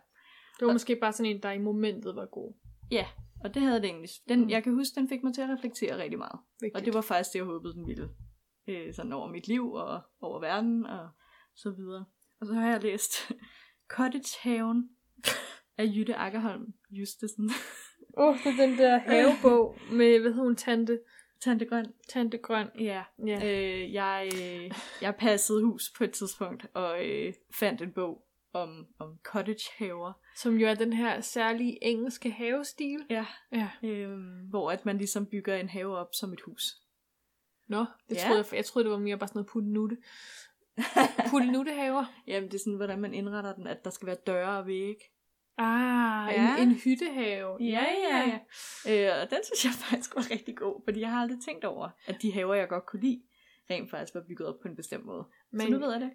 Det 0.60 0.68
var 0.68 0.74
måske 0.74 0.96
bare 0.96 1.14
sådan 1.14 1.32
en, 1.36 1.44
der 1.44 1.52
i 1.52 1.58
momentet 1.58 2.16
var 2.16 2.26
god. 2.26 2.54
Ja, 2.92 3.08
og 3.44 3.54
det 3.54 3.62
havde 3.62 3.76
det 3.82 3.86
egentlig. 3.86 4.10
Den, 4.30 4.42
Mm. 4.42 4.50
Jeg 4.50 4.64
kan 4.64 4.74
huske, 4.74 4.96
den 4.96 5.10
fik 5.10 5.24
mig 5.24 5.34
til 5.34 5.42
at 5.42 5.50
reflektere 5.50 5.98
rigtig 5.98 6.18
meget. 6.18 6.40
Vigtigt. 6.62 6.76
Og 6.76 6.86
det 6.86 6.94
var 6.94 7.02
faktisk 7.02 7.34
det, 7.34 7.40
jeg 7.40 7.46
håbede, 7.46 7.74
den 7.74 7.88
ville. 7.88 8.10
Øh, 8.68 8.94
sådan 8.94 9.14
over 9.14 9.28
mit 9.32 9.48
liv 9.48 9.72
og 9.72 10.02
over 10.22 10.40
verden 10.40 10.86
og 10.86 11.10
så 11.56 11.72
videre. 11.72 12.06
Og 12.40 12.48
så 12.48 12.54
har 12.54 12.70
jeg 12.70 12.82
læst 12.82 13.32
Cottage 13.96 14.38
Haven 14.42 14.90
af 15.78 15.86
Jytte 15.86 16.16
Akkerholm 16.16 16.74
Justesen. 16.92 17.50
Åh, 18.18 18.28
oh, 18.28 18.38
det 18.43 18.59
er 18.59 18.66
den 18.68 18.78
der 18.78 18.97
havebog 18.97 19.78
med, 19.91 20.20
hvad 20.20 20.32
hedder 20.32 20.43
hun, 20.43 20.55
Tante, 20.55 20.99
Tante 21.41 21.66
Grøn. 21.66 21.86
Tante 22.09 22.38
Grøn. 22.38 22.68
Ja. 22.80 23.03
Ja. 23.26 23.36
Øh, 23.45 23.93
jeg, 23.93 24.30
øh, 24.36 24.72
jeg 25.01 25.16
passede 25.16 25.64
hus 25.64 25.84
på 25.97 26.03
et 26.03 26.11
tidspunkt 26.11 26.66
og 26.74 27.05
øh, 27.05 27.34
fandt 27.59 27.82
en 27.82 27.91
bog 27.91 28.24
om, 28.53 28.86
om 28.99 29.18
cottage 29.24 29.70
haver. 29.78 30.14
Som 30.36 30.57
jo 30.57 30.68
er 30.68 30.74
den 30.74 30.93
her 30.93 31.22
særlige 31.22 31.84
engelske 31.84 32.32
havestil. 32.32 33.05
Ja. 33.09 33.26
Ja. 33.51 33.70
Øh, 33.84 34.20
hvor 34.49 34.72
at 34.72 34.86
man 34.86 34.97
ligesom 34.97 35.26
bygger 35.26 35.55
en 35.55 35.70
have 35.70 35.97
op 35.97 36.09
som 36.20 36.34
et 36.34 36.41
hus. 36.41 36.64
Nå, 37.68 37.86
det 38.09 38.16
Ja. 38.16 38.22
troede 38.28 38.45
jeg, 38.51 38.57
jeg 38.57 38.66
troede, 38.66 38.84
det 38.84 38.91
var 38.91 38.99
mere 38.99 39.18
bare 39.18 39.28
sådan 39.28 39.38
noget 39.39 39.49
puttenutte. 39.49 39.97
Puttenuttehaver. 41.32 42.05
Jamen, 42.28 42.49
det 42.49 42.55
er 42.55 42.59
sådan, 42.59 42.76
hvordan 42.76 43.01
man 43.01 43.14
indretter 43.14 43.53
den, 43.55 43.68
at 43.68 43.84
der 43.84 43.89
skal 43.89 44.05
være 44.05 44.18
døre 44.28 44.57
og 44.57 44.68
væg. 44.68 44.95
Ah, 45.58 46.34
Ja. 46.34 46.58
en, 46.62 46.70
en 46.70 46.76
hyttehave. 46.76 47.58
Øh, 48.89 49.22
og 49.22 49.30
den 49.32 49.39
synes 49.43 49.66
jeg 49.66 49.72
faktisk 49.89 50.16
var 50.16 50.32
rigtig 50.32 50.58
god, 50.58 50.82
fordi 50.84 50.99
jeg 50.99 51.10
har 51.12 51.22
aldrig 51.22 51.39
tænkt 51.45 51.66
over, 51.66 51.89
at 52.06 52.22
de 52.22 52.32
haver, 52.34 52.54
jeg 52.56 52.68
godt 52.70 52.86
kunne 52.86 53.01
lide, 53.01 53.24
rent 53.70 53.89
faktisk 53.89 54.16
var 54.16 54.22
bygget 54.28 54.47
op 54.47 54.60
på 54.62 54.68
en 54.68 54.76
bestemt 54.76 55.06
måde. 55.06 55.26
Men, 55.51 55.62
så 55.62 55.70
nu 55.70 55.80
ved 55.80 55.91
jeg 55.91 56.01
det. 56.01 56.12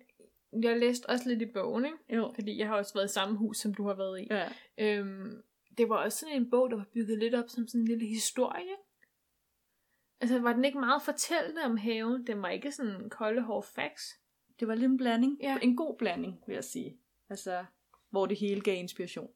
jeg 0.65 0.79
læste 0.79 1.07
også 1.11 1.29
lidt 1.29 1.43
i 1.43 1.47
bogen, 1.55 1.85
ikke? 1.85 1.99
Jo. 2.17 2.33
Fordi 2.35 2.59
jeg 2.59 2.69
har 2.69 2.77
også 2.77 2.95
været 2.95 3.11
i 3.11 3.13
samme 3.13 3.37
hus, 3.39 3.57
som 3.59 3.75
du 3.75 3.87
har 3.87 3.95
været 3.95 4.21
i. 4.21 4.27
Ja. 4.31 4.49
Øhm, 4.79 5.43
det 5.79 5.89
var 5.89 5.97
også 5.97 6.19
sådan 6.19 6.35
en 6.37 6.51
bog, 6.51 6.71
der 6.71 6.77
var 6.77 6.87
bygget 6.95 7.19
lidt 7.19 7.35
op 7.35 7.45
som 7.49 7.69
sådan 7.69 7.81
en 7.81 7.89
lille 7.89 8.07
historie. 8.07 8.75
Altså, 10.21 10.39
var 10.39 10.53
den 10.53 10.65
ikke 10.65 10.81
meget 10.81 11.03
fortællende 11.03 11.63
om 11.65 11.77
haven? 11.77 12.27
Den 12.27 12.43
var 12.43 12.49
ikke 12.49 12.73
sådan 12.73 12.93
en 13.03 13.11
kolde 13.11 13.43
hård 13.43 13.65
facts. 13.75 14.05
Det 14.61 14.69
var 14.69 14.75
lidt 14.75 14.91
en 14.91 14.97
blanding. 14.97 15.39
Ja. 15.43 15.59
En 15.63 15.77
god 15.77 15.97
blanding, 15.99 16.41
vil 16.47 16.55
jeg 16.55 16.65
sige. 16.65 16.99
Altså, 17.31 17.65
hvor 18.11 18.27
det 18.27 18.39
hele 18.39 18.61
gav 18.61 18.77
inspiration. 18.77 19.31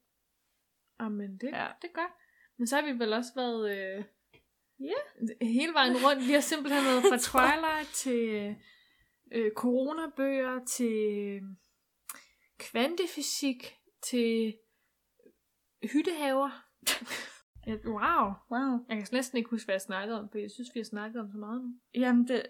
Jamen, 1.01 1.37
det, 1.39 1.51
Ja. 1.53 1.69
det 1.83 1.91
godt. 1.95 2.13
Men 2.59 2.67
så 2.67 2.77
har 2.77 2.93
vi 2.93 2.99
vel 2.99 3.13
også 3.13 3.33
været 3.37 3.71
øh, 3.71 4.05
ja. 4.81 5.45
hele 5.47 5.73
vejen 5.73 5.97
rundt. 5.97 6.29
Vi 6.29 6.33
har 6.33 6.41
simpelthen 6.41 6.85
været 6.85 7.03
fra 7.11 7.19
Twilight 7.19 7.89
til 7.95 8.57
øh, 9.33 9.53
coronabøger, 9.57 10.65
til 10.65 10.97
øh, 11.19 11.43
kvantefysik, 12.59 13.77
til 14.03 14.57
hyttehaver. 15.93 16.51
Ja, 17.67 17.73
wow. 17.87 18.33
Wow. 18.51 18.79
Jeg 18.89 18.97
kan 18.97 19.07
næsten 19.13 19.39
ikke 19.39 19.51
huske, 19.51 19.67
hvad 19.67 19.75
jeg 19.75 19.81
snakkede 19.81 20.21
om, 20.21 20.29
for 20.31 20.39
jeg 20.39 20.51
synes, 20.51 20.69
vi 20.75 20.81
har 20.81 20.85
snakket 20.85 21.21
om 21.21 21.31
så 21.33 21.39
meget 21.39 21.63
nu. 21.63 21.71
Jamen, 21.95 22.29
det, 22.29 22.47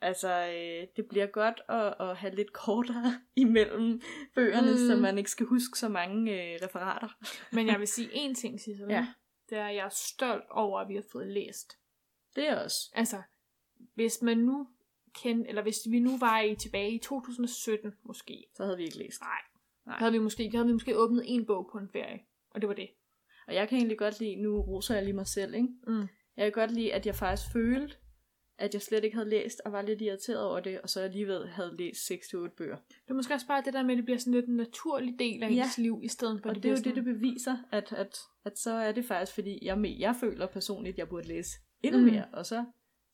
altså, 0.00 0.28
øh, 0.28 0.86
det 0.96 1.06
bliver 1.08 1.26
godt 1.26 1.60
at, 1.68 1.94
at 2.08 2.16
have 2.16 2.34
lidt 2.34 2.52
kortere 2.52 3.14
imellem 3.36 4.00
bøgerne, 4.34 4.70
Mm. 4.70 4.76
så 4.76 4.96
man 4.96 5.18
ikke 5.18 5.30
skal 5.30 5.46
huske 5.46 5.78
så 5.78 5.88
mange 5.88 6.32
øh, 6.32 6.58
referater. 6.62 7.08
Men 7.56 7.66
jeg 7.66 7.78
vil 7.80 7.88
sige 7.88 8.08
én 8.08 8.34
ting, 8.34 8.60
Sissel. 8.60 8.86
Ja. 8.90 9.06
Det 9.50 9.58
er, 9.58 9.66
at 9.66 9.74
jeg 9.74 9.84
er 9.84 9.88
stolt 9.92 10.44
over, 10.50 10.80
at 10.80 10.88
vi 10.88 10.94
har 10.94 11.04
fået 11.12 11.26
læst. 11.26 11.78
Det 12.36 12.48
er 12.48 12.56
også. 12.64 12.90
Altså, 12.94 13.22
hvis 13.94 14.22
man 14.22 14.38
nu 14.38 14.68
kendte, 15.22 15.48
eller 15.48 15.62
hvis 15.62 15.78
vi 15.90 15.98
nu 16.00 16.18
var 16.18 16.40
i 16.40 16.54
tilbage 16.54 16.90
i 16.90 16.98
2017 16.98 17.92
måske, 18.02 18.44
Så 18.56 18.64
havde 18.64 18.76
vi 18.76 18.84
ikke 18.84 18.98
læst. 18.98 19.20
nej, 19.20 19.28
Nej. 19.86 19.98
havde 19.98 20.12
vi 20.12 20.18
måske, 20.18 20.50
havde 20.54 20.66
vi 20.66 20.72
måske 20.72 20.96
åbnet 20.98 21.22
en 21.26 21.46
bog 21.46 21.68
på 21.72 21.78
en 21.78 21.88
ferie, 21.92 22.20
og 22.50 22.60
det 22.60 22.68
var 22.68 22.74
det. 22.74 22.88
Og 23.46 23.54
jeg 23.54 23.68
kan 23.68 23.78
egentlig 23.78 23.98
godt 23.98 24.20
lide, 24.20 24.36
nu 24.36 24.60
roser 24.60 24.94
jeg 24.94 25.04
lige 25.04 25.14
mig 25.14 25.26
selv, 25.26 25.54
ikke? 25.54 25.68
Mm. 25.86 26.00
Jeg 26.36 26.44
kan 26.46 26.52
godt 26.52 26.70
lide, 26.70 26.92
at 26.94 27.06
jeg 27.06 27.14
faktisk 27.14 27.52
følte, 27.52 27.96
at 28.60 28.74
jeg 28.74 28.82
slet 28.82 29.04
ikke 29.04 29.16
havde 29.16 29.28
læst, 29.30 29.60
og 29.64 29.72
var 29.72 29.82
lidt 29.82 30.02
irriteret 30.02 30.44
over 30.44 30.60
det, 30.60 30.80
og 30.80 30.90
så 30.90 31.00
alligevel 31.00 31.48
havde 31.48 31.76
læst 31.76 32.10
6-8 32.10 32.48
bøger. 32.48 32.76
Det 32.88 33.10
er 33.10 33.14
måske 33.14 33.34
også 33.34 33.46
bare 33.46 33.62
det 33.64 33.72
der 33.74 33.82
med, 33.82 33.90
at 33.90 33.96
det 33.96 34.04
bliver 34.04 34.18
sådan 34.18 34.34
lidt 34.34 34.46
en 34.46 34.56
naturlig 34.56 35.18
del 35.18 35.42
af 35.42 35.50
Ja. 35.50 35.62
ens 35.64 35.78
liv, 35.78 36.00
i 36.02 36.08
stedet 36.08 36.42
for, 36.42 36.48
Og 36.50 36.56
at 36.56 36.62
det, 36.62 36.68
er 36.68 36.72
jo 36.72 36.76
bliver 36.82 36.94
det, 36.94 37.04
det 37.04 37.04
sådan, 37.04 37.20
beviser, 37.20 37.56
at, 37.72 37.92
at, 37.92 38.18
at 38.44 38.58
så 38.58 38.70
er 38.70 38.92
det 38.92 39.04
faktisk, 39.04 39.34
fordi 39.34 39.58
jeg, 39.62 39.74
me- 39.76 40.00
jeg 40.00 40.16
føler 40.20 40.46
personligt, 40.46 40.94
at 40.94 40.98
jeg 40.98 41.08
burde 41.08 41.28
læse 41.28 41.58
endnu 41.82 42.00
Mm. 42.00 42.06
mere, 42.06 42.24
og 42.32 42.46
så, 42.46 42.64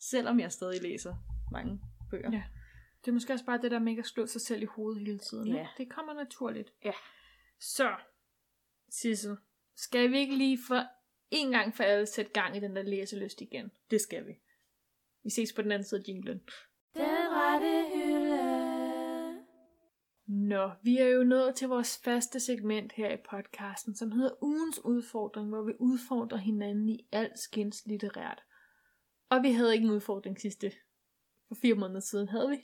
selvom 0.01 0.41
jeg 0.41 0.53
stadig 0.53 0.83
læser 0.83 1.15
mange 1.53 1.81
bøger. 2.11 2.31
Ja. 2.33 2.43
det 3.05 3.09
er 3.09 3.13
måske 3.13 3.33
også 3.33 3.45
bare 3.45 3.63
det 3.63 3.71
der 3.71 3.79
med 3.79 3.93
ikke 3.93 4.01
at 4.01 4.07
slå 4.07 4.27
sig 4.27 4.41
selv 4.41 4.63
i 4.63 4.67
hovedet 4.67 5.01
hele 5.07 5.19
tiden. 5.19 5.49
Ja. 5.55 5.67
Det 5.79 5.91
kommer 5.91 6.15
naturligt. 6.15 6.73
Ja. 6.85 6.93
Så, 7.61 7.89
Sissel, 8.91 9.37
skal 9.77 10.11
vi 10.13 10.19
ikke 10.19 10.37
lige 10.37 10.59
for 10.69 10.83
en 11.31 11.51
gang 11.51 11.75
for 11.77 11.85
alle 11.85 12.07
sætte 12.07 12.33
gang 12.33 12.57
i 12.57 12.61
den 12.61 12.77
der 12.77 12.83
læselyst 12.83 13.41
igen? 13.41 13.71
Det 13.91 14.01
skal 14.01 14.27
vi. 14.27 14.33
Vi 15.27 15.31
ses 15.31 15.53
på 15.53 15.63
den 15.63 15.73
anden 15.73 15.87
side 15.89 16.01
af 16.01 16.09
jinglen. 16.09 16.41
Den 16.95 17.05
rette 17.31 17.85
hylde. 17.95 19.45
Nå, 20.27 20.71
vi 20.83 20.97
er 20.99 21.07
jo 21.07 21.25
nået 21.25 21.55
til 21.55 21.69
vores 21.69 22.01
faste 22.05 22.41
segment 22.41 22.93
her 22.93 23.13
i 23.13 23.17
podcasten, 23.31 23.97
som 23.97 24.13
hedder 24.13 24.43
ugens 24.43 24.81
udfordring, 24.85 25.49
hvor 25.49 25.63
vi 25.63 25.73
udfordrer 25.79 26.39
hinanden 26.39 26.89
i 26.89 27.07
alt 27.13 27.39
skins 27.39 27.83
litterært. 27.87 28.43
Og 29.31 29.43
vi 29.43 29.53
havde 29.53 29.75
ikke 29.75 29.85
en 29.85 29.91
udfordring 29.93 30.41
sidste 30.41 30.73
for 31.49 31.55
fire 31.63 31.75
måneder 31.75 32.01
siden, 32.01 32.29
havde 32.29 32.49
vi? 32.49 32.57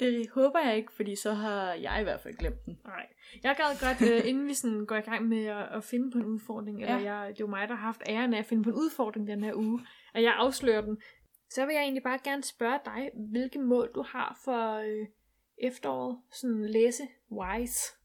Det 0.00 0.28
håber 0.30 0.58
jeg 0.58 0.76
ikke, 0.76 0.92
fordi 0.92 1.16
så 1.16 1.32
har 1.32 1.72
jeg 1.72 2.00
i 2.00 2.02
hvert 2.02 2.20
fald 2.20 2.34
glemt 2.34 2.64
den. 2.66 2.78
Nej. 2.84 3.06
Jeg 3.42 3.56
gad 3.56 3.80
godt, 3.88 4.10
øh, 4.12 4.20
inden 4.28 4.46
vi 4.46 4.54
sådan 4.54 4.86
går 4.86 4.96
i 4.96 5.00
gang 5.00 5.28
med 5.28 5.44
at, 5.44 5.68
at 5.76 5.84
finde 5.84 6.10
på 6.10 6.18
en 6.18 6.24
udfordring, 6.24 6.82
eller 6.82 6.98
Ja. 6.98 7.14
jeg, 7.14 7.28
det 7.28 7.34
er 7.40 7.44
jo 7.44 7.46
mig, 7.46 7.68
der 7.68 7.74
har 7.74 7.84
haft 7.86 8.02
æren 8.08 8.34
af 8.34 8.38
at 8.38 8.46
finde 8.46 8.62
på 8.62 8.70
en 8.70 8.76
udfordring 8.76 9.26
den 9.26 9.44
her 9.44 9.54
uge, 9.54 9.80
og 10.14 10.22
jeg 10.22 10.34
afslører 10.36 10.80
den, 10.80 10.98
så 11.54 11.66
vil 11.66 11.74
jeg 11.74 11.82
egentlig 11.82 12.02
bare 12.02 12.18
gerne 12.24 12.42
spørge 12.42 12.80
dig, 12.84 13.10
hvilke 13.30 13.58
mål 13.58 13.90
du 13.94 14.02
har 14.02 14.40
for 14.44 14.74
øh, 14.74 15.06
efteråret, 15.58 16.22
sådan 16.32 16.66
læse-wise. 16.66 17.98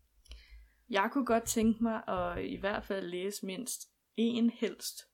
Jeg 0.89 1.10
kunne 1.12 1.26
godt 1.26 1.43
tænke 1.43 1.84
mig 1.84 2.08
at 2.08 2.45
i 2.45 2.56
hvert 2.56 2.86
fald 2.86 3.08
læse 3.08 3.45
mindst 3.45 3.82
en, 4.16 4.50
helst 4.50 5.08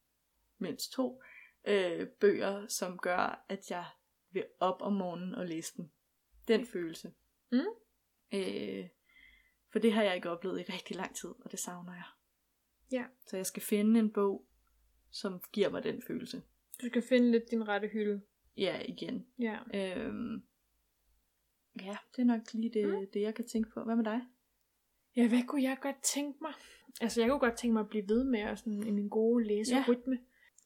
mindst 0.57 0.91
to, 0.91 1.21
øh, 1.67 2.07
bøger, 2.07 2.67
som 2.67 2.97
gør, 2.97 3.45
at 3.49 3.71
jeg 3.71 3.85
vil 4.31 4.45
op 4.59 4.81
om 4.81 4.93
morgenen 4.93 5.35
og 5.35 5.45
læse 5.45 5.77
dem. 5.77 5.89
Den 6.47 6.65
følelse. 6.65 7.13
Mm. 7.51 7.59
Øh, 8.33 8.89
for 9.71 9.79
det 9.79 9.93
har 9.93 10.03
jeg 10.03 10.15
ikke 10.15 10.29
oplevet 10.29 10.59
i 10.59 10.71
rigtig 10.71 10.95
lang 10.95 11.15
tid, 11.15 11.29
og 11.29 11.51
det 11.51 11.59
savner 11.59 11.93
jeg. 11.93 12.05
Ja. 12.91 13.05
Så 13.25 13.37
jeg 13.37 13.45
skal 13.45 13.63
finde 13.63 13.99
en 13.99 14.13
bog, 14.13 14.47
som 15.11 15.41
giver 15.51 15.69
mig 15.69 15.83
den 15.83 16.03
følelse. 16.07 16.41
Du 16.81 16.87
skal 16.87 17.01
finde 17.01 17.31
lidt 17.31 17.51
din 17.51 17.67
rette 17.67 17.87
hylde. 17.87 18.21
Ja, 18.57 18.79
igen. 18.85 19.25
Ja. 19.39 19.57
Øhm, 19.73 20.43
ja, 21.81 21.97
det 22.15 22.21
er 22.21 22.25
nok 22.25 22.53
lige 22.53 22.71
det, 22.73 22.87
Mm. 22.87 23.05
det, 23.13 23.21
jeg 23.21 23.35
kan 23.35 23.47
tænke 23.47 23.69
på. 23.73 23.83
Hvad 23.83 23.95
med 23.95 24.03
dig? 24.05 24.21
Ja, 25.15 25.27
hvad 25.27 25.43
kunne 25.47 25.63
jeg 25.63 25.77
godt 25.81 26.03
tænke 26.03 26.37
mig? 26.41 26.53
Altså, 27.01 27.21
jeg 27.21 27.29
kunne 27.29 27.39
godt 27.39 27.57
tænke 27.57 27.73
mig 27.73 27.79
at 27.79 27.89
blive 27.89 28.07
ved 28.07 28.23
med 28.23 28.39
at 28.39 28.59
sådan, 28.59 28.87
i 28.87 28.91
min 28.91 29.09
gode 29.09 29.43
læserytme. 29.47 30.19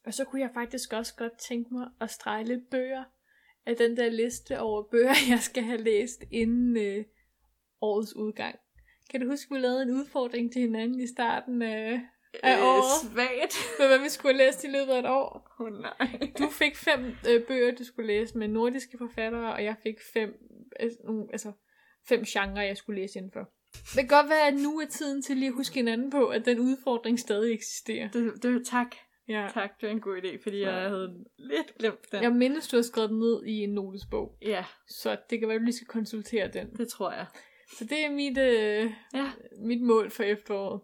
Og 0.05 0.14
så 0.14 0.26
kunne 0.26 0.41
jeg 0.41 0.51
faktisk 0.53 0.93
også 0.93 1.16
godt 1.16 1.38
tænke 1.39 1.74
mig 1.74 1.89
at 2.01 2.10
strege 2.10 2.43
lidt 2.43 2.70
bøger 2.70 3.03
af 3.66 3.76
den 3.76 3.97
der 3.97 4.10
liste 4.10 4.60
over 4.60 4.84
bøger, 4.84 5.14
jeg 5.30 5.39
skal 5.39 5.64
have 5.64 5.82
læst 5.82 6.24
inden 6.32 6.78
øh, 6.78 7.05
årets 7.82 8.16
udgang. 8.16 8.60
Kan 9.10 9.22
du 9.22 9.28
huske, 9.30 9.53
vi 9.55 9.60
lavede 9.60 9.82
en 9.84 9.91
udfordring 9.91 10.51
til 10.53 10.62
hinanden 10.62 10.99
i 10.99 11.08
starten 11.08 11.62
af, 11.62 12.01
af 12.43 12.61
året? 12.61 13.05
Øh, 13.05 13.11
svagt. 13.13 13.55
Med 13.80 13.88
hvad 13.88 13.99
vi 13.99 14.09
skulle 14.09 14.38
læst 14.38 14.63
i 14.63 14.67
løbet 14.67 14.91
af 14.93 14.99
et 14.99 15.05
år? 15.09 15.51
Åh 15.59 15.65
oh, 15.67 15.73
nej. 15.73 16.32
Du 16.39 16.49
fik 16.49 16.75
fem 16.78 17.15
øh, 17.30 17.43
bøger, 17.47 17.75
du 17.75 17.84
skulle 17.84 18.07
læse 18.07 18.38
med 18.38 18.47
nordiske 18.47 18.97
forfattere, 18.97 19.53
og 19.53 19.63
jeg 19.63 19.75
fik 19.84 19.95
fem, 20.13 20.30
øh, 20.82 20.91
altså, 21.32 21.51
fem 22.09 22.23
genrer, 22.28 22.63
jeg 22.63 22.78
skulle 22.78 23.01
læse 23.01 23.17
indenfor. 23.17 23.49
Det 23.73 23.99
kan 23.99 24.07
godt 24.07 24.30
være, 24.30 24.47
at 24.47 24.53
nu 24.53 24.80
er 24.80 24.86
tiden 24.86 25.21
til 25.21 25.38
lige 25.38 25.47
at 25.47 25.53
huske 25.53 25.75
hinanden 25.75 26.11
på, 26.11 26.28
at 26.28 26.45
den 26.45 26.59
udfordring 26.59 27.19
stadig 27.19 27.53
eksisterer. 27.53 28.09
Det, 28.09 28.43
det, 28.43 28.67
tak. 28.67 28.95
Ja. 29.30 29.47
Tak, 29.53 29.82
det 29.82 29.88
er 29.88 29.91
en 29.91 30.01
god 30.01 30.17
idé, 30.17 30.43
fordi 30.43 30.57
Ja. 30.57 30.75
jeg 30.75 30.89
havde 30.89 31.25
lidt 31.38 31.75
glemt 31.80 32.11
den. 32.11 32.23
Jeg 32.23 32.32
mindes, 32.32 32.67
du 32.67 32.75
har 32.78 32.82
skrevet 32.82 33.09
den 33.09 33.19
ned 33.19 33.43
i 33.45 33.51
en 33.63 33.69
notesbog, 33.69 34.38
Ja, 34.41 34.65
så 34.88 35.17
det 35.30 35.39
kan 35.39 35.47
være, 35.47 35.55
at 35.55 35.59
du 35.61 35.65
lige 35.65 35.75
skal 35.75 35.88
konsultere 35.88 36.47
den. 36.53 36.73
det 36.78 36.88
tror 36.88 37.11
jeg. 37.11 37.25
Så 37.78 37.86
det 37.86 38.05
er 38.05 38.11
mit, 38.11 38.38
øh, 38.38 38.91
Ja. 39.13 39.32
mit 39.65 39.82
mål 39.82 40.11
for 40.11 40.23
efteråret. 40.23 40.82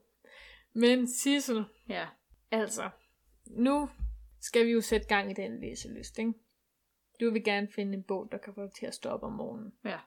Men 0.73 1.07
Sissel, 1.07 1.65
Ja. 1.89 2.07
altså, 2.51 2.89
nu 3.45 3.89
skal 4.41 4.65
vi 4.65 4.71
jo 4.71 4.81
sætte 4.81 5.07
gang 5.07 5.31
i 5.31 5.33
den 5.33 5.61
læselyst, 5.61 6.19
ikke? 6.19 6.33
Du 7.19 7.31
vil 7.31 7.43
gerne 7.43 7.67
finde 7.75 7.93
en 7.97 8.03
bog, 8.03 8.27
der 8.31 8.37
kan 8.37 8.53
få 8.53 8.61
dig 8.61 8.71
til 8.79 8.85
at 8.85 8.93
stå 8.95 9.09
op 9.09 9.23
om 9.23 9.33
morgenen. 9.33 9.73
Ja. 9.85 9.99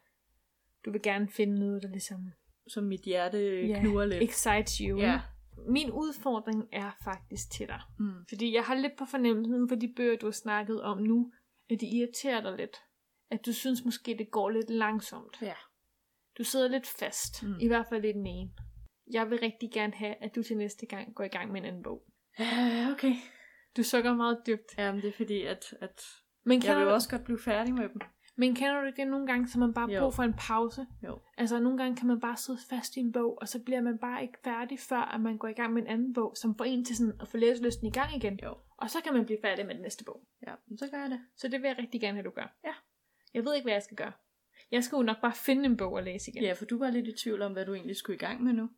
Du 0.85 0.91
vil 0.93 1.03
gerne 1.03 1.29
finde 1.29 1.59
noget, 1.59 1.83
der 1.83 1.89
ligesom 1.89 2.31
Så 2.69 2.81
mit 2.81 3.01
hjerte 3.01 3.67
ja. 3.67 3.81
knurrer 3.81 4.07
lidt. 4.07 4.23
excites 4.23 4.77
you. 4.79 4.99
Ja. 4.99 5.21
Min 5.69 5.91
udfordring 5.91 6.69
er 6.73 6.91
faktisk 7.05 7.51
til 7.53 7.69
dig. 7.69 7.81
Mm. 7.99 8.27
Fordi 8.29 8.55
jeg 8.55 8.65
har 8.65 8.75
lidt 8.75 8.93
på 8.99 9.05
fornemmelsen 9.05 9.69
for 9.69 9.77
de 9.77 9.93
bøger, 9.97 10.17
du 10.17 10.27
har 10.27 10.31
snakket 10.33 10.83
om 10.83 10.99
nu, 10.99 11.33
at 11.71 11.81
de 11.81 11.87
irriterer 11.87 12.41
dig 12.41 12.57
lidt. 12.57 12.77
At 13.31 13.47
du 13.47 13.53
synes 13.53 13.85
måske, 13.85 14.15
det 14.19 14.31
går 14.31 14.51
lidt 14.51 14.71
langsomt. 14.71 15.39
Ja. 15.43 15.55
Du 16.39 16.45
sidder 16.45 16.69
lidt 16.69 16.87
fast. 16.87 17.43
Mm. 17.43 17.55
I 17.61 17.67
hvert 17.67 17.87
fald 17.89 18.05
i 18.05 18.13
den 18.13 18.27
ene. 18.27 18.51
Jeg 19.13 19.31
vil 19.31 19.39
rigtig 19.39 19.71
gerne 19.73 19.93
have, 19.93 20.15
at 20.21 20.35
du 20.37 20.43
til 20.43 20.57
næste 20.57 20.87
gang 20.87 21.15
går 21.15 21.25
i 21.25 21.29
gang 21.29 21.53
med 21.53 21.61
en 21.61 21.67
anden 21.67 21.83
bog. 21.83 22.03
Ja, 22.39 22.89
okay. 22.93 23.13
Du 23.77 23.83
sukker 23.83 24.15
meget 24.15 24.39
dybt. 24.47 24.79
Jamen, 24.79 25.03
det 25.03 25.09
er 25.09 25.13
fordi, 25.13 25.43
at, 25.43 25.65
at 25.81 26.03
Men 26.45 26.55
jeg 26.55 26.63
kender, 26.63 26.79
vil 26.79 26.87
du, 26.87 26.91
også 26.91 27.09
godt 27.11 27.25
blive 27.25 27.39
færdig 27.39 27.75
med 27.75 27.89
dem. 27.89 28.01
men 28.37 28.55
kender 28.55 28.81
du 28.81 28.87
ikke 28.87 29.03
det 29.03 29.09
nogle 29.11 29.27
gange, 29.27 29.49
så 29.49 29.59
man 29.59 29.75
bare 29.75 29.91
Jo. 29.91 30.01
brug 30.01 30.15
for 30.15 30.23
en 30.23 30.35
pause? 30.39 30.87
Jo. 31.05 31.21
Altså 31.39 31.61
nogle 31.61 31.79
gange 31.79 31.97
kan 31.97 32.07
man 32.07 32.21
bare 32.21 32.37
sidde 32.37 32.59
fast 32.71 32.97
i 32.97 33.01
en 33.01 33.13
bog, 33.13 33.39
og 33.41 33.49
så 33.49 33.63
bliver 33.65 33.81
man 33.81 33.99
bare 33.99 34.23
ikke 34.23 34.39
færdig, 34.45 34.79
før 34.81 35.01
at 35.15 35.21
man 35.21 35.39
går 35.39 35.49
i 35.49 35.53
gang 35.53 35.73
med 35.73 35.83
en 35.83 35.89
anden 35.89 36.13
bog, 36.15 36.37
som 36.37 36.55
får 36.59 36.65
en 36.65 36.85
til 36.85 36.97
sådan 36.97 37.15
at 37.21 37.29
få 37.29 37.37
læselysten 37.37 37.87
i 37.87 37.91
gang 37.91 38.17
igen. 38.17 38.41
Jo. 38.43 38.55
Og 38.79 38.91
så 38.91 38.99
kan 39.05 39.13
man 39.15 39.25
blive 39.27 39.39
færdig 39.43 39.67
med 39.67 39.75
den 39.75 39.83
næste 39.83 40.05
bog. 40.05 40.23
Ja, 40.47 40.55
så 40.79 40.89
gør 40.91 40.99
jeg 41.01 41.11
det. 41.11 41.21
Så 41.37 41.49
det 41.49 41.63
vil 41.63 41.69
jeg 41.69 41.79
rigtig 41.79 42.01
gerne 42.01 42.15
have, 42.17 42.25
du 42.25 42.31
gør. 42.31 42.57
Ja. 42.65 42.73
Jeg 43.35 43.45
ved 43.45 43.55
ikke, 43.55 43.65
hvad 43.65 43.73
jeg 43.73 43.83
skal 43.83 43.97
gøre. 43.97 44.13
Jeg 44.71 44.85
skal 44.85 44.97
jo 44.97 45.03
nok 45.03 45.21
bare 45.23 45.35
finde 45.35 45.65
en 45.65 45.77
bog 45.77 45.99
at 45.99 46.05
læse 46.05 46.31
igen. 46.31 46.43
Ja, 46.43 46.53
for 46.53 46.65
du 46.65 46.79
var 46.79 46.91
lidt 46.91 47.09
i 47.09 47.13
tvivl 47.13 47.43
om, 47.43 47.53
hvad 47.53 47.67
du 47.67 47.75
egentlig 47.75 47.97
skulle 47.97 48.17
i 48.17 48.19
gang 48.19 48.43
med 48.43 48.53
nu. 48.53 48.71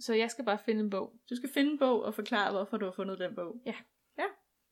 Så 0.00 0.14
jeg 0.14 0.30
skal 0.30 0.44
bare 0.44 0.58
finde 0.64 0.80
en 0.80 0.90
bog. 0.90 1.12
Du 1.30 1.36
skal 1.36 1.50
finde 1.54 1.70
en 1.70 1.78
bog 1.78 2.02
og 2.04 2.14
forklare, 2.14 2.52
hvorfor 2.52 2.76
du 2.76 2.84
har 2.84 2.92
fundet 2.92 3.18
den 3.18 3.34
bog. 3.34 3.62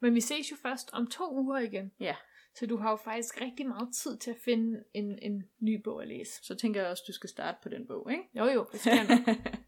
Men 0.02 0.14
vi 0.14 0.20
ses 0.20 0.50
jo 0.50 0.56
først 0.62 0.90
om 0.92 1.06
to 1.06 1.34
uger 1.34 1.58
igen. 1.58 1.92
Ja. 2.00 2.16
Så 2.54 2.66
du 2.66 2.76
har 2.76 2.90
jo 2.90 2.96
faktisk 2.96 3.40
rigtig 3.40 3.66
meget 3.68 3.88
tid 3.94 4.18
til 4.18 4.30
at 4.30 4.36
finde 4.44 4.84
en, 4.94 5.18
en 5.22 5.42
ny 5.60 5.82
bog 5.84 6.02
at 6.02 6.08
læse. 6.08 6.32
Så 6.42 6.54
tænker 6.54 6.80
jeg 6.80 6.90
også, 6.90 7.04
du 7.06 7.12
skal 7.12 7.30
starte 7.30 7.58
på 7.62 7.68
den 7.68 7.86
bog, 7.86 8.10
ikke? 8.10 8.22
Jo 8.34 8.44
jo, 8.44 8.66
det 8.72 8.80
skal 8.80 8.92
jeg 8.92 9.06
nok. 9.26 9.36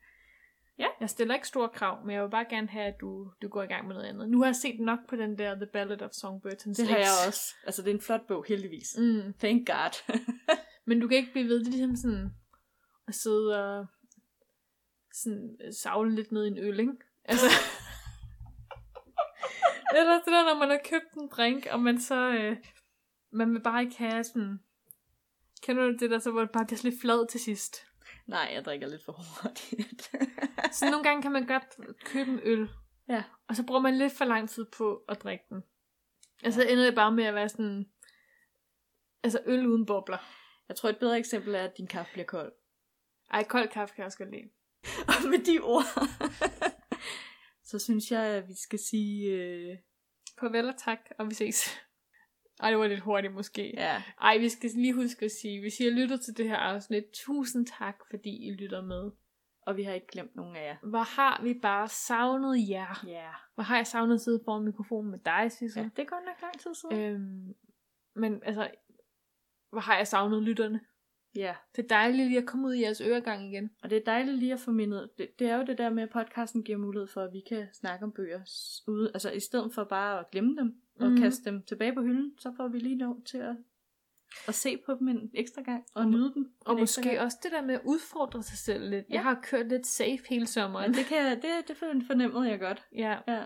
Ja. 0.79 0.87
Jeg 1.01 1.11
stiller 1.11 1.35
ikke 1.35 1.49
store 1.49 1.69
krav, 1.69 2.07
men 2.07 2.15
jeg 2.15 2.23
vil 2.23 2.31
bare 2.31 2.45
gerne 2.51 2.69
have, 2.69 2.85
at 2.85 2.95
du, 3.01 3.31
du 3.43 3.49
går 3.49 3.63
i 3.63 3.67
gang 3.67 3.87
med 3.87 3.95
noget 3.95 4.09
andet. 4.09 4.29
Nu 4.29 4.39
har 4.39 4.47
jeg 4.47 4.57
set 4.57 4.81
nok 4.81 4.99
på 5.09 5.17
den 5.17 5.39
der 5.39 5.55
The 5.55 5.67
Ballad 5.67 6.03
of 6.03 6.11
Songbirds 6.11 6.67
and 6.67 6.75
det 6.75 6.87
har 6.89 6.95
Snakes. 6.95 7.07
jeg 7.07 7.29
også. 7.29 7.55
Altså, 7.67 7.83
det 7.83 7.91
er 7.91 7.95
en 7.95 8.01
flot 8.01 8.27
bog, 8.29 8.45
heldigvis. 8.49 8.97
Mm. 8.99 9.35
Thank 9.39 9.67
God. 9.69 10.17
Men 10.85 11.01
du 11.01 11.09
kan 11.09 11.17
ikke 11.17 11.33
blive 11.33 11.49
ved, 11.49 11.59
det 11.61 11.67
er 11.67 11.71
ligesom 11.71 11.97
sådan 11.97 12.31
at 13.09 13.15
sidde 13.15 13.65
og 13.65 13.87
sådan 15.15 15.59
savle 15.83 16.15
lidt 16.15 16.33
ned 16.33 16.45
i 16.45 16.49
en 16.49 16.59
øl, 16.59 16.81
ikke? 16.81 16.93
Altså, 17.25 17.47
eller 19.97 20.13
det 20.15 20.27
der, 20.27 20.45
når 20.45 20.59
man 20.59 20.71
har 20.71 20.81
købt 20.85 21.13
en 21.15 21.29
drink, 21.29 21.67
og 21.71 21.81
man 21.81 22.01
så, 22.01 22.29
øh, 22.29 22.57
man 23.33 23.53
vil 23.55 23.61
bare 23.63 23.83
ikke 23.83 23.99
have 23.99 24.25
sådan, 24.25 24.61
kender 25.63 25.87
du 25.87 25.97
det 26.01 26.11
der, 26.11 26.19
så 26.19 26.31
hvor 26.31 26.41
det 26.41 26.51
bare 26.51 26.67
bliver 26.67 26.81
lidt 26.83 27.01
flad 27.01 27.29
til 27.29 27.41
sidst? 27.41 27.87
Nej, 28.27 28.51
jeg 28.55 28.65
drikker 28.65 28.89
lidt 28.89 29.05
for 29.05 29.13
hurtigt. 29.13 30.11
Så 30.79 30.91
nogle 30.91 31.05
gange 31.05 31.23
kan 31.23 31.33
man 31.33 31.47
godt 31.47 31.65
købe 32.05 32.31
en 32.31 32.41
øl, 32.43 32.69
Ja. 33.09 33.25
og 33.49 33.57
så 33.57 33.67
bruger 33.67 33.81
man 33.81 33.99
lidt 33.99 34.13
for 34.13 34.25
lang 34.25 34.51
tid 34.51 34.65
på 34.77 35.05
at 35.09 35.23
drikke 35.23 35.45
den. 35.49 35.63
Altså 36.43 36.63
ender 36.63 36.85
det 36.85 36.95
bare 36.95 37.13
med 37.13 37.25
at 37.25 37.35
være 37.35 37.49
sådan, 37.49 37.87
altså 39.23 39.41
øl 39.47 39.67
uden 39.67 39.87
bobler. 39.87 40.19
Jeg 40.69 40.77
tror, 40.77 40.89
et 40.89 40.99
bedre 40.99 41.19
eksempel 41.19 41.55
er, 41.55 41.65
at 41.65 41.79
din 41.79 41.87
kaffe 41.87 42.13
bliver 42.13 42.27
kold. 42.27 42.53
Ej, 43.31 43.45
kold 43.45 43.69
kaffe 43.69 43.95
kan 43.95 44.03
jeg 44.03 44.07
også 44.07 44.19
godt 44.19 44.31
lide. 44.31 44.51
Og 45.09 45.31
med 45.31 45.39
de 45.39 45.61
ord, 45.61 45.85
så 47.71 47.79
synes 47.79 48.11
jeg, 48.11 48.23
at 48.23 48.49
vi 48.49 48.55
skal 48.55 48.79
sige... 48.79 49.31
Øh... 49.31 49.79
Farvel 50.41 50.69
og 50.69 50.77
tak, 50.79 50.99
og 51.19 51.29
vi 51.29 51.35
ses. 51.35 51.79
Ej, 52.61 52.71
det 52.71 52.79
var 52.79 52.87
lidt 52.87 53.01
hurtigt 53.01 53.35
måske. 53.35 53.73
Ja, 53.77 54.03
Ej, 54.21 54.39
vi 54.39 54.49
skal 54.49 54.71
lige 54.75 54.95
huske 54.95 55.25
at 55.25 55.31
sige, 55.31 55.61
hvis 55.61 55.81
I 55.81 55.85
har 55.85 55.91
lyttet 55.91 56.21
til 56.21 56.37
det 56.37 56.49
her 56.49 56.57
afsnit, 56.57 57.05
tusind 57.15 57.67
tak, 57.67 57.97
fordi 58.11 58.49
I 58.49 58.51
lytter 58.53 58.83
med. 58.83 59.11
og 59.67 59.77
vi 59.77 59.83
har 59.83 59.93
ikke 59.93 60.07
glemt 60.07 60.37
nogen 60.37 60.57
af 60.57 60.65
jer. 60.65 60.77
Hvor 60.91 61.17
har 61.17 61.43
vi 61.43 61.55
bare 61.63 61.89
savnet 61.89 62.69
jer. 62.69 63.05
Ja. 63.07 63.31
Hvor 63.55 63.63
har 63.63 63.77
jeg 63.77 63.87
savnet 63.87 64.15
at 64.15 64.21
sidde 64.21 64.41
foran 64.45 64.65
mikrofonen 64.65 65.11
med 65.11 65.19
dig, 65.19 65.53
Sissel. 65.53 65.83
ja, 65.83 65.89
det 65.97 66.03
er 66.03 66.07
godt 66.07 66.25
nok 66.25 66.43
lang 66.43 66.59
tid 66.61 66.75
siden. 66.75 66.99
Øhm, 66.99 67.55
men 68.15 68.43
altså, 68.45 68.71
hvor 69.73 69.81
har 69.81 69.97
jeg 69.97 70.07
savnet 70.07 70.43
lytterne. 70.43 70.81
Ja, 71.37 71.55
Det 71.77 71.85
er 71.85 71.89
dejligt 71.89 72.29
lige 72.29 72.39
at 72.39 72.47
komme 72.47 72.69
ud 72.69 72.75
i 72.75 72.83
jeres 72.83 73.01
øregang 73.01 73.49
igen. 73.53 73.71
og 73.83 73.91
det 73.91 73.99
er 73.99 74.05
dejligt 74.07 74.39
lige 74.39 74.53
at 74.53 74.61
få 74.61 74.71
mindet. 74.71 75.11
Det, 75.19 75.39
det 75.39 75.49
er 75.49 75.57
jo 75.57 75.65
det 75.65 75.79
der 75.79 75.91
med, 75.91 76.03
at 76.03 76.11
podcasten 76.11 76.63
giver 76.63 76.79
mulighed 76.79 77.09
for, 77.09 77.21
at 77.23 77.33
vi 77.33 77.41
kan 77.49 77.67
snakke 77.73 78.05
om 78.05 78.13
bøger 78.13 78.41
ude. 78.87 79.11
Altså 79.15 79.31
i 79.31 79.41
stedet 79.41 79.75
for 79.75 79.85
bare 79.85 80.19
at 80.21 80.31
glemme 80.31 80.57
dem 80.57 80.75
og 81.01 81.11
mm. 81.11 81.17
kaste 81.17 81.51
dem 81.51 81.63
tilbage 81.63 81.95
på 81.95 82.03
hylden, 82.03 82.33
så 82.39 82.53
får 82.57 82.69
vi 82.69 82.79
lige 82.79 82.99
lov 82.99 83.23
til 83.25 83.39
at, 83.39 83.57
at 84.49 84.55
se 84.55 84.77
på 84.87 84.95
dem 84.99 85.09
en 85.09 85.31
ekstra 85.35 85.63
gang 85.63 85.85
og 85.95 86.07
nyde 86.07 86.33
dem. 86.35 86.53
Og 86.67 86.79
måske 86.79 87.03
gang. 87.03 87.21
også 87.21 87.39
det 87.43 87.53
der 87.53 87.63
med 87.63 87.75
at 87.75 87.81
udfordre 87.85 88.43
sig 88.43 88.59
selv 88.59 88.91
lidt. 88.91 89.07
Ja. 89.09 89.15
Jeg 89.15 89.23
har 89.23 89.41
kørt 89.43 89.69
lidt 89.69 89.87
safe 89.87 90.21
hele 90.29 90.47
sommeren. 90.47 90.91
Men 90.91 90.99
det, 90.99 91.07
kan 91.07 91.17
jeg, 91.17 91.37
det, 91.37 91.69
det 91.69 91.77
fornemmede 91.77 92.49
jeg 92.51 92.61
godt. 92.61 92.87
Ja, 92.97 93.19
Ja. 93.29 93.45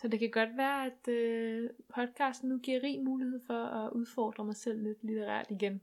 Så 0.00 0.08
det 0.08 0.18
kan 0.20 0.30
godt 0.30 0.56
være, 0.56 0.86
at 0.86 1.08
øh, 1.08 1.70
podcasten 1.94 2.48
nu 2.48 2.58
giver 2.58 2.82
rig 2.82 3.00
mulighed 3.04 3.40
for 3.46 3.64
at 3.64 3.92
udfordre 3.92 4.44
mig 4.44 4.56
selv 4.56 4.82
lidt 4.82 5.04
litterært 5.04 5.46
igen. 5.50 5.80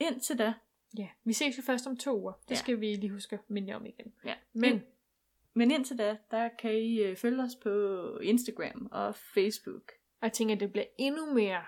Indtil 0.00 0.38
da. 0.38 0.54
Ja, 0.98 1.08
vi 1.24 1.32
ses 1.32 1.58
jo 1.58 1.62
først 1.62 1.86
om 1.86 1.96
to 1.96 2.20
uger. 2.20 2.32
Det 2.32 2.50
Ja. 2.50 2.54
skal 2.54 2.80
vi 2.80 2.94
lige 2.94 3.10
huske 3.10 3.34
at 3.36 3.50
minde 3.50 3.72
om 3.72 3.86
igen. 3.86 4.12
Ja. 4.24 4.34
Men 4.52 4.82
Men 5.54 5.70
indtil 5.70 5.98
da, 5.98 6.16
der 6.30 6.48
kan 6.58 6.74
I 6.74 6.98
øh, 7.02 7.16
følge 7.16 7.42
os 7.42 7.56
på 7.56 7.70
Instagram 8.18 8.88
og 8.92 9.14
Facebook. 9.14 9.92
og 10.20 10.24
jeg 10.26 10.32
tænker, 10.32 10.54
at 10.54 10.60
det 10.60 10.72
bliver 10.72 10.86
endnu 10.98 11.34
mere 11.34 11.64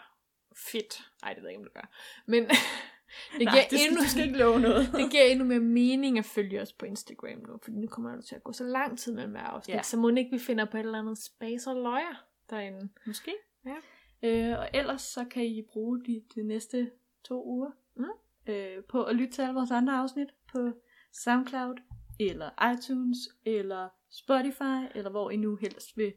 fedt. 0.72 1.00
Ej, 1.22 1.32
det 1.34 1.42
ved 1.42 1.48
jeg 1.50 1.52
ikke, 1.58 1.60
om 1.60 1.64
det 1.64 1.74
gør. 1.74 1.90
Men 2.26 2.46
det, 3.38 3.44
Nej, 3.44 3.54
giver 3.54 3.68
det 3.70 3.78
skal, 3.80 3.90
endnu, 3.90 4.02
du 4.02 4.08
skal 4.08 4.24
ikke 4.26 4.38
love 4.38 4.61
noget. 4.61 4.90
det 4.98 5.11
giver 5.11 5.22
endnu 5.22 5.44
mere 5.44 5.61
mening 5.61 6.18
at 6.18 6.24
følge 6.24 6.61
os 6.62 6.72
på 6.72 6.86
Instagram 6.86 7.38
nu. 7.48 7.58
Fordi 7.62 7.76
nu 7.76 7.86
kommer 7.86 8.11
der 8.14 8.20
til 8.20 8.34
at 8.34 8.42
gå 8.42 8.52
så 8.52 8.64
lang 8.64 8.98
tid 8.98 9.12
mellem 9.14 9.30
hver 9.32 9.40
afsnit. 9.40 9.74
Ja. 9.74 9.82
Så 9.82 9.96
må 9.96 10.08
ikke 10.08 10.30
vi 10.30 10.38
finder 10.38 10.64
på 10.64 10.76
et 10.76 10.80
eller 10.80 10.98
andet 10.98 11.18
space 11.18 11.70
og 11.70 11.76
løjer 11.76 12.24
derinde. 12.50 12.88
Måske. 13.06 13.32
Ja. 13.66 13.76
Øh, 14.22 14.58
og 14.58 14.68
ellers 14.74 15.02
så 15.02 15.24
kan 15.30 15.44
I 15.44 15.62
bruge 15.72 16.04
de, 16.04 16.22
de 16.34 16.42
næste 16.42 16.90
to 17.24 17.44
uger 17.46 17.70
Mm. 17.96 18.04
øh, 18.52 18.84
på 18.88 19.04
at 19.04 19.16
lytte 19.16 19.32
til 19.32 19.42
alle 19.42 19.54
vores 19.54 19.70
andre 19.70 19.92
afsnit 19.92 20.28
på 20.52 20.70
SoundCloud, 21.12 21.74
eller 22.20 22.72
iTunes, 22.74 23.18
eller 23.44 23.88
Spotify, 24.11 24.96
eller 24.98 25.11
hvor 25.11 25.30
I 25.30 25.36
nu 25.36 25.56
helst 25.56 25.96
vil 25.96 26.12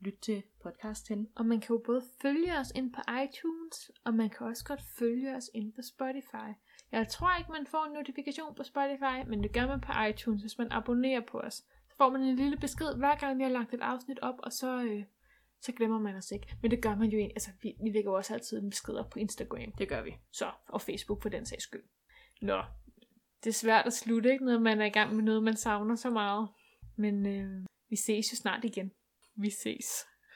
lytte 0.00 0.20
til 0.20 0.42
podcast 0.62 1.08
hen. 1.08 1.28
Og 1.36 1.46
man 1.46 1.60
kan 1.60 1.74
jo 1.76 1.82
både 1.86 2.02
følge 2.22 2.58
os 2.58 2.72
ind 2.74 2.92
på 2.92 3.00
iTunes, 3.24 3.90
og 4.04 4.14
man 4.14 4.30
kan 4.30 4.46
også 4.46 4.64
godt 4.64 4.82
følge 4.98 5.36
os 5.36 5.50
ind 5.54 5.72
på 5.72 5.82
Spotify. 5.82 6.50
Jeg 6.92 7.08
tror 7.08 7.38
ikke, 7.38 7.52
man 7.52 7.66
får 7.66 7.84
en 7.86 7.92
notifikation 7.92 8.54
på 8.54 8.62
Spotify, 8.62 9.28
men 9.28 9.42
det 9.42 9.52
gør 9.52 9.66
man 9.66 9.80
på 9.80 9.92
iTunes, 10.10 10.42
hvis 10.42 10.58
man 10.58 10.68
abonnerer 10.70 11.20
på 11.20 11.38
os. 11.38 11.54
Så 11.88 11.96
får 11.96 12.10
man 12.10 12.20
en 12.20 12.36
lille 12.36 12.56
besked, 12.56 12.96
hver 12.96 13.16
gang 13.16 13.38
vi 13.38 13.42
har 13.42 13.50
lagt 13.50 13.74
et 13.74 13.80
afsnit 13.80 14.18
op, 14.18 14.34
og 14.38 14.52
så, 14.52 14.82
øh, 14.82 15.04
så 15.60 15.72
glemmer 15.72 15.98
man 15.98 16.14
os 16.14 16.30
ikke. 16.30 16.56
Men 16.62 16.70
det 16.70 16.82
gør 16.82 16.94
man 16.96 17.08
jo 17.08 17.18
egentlig. 17.18 17.36
Altså, 17.36 17.50
vi, 17.62 17.74
vi 17.82 17.90
lægger 17.90 18.10
jo 18.10 18.16
også 18.16 18.34
altid 18.34 18.58
en 18.58 18.70
besked 18.70 18.94
op 18.94 19.10
på 19.10 19.18
Instagram. 19.18 19.72
Det 19.78 19.88
gør 19.88 20.02
vi. 20.02 20.16
Så, 20.32 20.50
og 20.68 20.80
Facebook 20.80 21.22
for 21.22 21.28
den 21.28 21.46
sags 21.46 21.62
skyld. 21.62 21.84
Nå, 22.42 22.62
det 23.44 23.50
er 23.50 23.54
svært 23.54 23.86
at 23.86 23.92
slutte, 23.92 24.32
ikke? 24.32 24.44
Når 24.44 24.58
man 24.58 24.80
er 24.80 24.86
i 24.86 24.90
gang 24.90 25.14
med 25.14 25.24
noget, 25.24 25.42
man 25.42 25.56
savner 25.56 25.94
så 25.94 26.10
meget. 26.10 26.48
Men 26.96 27.26
øh, 27.26 27.66
vi 27.90 27.96
ses 27.96 28.32
jo 28.32 28.36
snart 28.36 28.64
igen. 28.64 28.92
Vi 29.36 29.50
ses. 29.50 30.09